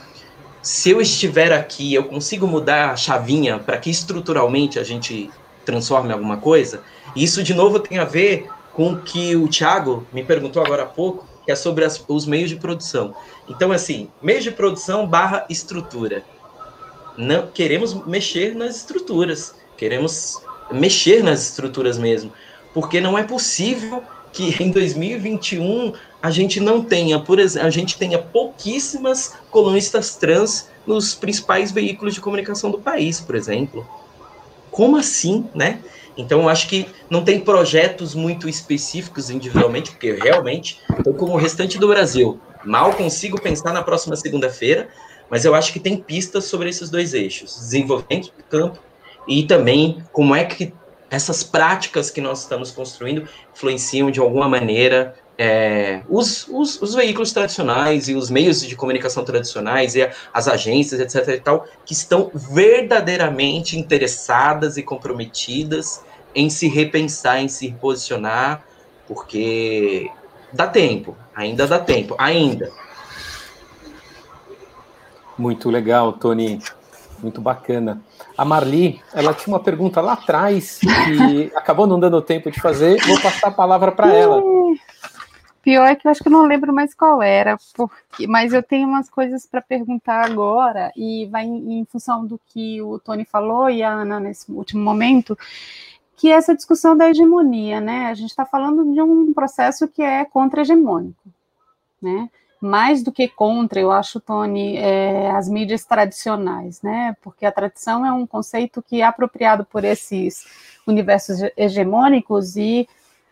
[0.61, 5.29] se eu estiver aqui, eu consigo mudar a chavinha para que estruturalmente a gente
[5.67, 6.81] transforme alguma coisa?
[7.15, 10.85] Isso de novo tem a ver com o que o Thiago me perguntou agora há
[10.85, 13.13] pouco, que é sobre as, os meios de produção.
[13.47, 16.23] Então, assim, meios de produção barra estrutura.
[17.17, 20.41] Não, queremos mexer nas estruturas, queremos
[20.71, 22.31] mexer nas estruturas mesmo,
[22.73, 27.97] porque não é possível que em 2021 a gente não tenha, por exemplo, a gente
[27.97, 33.87] tenha pouquíssimas colunistas trans nos principais veículos de comunicação do país, por exemplo.
[34.77, 35.79] Como assim, né?
[36.15, 41.35] Então, eu acho que não tem projetos muito específicos individualmente, porque realmente estou como o
[41.35, 42.39] restante do Brasil.
[42.63, 44.87] Mal consigo pensar na próxima segunda-feira,
[45.31, 48.77] mas eu acho que tem pistas sobre esses dois eixos: desenvolvimento do campo
[49.27, 50.71] e também como é que
[51.09, 57.31] essas práticas que nós estamos construindo influenciam de alguma maneira é, os, os, os, veículos
[57.31, 61.35] tradicionais e os meios de comunicação tradicionais e as agências, etc.
[61.35, 66.03] e tal, que estão verdadeiramente interessadas e comprometidas
[66.33, 68.63] em se repensar, em se posicionar,
[69.07, 70.09] porque
[70.51, 72.71] dá tempo, ainda dá tempo, ainda.
[75.37, 76.59] Muito legal, Tony.
[77.21, 78.01] Muito bacana.
[78.37, 83.01] A Marli, ela tinha uma pergunta lá atrás que acabou não dando tempo de fazer.
[83.05, 84.41] Vou passar a palavra para ela.
[85.67, 88.63] Pior é que eu acho que eu não lembro mais qual era, porque, mas eu
[88.63, 93.25] tenho umas coisas para perguntar agora, e vai em, em, função do que o Tony
[93.25, 95.37] falou e a Ana nesse último momento,
[96.15, 98.05] que é essa discussão da hegemonia, né?
[98.05, 101.29] A gente está falando de um processo que é contra-hegemônico,
[102.01, 102.29] né?
[102.61, 107.13] Mais do que contra, eu acho, Tony, é, as mídias tradicionais, né?
[107.21, 110.45] Porque a tradição é um conceito que é apropriado por esses
[110.87, 112.87] universos hegemônicos e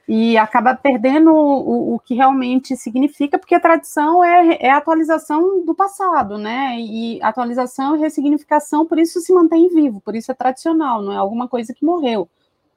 [0.08, 5.74] e acaba perdendo o, o, que realmente significa, porque a tradição é, é atualização do
[5.74, 6.80] passado, né?
[6.80, 11.18] E atualização e ressignificação, por isso se mantém vivo, por isso é tradicional, não é
[11.18, 12.30] alguma coisa que morreu.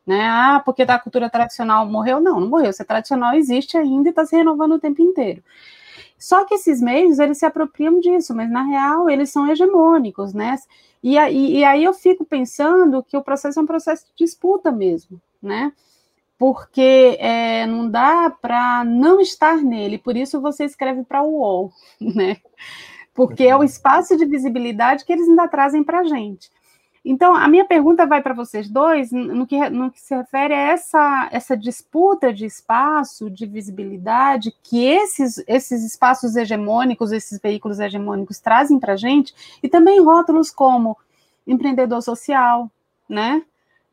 [0.07, 0.27] Né?
[0.27, 2.19] Ah, porque da cultura tradicional morreu?
[2.19, 2.73] Não, não morreu.
[2.73, 5.43] Se é tradicional, existe ainda e está se renovando o tempo inteiro.
[6.19, 10.57] Só que esses meios, eles se apropriam disso, mas na real eles são hegemônicos, né?
[11.03, 14.73] E, e, e aí eu fico pensando que o processo é um processo de disputa
[14.73, 15.73] mesmo, né?
[16.39, 21.73] Porque é, não dá para não estar nele, por isso você escreve para o UOL,
[22.01, 22.37] né?
[23.13, 26.49] Porque é o espaço de visibilidade que eles ainda trazem para a gente.
[27.05, 30.59] Então, a minha pergunta vai para vocês dois, no que, no que se refere a
[30.59, 38.39] essa, essa disputa de espaço, de visibilidade, que esses, esses espaços hegemônicos, esses veículos hegemônicos
[38.41, 40.97] trazem para a gente, e também rótulos como
[41.47, 42.71] empreendedor social,
[43.09, 43.43] né?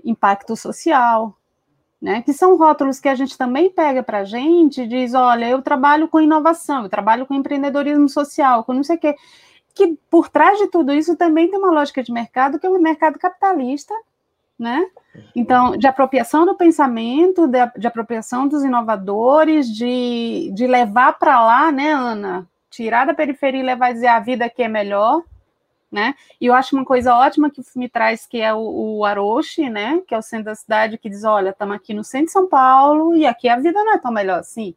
[0.03, 1.35] impacto social,
[2.05, 2.21] né?
[2.21, 5.59] Que são rótulos que a gente também pega para a gente e diz: olha, eu
[5.63, 9.15] trabalho com inovação, eu trabalho com empreendedorismo social, com não sei o quê.
[9.73, 12.79] Que por trás de tudo isso também tem uma lógica de mercado, que é o
[12.79, 13.91] mercado capitalista,
[14.57, 14.85] né?
[15.35, 21.71] Então, de apropriação do pensamento, de, de apropriação dos inovadores, de, de levar para lá,
[21.71, 22.47] né, Ana?
[22.69, 25.23] Tirar da periferia e levar a dizer a vida aqui é melhor,
[25.95, 26.13] né?
[26.41, 29.69] E eu acho uma coisa ótima que o filme traz, que é o, o Aroshi,
[29.69, 30.01] né?
[30.05, 32.49] Que é o centro da cidade, que diz, olha, estamos aqui no centro de São
[32.49, 34.75] Paulo e aqui a vida não é tão melhor assim,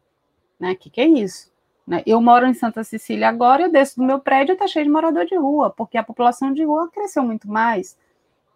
[0.61, 0.77] né?
[0.77, 1.51] Que que é isso?
[1.85, 2.05] Né?
[2.07, 4.93] Eu moro em Santa Cecília agora, eu desço do meu prédio e está cheio de
[4.93, 7.97] morador de rua, porque a população de rua cresceu muito mais.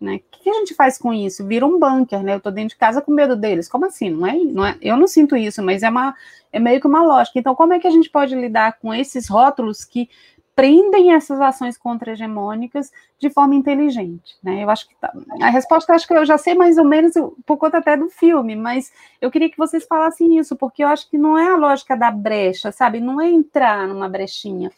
[0.00, 0.16] Né?
[0.16, 1.44] O que, que a gente faz com isso?
[1.44, 2.34] Vira um bunker, né?
[2.34, 3.68] Eu estou dentro de casa com medo deles.
[3.68, 4.10] Como assim?
[4.10, 6.14] Não é, não é, eu não sinto isso, mas é, uma,
[6.52, 7.38] é meio que uma lógica.
[7.38, 10.08] Então, como é que a gente pode lidar com esses rótulos que
[10.54, 14.62] prendem essas ações contra-hegemônicas de forma inteligente, né?
[14.62, 17.14] Eu acho que tá, a resposta acho que eu já sei mais ou menos
[17.46, 21.08] por conta até do filme, mas eu queria que vocês falassem isso, porque eu acho
[21.08, 23.00] que não é a lógica da brecha, sabe?
[23.00, 24.70] Não é entrar numa brechinha,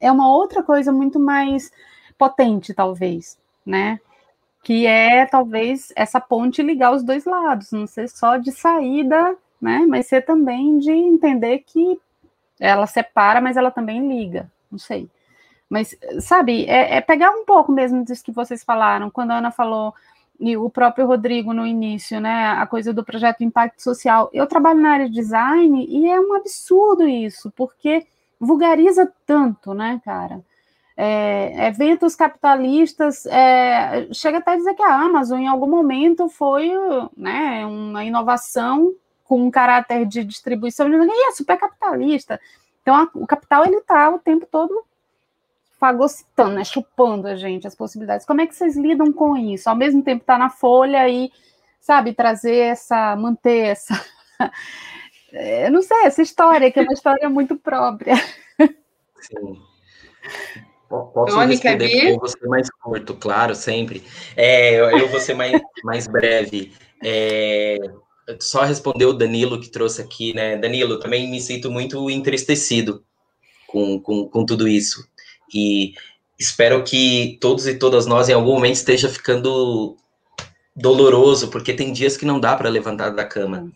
[0.00, 1.70] é uma outra coisa muito mais
[2.16, 4.00] potente, talvez, né?
[4.62, 9.84] Que é talvez essa ponte ligar os dois lados, não ser só de saída, né?
[9.86, 12.00] Mas ser também de entender que
[12.58, 15.08] ela separa, mas ela também liga, não sei.
[15.68, 19.50] Mas, sabe, é, é, pegar um pouco mesmo disso que vocês falaram, quando a Ana
[19.50, 19.94] falou,
[20.40, 24.30] e o próprio Rodrigo no início, né, a coisa do projeto Impacto Social.
[24.32, 28.06] Eu trabalho na área de design e é um absurdo isso, porque
[28.38, 30.40] vulgariza tanto, né, cara?
[30.96, 36.72] É, eventos capitalistas, é, chega até a dizer que a Amazon, em algum momento, foi
[37.16, 42.40] né, uma inovação com um caráter de distribuição, e é super capitalista.
[42.82, 44.84] Então, a, o capital, ele está o tempo todo
[45.78, 48.26] fagocitando, né, chupando a gente, as possibilidades.
[48.26, 49.68] Como é que vocês lidam com isso?
[49.68, 51.30] Ao mesmo tempo tá na folha e,
[51.80, 53.94] sabe, trazer essa, manter essa,
[55.32, 58.14] eu não sei, essa história, que é uma história muito própria.
[59.20, 59.60] Sim.
[60.88, 64.02] Posso Tony, responder com você mais curto, claro, sempre.
[64.34, 65.52] É, eu vou ser mais,
[65.84, 66.72] mais breve.
[67.04, 67.76] É,
[68.40, 70.56] só responder o Danilo que trouxe aqui, né?
[70.56, 73.04] Danilo, também me sinto muito entristecido
[73.66, 75.06] com, com, com tudo isso.
[75.54, 75.94] E
[76.38, 79.96] espero que todos e todas nós, em algum momento, esteja ficando
[80.74, 83.70] doloroso, porque tem dias que não dá para levantar da cama.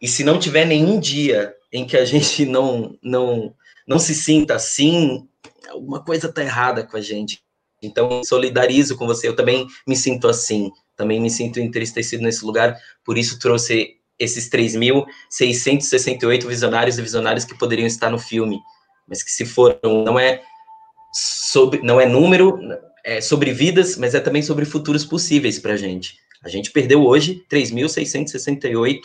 [0.00, 3.54] E se não tiver nenhum dia em que a gente não, não,
[3.86, 5.28] não se sinta assim,
[5.68, 7.40] alguma coisa está errada com a gente.
[7.82, 9.28] Então, solidarizo com você.
[9.28, 10.70] Eu também me sinto assim.
[10.96, 12.76] Também me sinto entristecido nesse lugar.
[13.04, 18.60] Por isso, trouxe esses 3.668 visionários e visionárias que poderiam estar no filme.
[19.08, 20.42] Mas que se foram, não é
[21.50, 22.60] sobre, não é número,
[23.04, 26.16] é sobre vidas, mas é também sobre futuros possíveis para a gente.
[26.44, 29.00] A gente perdeu hoje 3.668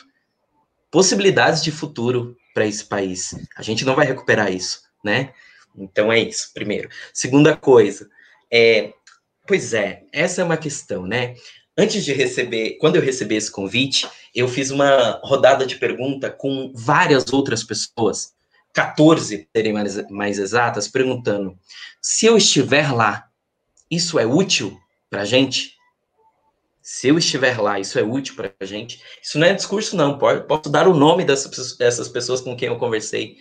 [0.91, 3.35] possibilidades de futuro para esse país.
[3.57, 5.33] A gente não vai recuperar isso, né?
[5.75, 6.87] Então é isso, primeiro.
[7.11, 8.07] Segunda coisa,
[8.53, 8.93] é,
[9.47, 11.33] pois é, essa é uma questão, né?
[11.75, 16.71] Antes de receber, quando eu recebi esse convite, eu fiz uma rodada de pergunta com
[16.75, 18.34] várias outras pessoas
[18.75, 21.57] 14, serem mais, mais exatas, perguntando:
[22.01, 23.27] se eu estiver lá,
[23.89, 24.77] isso é útil
[25.09, 25.73] para a gente?
[26.81, 29.01] Se eu estiver lá, isso é útil para a gente?
[29.23, 30.19] Isso não é discurso, não.
[30.19, 33.37] Posso dar o nome dessas, dessas pessoas com quem eu conversei.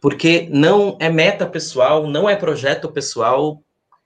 [0.00, 3.62] porque não é meta pessoal, não é projeto pessoal,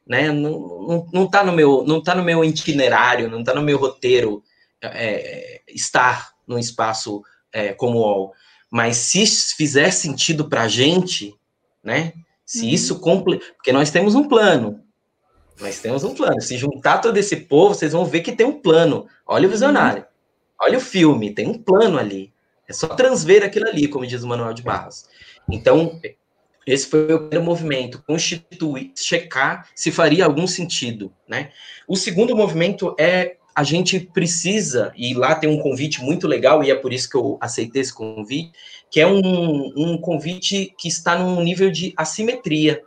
[0.06, 0.32] né?
[0.32, 0.50] Não,
[0.86, 4.42] não, não tá no meu, não tá no meu itinerário, não tá no meu roteiro
[4.82, 7.22] é, estar num espaço
[7.52, 8.34] é, como o UOL.
[8.72, 11.34] Mas se fizer sentido para a gente,
[11.84, 12.14] né?
[12.42, 12.68] Se uhum.
[12.70, 13.38] isso comple...
[13.54, 14.82] porque nós temos um plano,
[15.60, 16.40] nós temos um plano.
[16.40, 19.06] Se juntar todo esse povo, vocês vão ver que tem um plano.
[19.26, 20.06] Olha o visionário,
[20.58, 22.32] olha o filme, tem um plano ali.
[22.66, 25.04] É só transver aquilo ali, como diz o Manuel de Barros.
[25.50, 26.00] Então,
[26.66, 31.50] esse foi o primeiro movimento, constituir, checar se faria algum sentido, né?
[31.86, 36.70] O segundo movimento é a gente precisa, e lá tem um convite muito legal, e
[36.70, 38.52] é por isso que eu aceitei esse convite,
[38.90, 42.82] que é um, um convite que está num nível de assimetria.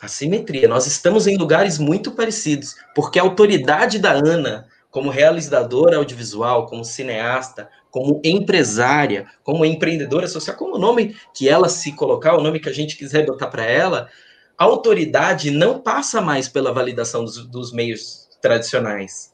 [0.00, 0.68] Assimetria.
[0.68, 6.84] Nós estamos em lugares muito parecidos, porque a autoridade da Ana, como realizadora audiovisual, como
[6.84, 12.60] cineasta, como empresária, como empreendedora social, como o nome que ela se colocar, o nome
[12.60, 14.08] que a gente quiser botar para ela,
[14.56, 19.32] a autoridade não passa mais pela validação dos, dos meios tradicionais.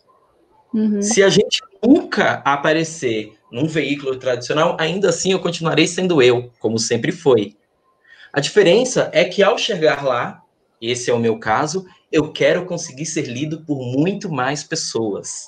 [0.73, 1.01] Uhum.
[1.01, 6.79] Se a gente nunca aparecer num veículo tradicional, ainda assim eu continuarei sendo eu, como
[6.79, 7.57] sempre foi.
[8.33, 10.43] A diferença é que ao chegar lá,
[10.81, 15.45] esse é o meu caso, eu quero conseguir ser lido por muito mais pessoas,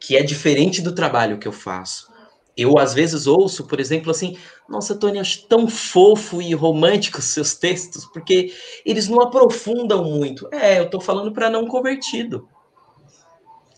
[0.00, 2.10] que é diferente do trabalho que eu faço.
[2.56, 4.36] Eu, às vezes, ouço, por exemplo, assim:
[4.68, 8.52] Nossa, Tony, acho tão fofo e romântico os seus textos, porque
[8.84, 10.48] eles não aprofundam muito.
[10.52, 12.48] É, eu estou falando para não convertido.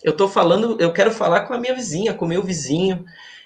[0.03, 3.05] Eu estou falando, eu quero falar com a minha vizinha, com o meu vizinho.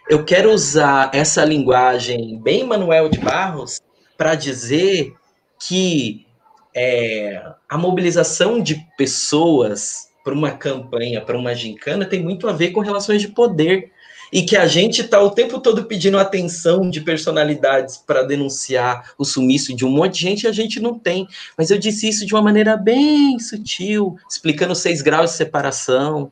[0.08, 3.80] Eu quero usar essa linguagem bem Manuel de Barros
[4.16, 5.14] para dizer
[5.58, 6.26] que
[6.74, 12.70] é, a mobilização de pessoas para uma campanha, para uma gincana, tem muito a ver
[12.70, 13.92] com relações de poder
[14.32, 19.24] e que a gente está o tempo todo pedindo atenção de personalidades para denunciar o
[19.24, 21.28] sumiço de um monte de gente e a gente não tem.
[21.56, 26.30] Mas eu disse isso de uma maneira bem sutil, explicando seis graus de separação.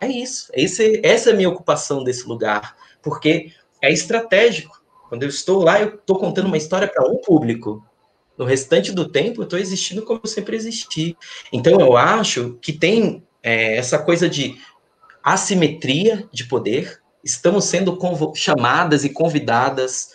[0.00, 0.50] É isso.
[0.54, 3.52] Esse, essa é a minha ocupação desse lugar, porque
[3.82, 4.80] é estratégico.
[5.08, 7.84] Quando eu estou lá, eu estou contando uma história para um público.
[8.38, 11.16] No restante do tempo, eu estou existindo como eu sempre existi.
[11.52, 14.56] Então, eu acho que tem é, essa coisa de
[15.22, 17.98] assimetria de poder, estamos sendo
[18.34, 20.14] chamadas e convidadas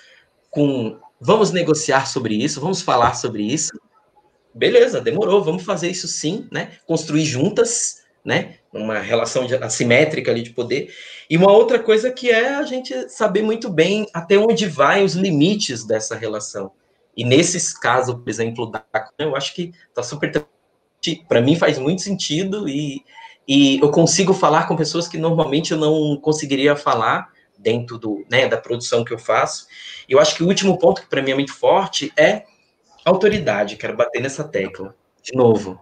[0.49, 3.71] com vamos negociar sobre isso, vamos falar sobre isso.
[4.53, 6.77] Beleza, demorou, vamos fazer isso sim, né?
[6.87, 8.55] Construir juntas, né?
[8.75, 10.93] Uma relação de, assimétrica ali de poder.
[11.29, 15.13] E uma outra coisa que é a gente saber muito bem até onde vai os
[15.13, 16.71] limites dessa relação.
[17.15, 18.83] E nesses casos, por exemplo, da
[19.17, 20.45] eu acho que tá super
[21.27, 23.03] para mim faz muito sentido e
[23.47, 28.47] e eu consigo falar com pessoas que normalmente eu não conseguiria falar dentro do, né,
[28.47, 29.67] da produção que eu faço.
[30.09, 32.43] E eu acho que o último ponto que para mim é muito forte é
[33.03, 33.77] autoridade.
[33.77, 34.95] Quero bater nessa tecla.
[35.21, 35.79] De novo,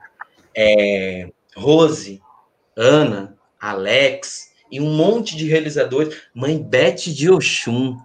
[0.55, 2.21] é, Rose,
[2.75, 7.97] Ana, Alex e um monte de realizadores, Mãe Beth de Oxum,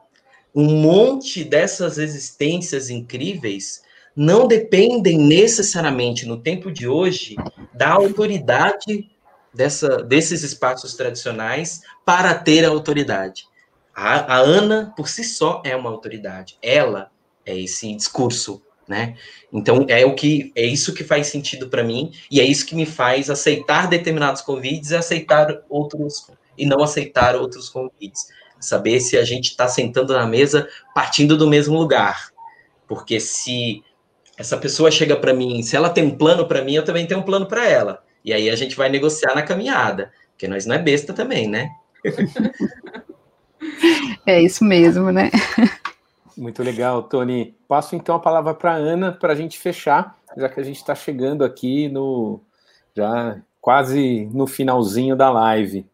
[0.54, 3.82] um monte dessas existências incríveis
[4.14, 7.36] não dependem necessariamente no tempo de hoje
[7.72, 9.08] da autoridade
[9.54, 13.44] dessa, desses espaços tradicionais para ter a autoridade.
[13.94, 16.58] A, a, Ana, por si só, é uma autoridade.
[16.60, 17.10] Ela
[17.46, 19.14] é esse discurso, né?
[19.52, 22.74] Então, é o que é isso que faz sentido para mim e é isso que
[22.74, 28.26] me faz aceitar determinados convites e aceitar outros e não aceitar outros convites.
[28.58, 32.30] Saber se a gente está sentando na mesa partindo do mesmo lugar.
[32.88, 33.84] Porque se
[34.36, 37.20] essa pessoa chega para mim, se ela tem um plano para mim, eu também tenho
[37.20, 38.02] um plano para ela.
[38.24, 41.70] E aí a gente vai negociar na caminhada, porque nós não é besta também, né?
[44.26, 45.30] é isso mesmo, né?
[46.38, 47.56] Muito legal, Tony.
[47.66, 50.94] Passo então a palavra para Ana para a gente fechar, já que a gente está
[50.94, 52.40] chegando aqui no
[52.96, 55.84] já quase no finalzinho da live.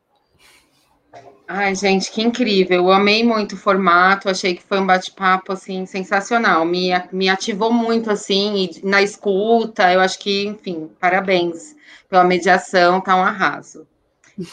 [1.49, 2.77] Ai, gente, que incrível.
[2.77, 6.65] Eu amei muito o formato, achei que foi um bate-papo assim sensacional.
[6.67, 9.91] Me, me ativou muito assim na escuta.
[9.93, 11.75] Eu acho que, enfim, parabéns
[12.09, 13.87] pela mediação, tá um arraso.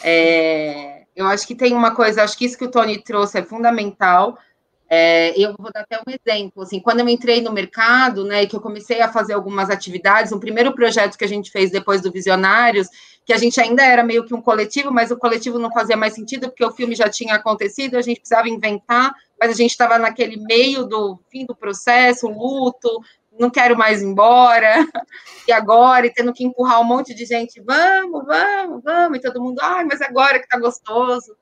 [0.02, 3.42] É, eu acho que tem uma coisa, acho que isso que o Tony trouxe é
[3.42, 4.38] fundamental.
[4.94, 8.54] É, eu vou dar até um exemplo, assim, quando eu entrei no mercado, né, que
[8.54, 12.12] eu comecei a fazer algumas atividades, um primeiro projeto que a gente fez depois do
[12.12, 12.88] Visionários,
[13.24, 16.12] que a gente ainda era meio que um coletivo, mas o coletivo não fazia mais
[16.12, 19.96] sentido, porque o filme já tinha acontecido, a gente precisava inventar, mas a gente estava
[19.96, 23.00] naquele meio do fim do processo, luto,
[23.40, 24.74] não quero mais ir embora,
[25.48, 29.40] e agora, e tendo que empurrar um monte de gente, vamos, vamos, vamos, e todo
[29.40, 31.34] mundo, ai, mas agora que tá gostoso.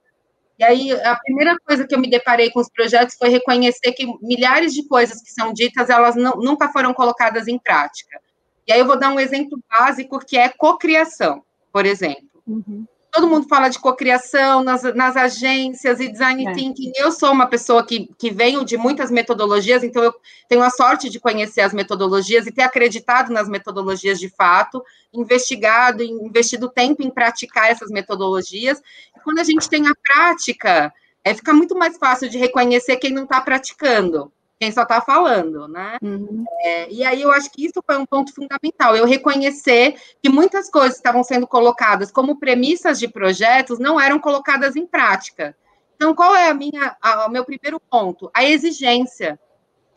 [0.61, 4.07] E aí, a primeira coisa que eu me deparei com os projetos foi reconhecer que
[4.21, 8.21] milhares de coisas que são ditas, elas não, nunca foram colocadas em prática.
[8.69, 11.43] E aí eu vou dar um exemplo básico, que é cocriação,
[11.73, 12.29] por exemplo.
[12.47, 16.53] Uhum todo mundo fala de cocriação nas, nas agências e design é.
[16.53, 16.93] thinking.
[16.97, 20.15] Eu sou uma pessoa que, que venho de muitas metodologias, então eu
[20.49, 24.83] tenho a sorte de conhecer as metodologias e ter acreditado nas metodologias de fato,
[25.13, 28.81] investigado, investido tempo em praticar essas metodologias.
[29.17, 30.93] E quando a gente tem a prática,
[31.25, 35.67] é, fica muito mais fácil de reconhecer quem não está praticando quem só está falando,
[35.67, 35.97] né?
[36.03, 36.45] Uhum.
[36.61, 40.71] É, e aí eu acho que isso foi um ponto fundamental, eu reconhecer que muitas
[40.71, 45.57] coisas que estavam sendo colocadas como premissas de projetos não eram colocadas em prática.
[45.97, 48.31] Então, qual é a minha, a, o meu primeiro ponto?
[48.35, 49.41] A exigência.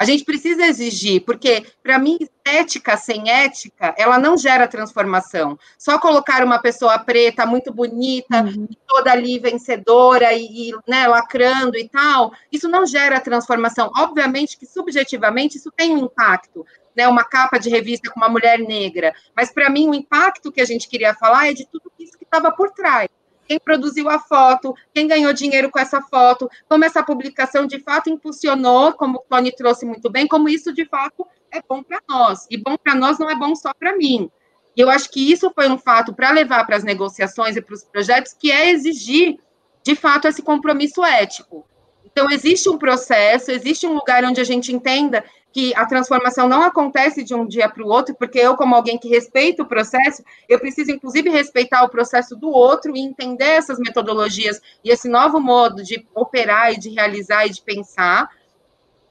[0.03, 5.57] A gente precisa exigir, porque, para mim, estética sem ética, ela não gera transformação.
[5.77, 8.67] Só colocar uma pessoa preta, muito bonita, uhum.
[8.85, 13.89] toda ali vencedora e, e né, lacrando e tal, isso não gera transformação.
[13.97, 16.65] Obviamente que, subjetivamente, isso tem um impacto.
[16.93, 20.61] Né, uma capa de revista com uma mulher negra, mas para mim o impacto que
[20.61, 23.09] a gente queria falar é de tudo isso que estava por trás
[23.47, 28.09] quem produziu a foto, quem ganhou dinheiro com essa foto, como essa publicação de fato
[28.09, 32.47] impulsionou, como o Tony trouxe muito bem, como isso de fato é bom para nós.
[32.49, 34.29] E bom para nós não é bom só para mim.
[34.75, 37.75] E eu acho que isso foi um fato para levar para as negociações e para
[37.75, 39.37] os projetos, que é exigir,
[39.83, 41.65] de fato, esse compromisso ético.
[42.03, 46.63] Então, existe um processo, existe um lugar onde a gente entenda que a transformação não
[46.63, 50.23] acontece de um dia para o outro, porque eu, como alguém que respeita o processo,
[50.49, 55.39] eu preciso, inclusive, respeitar o processo do outro e entender essas metodologias e esse novo
[55.39, 58.31] modo de operar e de realizar e de pensar.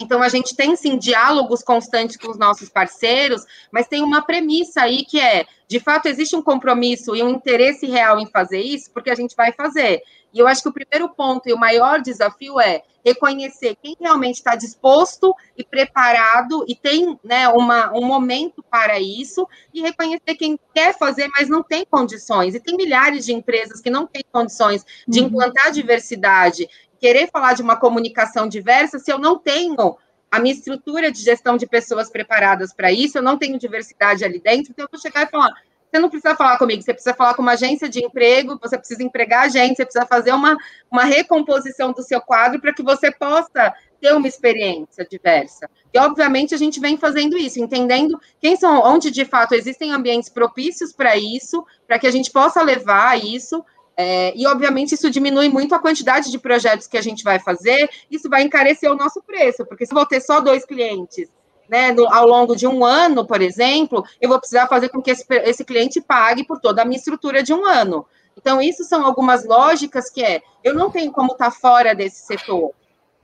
[0.00, 4.82] Então, a gente tem, sim, diálogos constantes com os nossos parceiros, mas tem uma premissa
[4.82, 8.90] aí que é, de fato, existe um compromisso e um interesse real em fazer isso,
[8.90, 10.02] porque a gente vai fazer.
[10.32, 14.36] E eu acho que o primeiro ponto e o maior desafio é reconhecer quem realmente
[14.36, 20.58] está disposto e preparado e tem né, uma, um momento para isso, e reconhecer quem
[20.72, 22.54] quer fazer, mas não tem condições.
[22.54, 25.26] E tem milhares de empresas que não têm condições de uhum.
[25.26, 26.68] implantar diversidade,
[27.00, 29.98] querer falar de uma comunicação diversa, se eu não tenho
[30.30, 34.40] a minha estrutura de gestão de pessoas preparadas para isso, eu não tenho diversidade ali
[34.40, 35.52] dentro, então eu vou chegar e falar,
[35.92, 39.02] você não precisa falar comigo, você precisa falar com uma agência de emprego, você precisa
[39.02, 40.56] empregar a gente, você precisa fazer uma,
[40.90, 45.68] uma recomposição do seu quadro para que você possa ter uma experiência diversa.
[45.92, 50.30] E, obviamente, a gente vem fazendo isso, entendendo quem são, onde de fato existem ambientes
[50.30, 53.62] propícios para isso, para que a gente possa levar isso.
[53.94, 57.90] É, e, obviamente, isso diminui muito a quantidade de projetos que a gente vai fazer,
[58.10, 61.28] isso vai encarecer o nosso preço, porque se eu vou ter só dois clientes
[61.72, 65.10] né, no, ao longo de um ano, por exemplo, eu vou precisar fazer com que
[65.10, 68.06] esse, esse cliente pague por toda a minha estrutura de um ano.
[68.36, 72.26] Então, isso são algumas lógicas que é, eu não tenho como estar tá fora desse
[72.26, 72.72] setor,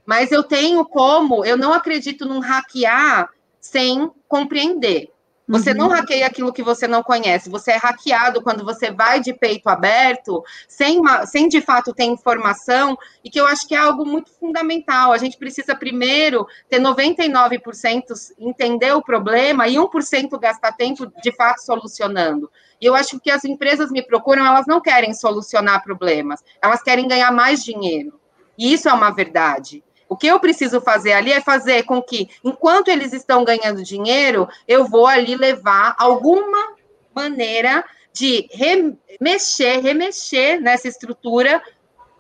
[0.07, 3.29] mas eu tenho como, eu não acredito num hackear
[3.61, 5.11] sem compreender.
[5.49, 5.79] Você uhum.
[5.79, 9.69] não hackeia aquilo que você não conhece, você é hackeado quando você vai de peito
[9.69, 14.31] aberto, sem, sem de fato ter informação, e que eu acho que é algo muito
[14.31, 15.11] fundamental.
[15.11, 18.03] A gente precisa primeiro ter 99%
[18.39, 22.51] entender o problema e 1% gastar tempo de fato solucionando.
[22.79, 27.09] E eu acho que as empresas me procuram, elas não querem solucionar problemas, elas querem
[27.09, 28.21] ganhar mais dinheiro.
[28.57, 29.83] E isso é uma verdade.
[30.09, 34.49] O que eu preciso fazer ali é fazer com que, enquanto eles estão ganhando dinheiro,
[34.67, 36.75] eu vou ali levar alguma
[37.15, 41.63] maneira de remexer, remexer nessa estrutura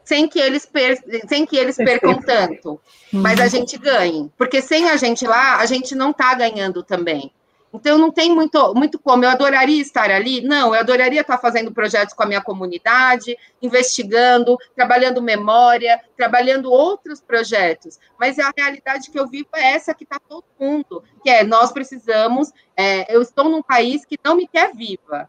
[0.04, 0.98] sem que eles, per
[1.28, 2.80] sem que eles percam tanto.
[3.12, 3.50] Mas a uhum.
[3.50, 4.30] gente ganhe.
[4.38, 7.30] Porque sem a gente lá, a gente não está ganhando também.
[7.72, 9.24] Então, não tem muito, muito como.
[9.24, 10.40] Eu adoraria estar ali?
[10.40, 17.20] Não, eu adoraria estar fazendo projetos com a minha comunidade, investigando, trabalhando memória, trabalhando outros
[17.20, 17.98] projetos.
[18.18, 21.70] Mas a realidade que eu vivo é essa que está todo mundo, que é nós
[21.70, 22.50] precisamos.
[22.76, 25.28] É, eu estou num país que não me quer viva.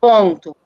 [0.00, 0.56] Ponto.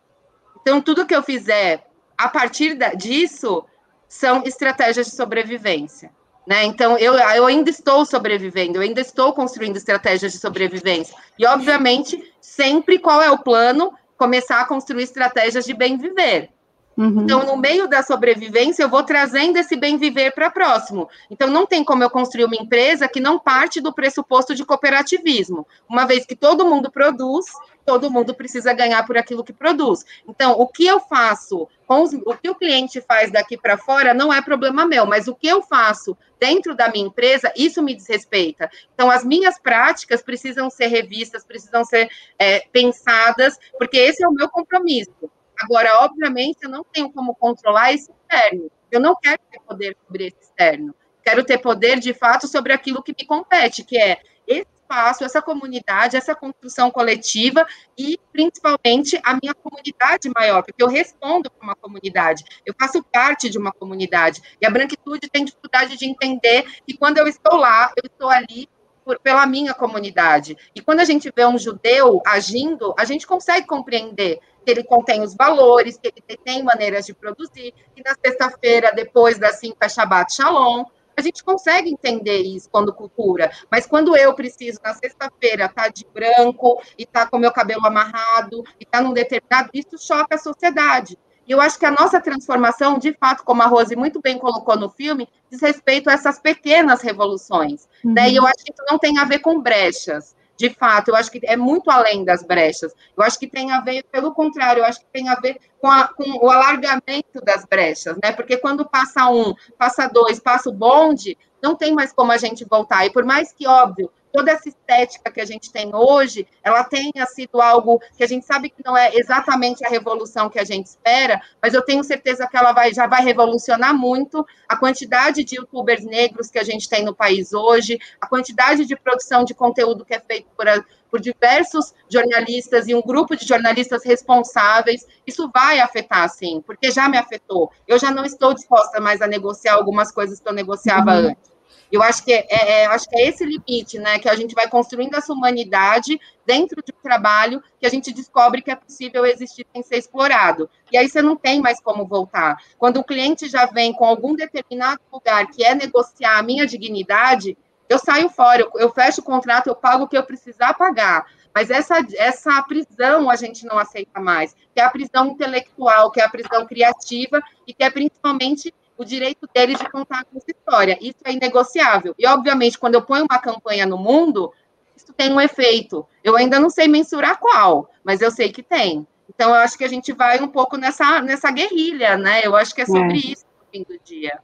[0.61, 3.65] Então, tudo que eu fizer a partir disso
[4.07, 6.13] são estratégias de sobrevivência.
[6.47, 6.65] Né?
[6.65, 11.15] Então, eu, eu ainda estou sobrevivendo, eu ainda estou construindo estratégias de sobrevivência.
[11.39, 13.93] E, obviamente, sempre qual é o plano?
[14.17, 16.51] Começar a construir estratégias de bem viver.
[16.97, 17.23] Uhum.
[17.23, 21.09] Então, no meio da sobrevivência, eu vou trazendo esse bem viver para próximo.
[21.31, 25.67] Então, não tem como eu construir uma empresa que não parte do pressuposto de cooperativismo.
[25.89, 27.47] Uma vez que todo mundo produz,
[27.85, 30.05] todo mundo precisa ganhar por aquilo que produz.
[30.29, 34.15] Então, o que eu faço, com os, o que o cliente faz daqui para fora
[34.15, 37.95] não é problema meu, mas o que eu faço dentro da minha empresa, isso me
[37.95, 38.71] desrespeita.
[38.95, 42.09] Então, as minhas práticas precisam ser revistas, precisam ser
[42.39, 45.31] é, pensadas, porque esse é o meu compromisso.
[45.61, 48.71] Agora, obviamente, eu não tenho como controlar esse externo.
[48.91, 50.95] Eu não quero ter poder sobre esse externo.
[51.23, 55.41] Quero ter poder, de fato, sobre aquilo que me compete, que é esse espaço, essa
[55.41, 57.65] comunidade, essa construção coletiva
[57.97, 63.49] e, principalmente, a minha comunidade maior, porque eu respondo para uma comunidade, eu faço parte
[63.49, 64.43] de uma comunidade.
[64.61, 68.69] E a branquitude tem dificuldade de entender que quando eu estou lá, eu estou ali
[69.05, 70.57] por, pela minha comunidade.
[70.75, 75.23] E quando a gente vê um judeu agindo, a gente consegue compreender que ele contém
[75.23, 79.89] os valores, que ele tem maneiras de produzir, que na sexta-feira, depois das cinco, é
[79.89, 80.85] Shabbat Shalom,
[81.21, 85.89] a gente consegue entender isso quando cultura, mas quando eu preciso, na sexta-feira, estar tá
[85.89, 89.99] de branco e estar tá com meu cabelo amarrado e estar tá num determinado, isso
[89.99, 91.19] choca a sociedade.
[91.47, 94.77] E eu acho que a nossa transformação, de fato, como a Rose muito bem colocou
[94.77, 97.89] no filme, diz respeito a essas pequenas revoluções.
[98.05, 98.15] Uhum.
[98.15, 98.31] Né?
[98.31, 101.31] E eu acho que isso não tem a ver com brechas de fato, eu acho
[101.31, 102.93] que é muito além das brechas.
[103.17, 105.91] Eu acho que tem a ver, pelo contrário, eu acho que tem a ver com,
[105.91, 108.31] a, com o alargamento das brechas, né?
[108.31, 112.63] Porque quando passa um, passa dois, passa o bonde, não tem mais como a gente
[112.67, 113.07] voltar.
[113.07, 117.27] E por mais que, óbvio, toda essa estética que a gente tem hoje, ela tenha
[117.27, 120.87] sido algo que a gente sabe que não é exatamente a revolução que a gente
[120.87, 125.57] espera, mas eu tenho certeza que ela vai, já vai revolucionar muito a quantidade de
[125.57, 130.05] youtubers negros que a gente tem no país hoje, a quantidade de produção de conteúdo
[130.05, 130.67] que é feito por,
[131.11, 137.09] por diversos jornalistas e um grupo de jornalistas responsáveis, isso vai afetar, sim, porque já
[137.09, 137.71] me afetou.
[137.87, 141.29] Eu já não estou disposta mais a negociar algumas coisas que eu negociava uhum.
[141.29, 141.51] antes.
[141.91, 144.19] Eu acho que é, é, acho que é esse limite, né?
[144.19, 148.63] Que a gente vai construindo essa humanidade dentro de um trabalho que a gente descobre
[148.63, 150.71] que é possível existir sem ser explorado.
[150.93, 152.57] E aí você não tem mais como voltar.
[152.79, 157.57] Quando o cliente já vem com algum determinado lugar que é negociar a minha dignidade,
[157.89, 161.27] eu saio fora, eu, eu fecho o contrato, eu pago o que eu precisar pagar.
[161.53, 166.21] Mas essa, essa prisão a gente não aceita mais, que é a prisão intelectual, que
[166.21, 170.99] é a prisão criativa e que é principalmente o direito deles de contar essa história.
[171.01, 172.15] Isso é inegociável.
[172.19, 174.53] E, obviamente, quando eu ponho uma campanha no mundo,
[174.95, 176.07] isso tem um efeito.
[176.23, 179.07] Eu ainda não sei mensurar qual, mas eu sei que tem.
[179.35, 182.43] Então, eu acho que a gente vai um pouco nessa, nessa guerrilha, né?
[182.45, 183.33] Eu acho que é sobre é.
[183.33, 184.39] isso no fim do dia.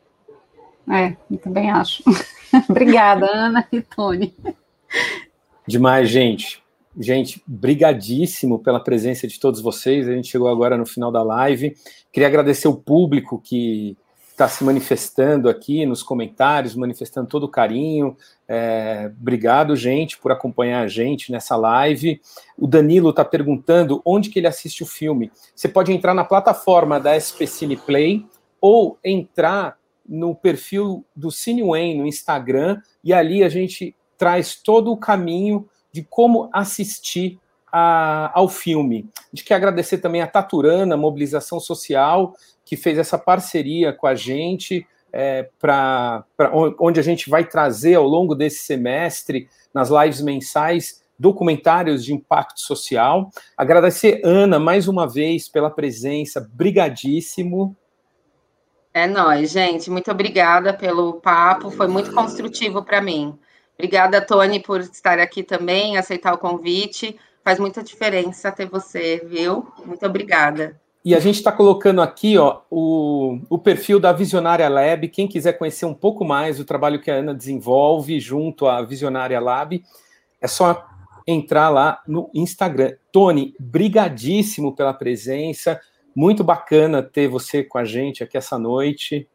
[0.91, 2.03] É, eu também acho.
[2.71, 4.35] Obrigada, Ana e Tony.
[5.67, 6.63] Demais, gente.
[6.99, 10.09] Gente, brigadíssimo pela presença de todos vocês.
[10.09, 11.77] A gente chegou agora no final da live.
[12.11, 13.99] Queria agradecer o público que
[14.37, 18.15] está se manifestando aqui nos comentários, manifestando todo o carinho.
[18.47, 22.21] É, obrigado, gente, por acompanhar a gente nessa live.
[22.59, 25.33] O Danilo está perguntando onde que ele assiste o filme.
[25.55, 28.27] Você pode entrar na plataforma da SP Cine Play
[28.61, 34.93] ou entrar no perfil do Cine Wayne no Instagram e ali a gente traz todo
[34.93, 37.41] o caminho de como assistir
[37.73, 39.09] a, ao filme.
[39.17, 42.35] A gente quer agradecer também a Taturana, Mobilização Social,
[42.67, 46.25] que fez essa parceria com a gente, é, para
[46.81, 52.61] onde a gente vai trazer ao longo desse semestre, nas lives mensais, documentários de impacto
[52.61, 53.31] social.
[53.57, 57.75] Agradecer, Ana, mais uma vez pela presença, brigadíssimo.
[58.93, 59.89] É nóis, gente.
[59.89, 63.39] Muito obrigada pelo papo, foi muito construtivo para mim.
[63.79, 67.17] Obrigada, Tony, por estar aqui também, aceitar o convite.
[67.45, 69.69] Faz muita diferença ter você, viu?
[69.85, 70.81] Muito obrigada.
[71.07, 75.07] E a gente está colocando aqui ó, o, o perfil da Visionária Lab.
[75.07, 79.39] Quem quiser conhecer um pouco mais do trabalho que a Ana desenvolve junto à Visionária
[79.39, 79.81] Lab,
[80.41, 80.85] é só
[81.25, 82.97] entrar lá no Instagram.
[83.13, 85.81] Tony, brigadíssimo pela presença.
[86.13, 89.29] Muito bacana ter você com a gente aqui essa noite.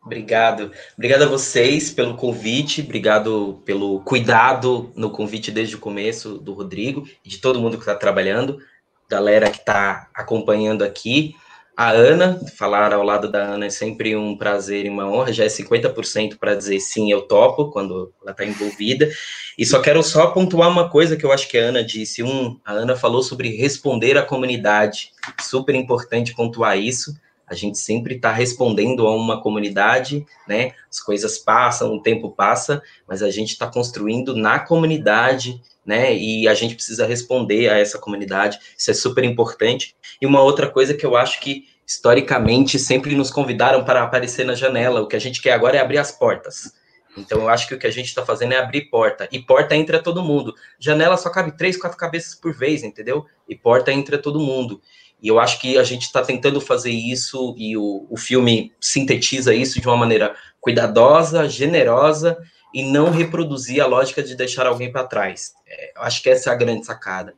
[0.00, 0.70] Obrigado.
[0.96, 7.04] Obrigado a vocês pelo convite, obrigado pelo cuidado no convite desde o começo do Rodrigo
[7.24, 8.60] e de todo mundo que está trabalhando
[9.08, 11.34] galera que está acompanhando aqui.
[11.76, 15.44] A Ana, falar ao lado da Ana é sempre um prazer e uma honra, já
[15.44, 19.10] é 50% para dizer sim, eu topo, quando ela está envolvida.
[19.58, 22.22] E só quero só pontuar uma coisa que eu acho que a Ana disse.
[22.22, 25.12] Um, a Ana falou sobre responder à comunidade,
[25.42, 27.14] super importante pontuar isso.
[27.46, 30.72] A gente sempre está respondendo a uma comunidade, né?
[30.90, 36.14] As coisas passam, o tempo passa, mas a gente está construindo na comunidade né?
[36.16, 39.94] E a gente precisa responder a essa comunidade, isso é super importante.
[40.20, 44.54] E uma outra coisa que eu acho que historicamente sempre nos convidaram para aparecer na
[44.54, 46.72] janela, o que a gente quer agora é abrir as portas.
[47.16, 49.28] Então eu acho que o que a gente está fazendo é abrir porta.
[49.30, 50.54] E porta entra todo mundo.
[50.78, 53.24] Janela só cabe três, quatro cabeças por vez, entendeu?
[53.48, 54.82] E porta entra todo mundo.
[55.22, 59.54] E eu acho que a gente está tentando fazer isso e o, o filme sintetiza
[59.54, 62.36] isso de uma maneira cuidadosa, generosa
[62.76, 65.54] e não reproduzir a lógica de deixar alguém para trás.
[65.66, 67.32] É, acho que essa é a grande sacada.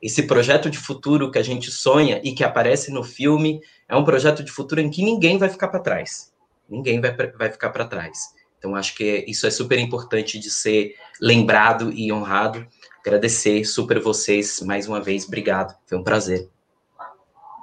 [0.00, 4.04] esse projeto de futuro que a gente sonha e que aparece no filme é um
[4.04, 6.32] projeto de futuro em que ninguém vai ficar para trás.
[6.68, 8.34] Ninguém vai, vai ficar para trás.
[8.56, 12.64] Então, acho que isso é super importante de ser lembrado e honrado.
[13.04, 15.26] Agradecer super vocês mais uma vez.
[15.26, 15.74] Obrigado.
[15.86, 16.48] Foi um prazer.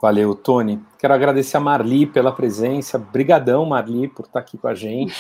[0.02, 0.82] Valeu, Tony.
[0.99, 2.98] Quero agradecer a Marli pela presença.
[2.98, 5.16] Brigadão, Marli, por estar aqui com a gente.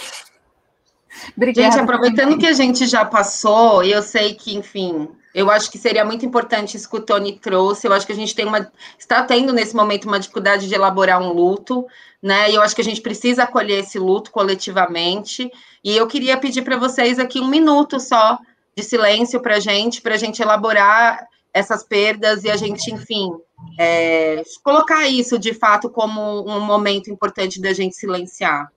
[1.35, 1.71] Obrigada.
[1.71, 6.03] Gente, aproveitando que a gente já passou, eu sei que, enfim, eu acho que seria
[6.03, 7.87] muito importante isso que o Tony trouxe.
[7.87, 11.21] Eu acho que a gente tem uma, está tendo nesse momento uma dificuldade de elaborar
[11.21, 11.85] um luto,
[12.21, 12.51] né?
[12.51, 15.49] E eu acho que a gente precisa acolher esse luto coletivamente.
[15.83, 18.37] E eu queria pedir para vocês aqui um minuto só
[18.75, 23.29] de silêncio para a gente, para a gente elaborar essas perdas e a gente, enfim,
[23.77, 28.71] é, colocar isso de fato como um momento importante da gente silenciar.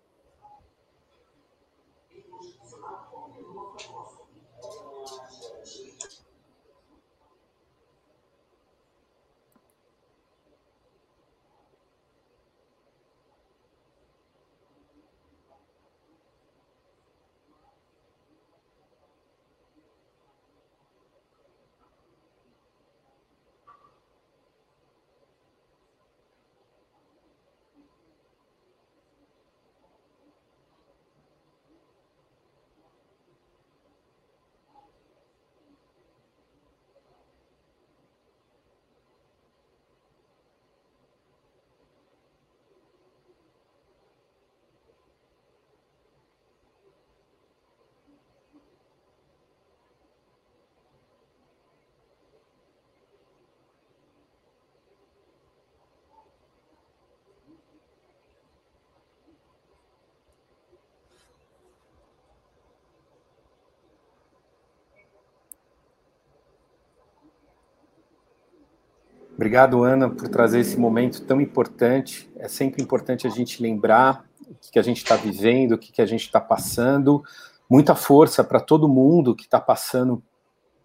[69.35, 72.31] Obrigado, Ana, por trazer esse momento tão importante.
[72.37, 76.07] É sempre importante a gente lembrar o que a gente está vivendo, o que a
[76.07, 77.23] gente está passando.
[77.69, 80.23] Muita força para todo mundo que está passando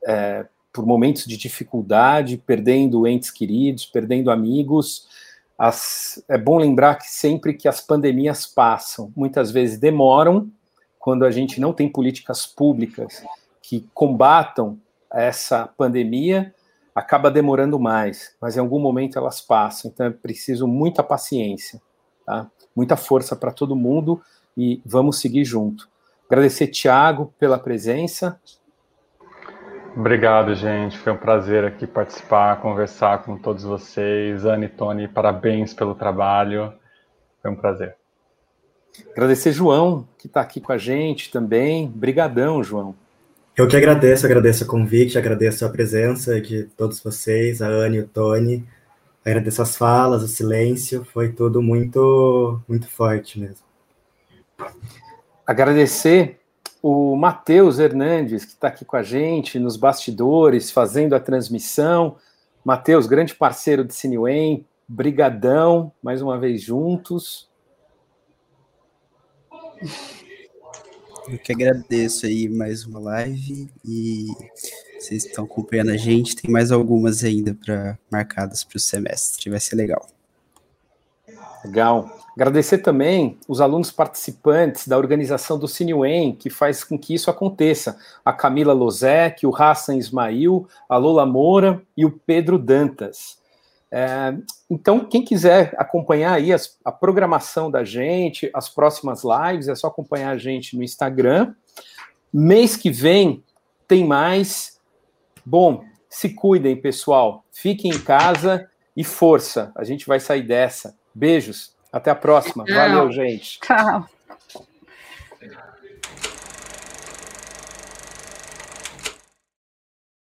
[0.03, 5.07] é, por momentos de dificuldade, perdendo entes queridos, perdendo amigos.
[5.55, 10.49] As, é bom lembrar que sempre que as pandemias passam, muitas vezes demoram,
[10.97, 13.23] quando a gente não tem políticas públicas
[13.61, 14.79] que combatam
[15.11, 16.53] essa pandemia,
[16.99, 19.89] acaba demorando mais, mas em algum momento elas passam.
[19.89, 21.81] Então é preciso muita paciência,
[22.25, 22.49] tá?
[22.75, 24.21] muita força para todo mundo
[24.57, 25.89] e vamos seguir junto.
[26.27, 28.39] Agradecer, Tiago, pela presença.
[29.95, 30.97] Obrigado, gente.
[30.97, 34.45] Foi um prazer aqui participar, conversar com todos vocês.
[34.45, 36.73] Anne e Tony, parabéns pelo trabalho.
[37.41, 37.95] Foi um prazer.
[39.11, 41.87] Agradecer João, que está aqui com a gente também.
[41.87, 42.93] Brigadão, João.
[43.59, 48.07] Eu que agradeço, agradeço o convite, agradeço a presença de todos vocês, a Anne o
[48.07, 48.65] Tony.
[49.25, 53.65] Agradeço as falas, o silêncio, foi tudo muito, muito forte mesmo.
[55.45, 56.39] Agradecer
[56.81, 62.15] o Matheus Hernandes, que está aqui com a gente nos bastidores, fazendo a transmissão.
[62.63, 67.49] Matheus, grande parceiro de Cineway, brigadão, mais uma vez juntos.
[71.31, 74.25] Eu que agradeço aí mais uma live e
[74.97, 76.35] vocês estão acompanhando a gente.
[76.35, 79.47] Tem mais algumas ainda para marcadas para o semestre.
[79.47, 80.07] Vai ser legal.
[81.63, 82.17] Legal.
[82.35, 87.99] Agradecer também os alunos participantes da organização do CineWen, que faz com que isso aconteça.
[88.25, 93.38] A Camila Lozek, o Hassan Ismail, a Lola Moura e o Pedro Dantas.
[93.91, 94.35] É,
[94.69, 99.87] então, quem quiser acompanhar aí as, a programação da gente, as próximas lives, é só
[99.87, 101.53] acompanhar a gente no Instagram.
[102.31, 103.43] Mês que vem
[103.87, 104.79] tem mais.
[105.43, 107.43] Bom, se cuidem, pessoal.
[107.51, 109.71] Fiquem em casa e força.
[109.75, 110.95] A gente vai sair dessa.
[111.13, 111.75] Beijos.
[111.91, 112.65] Até a próxima.
[112.67, 113.59] Valeu, gente.
[113.61, 114.07] Tchau.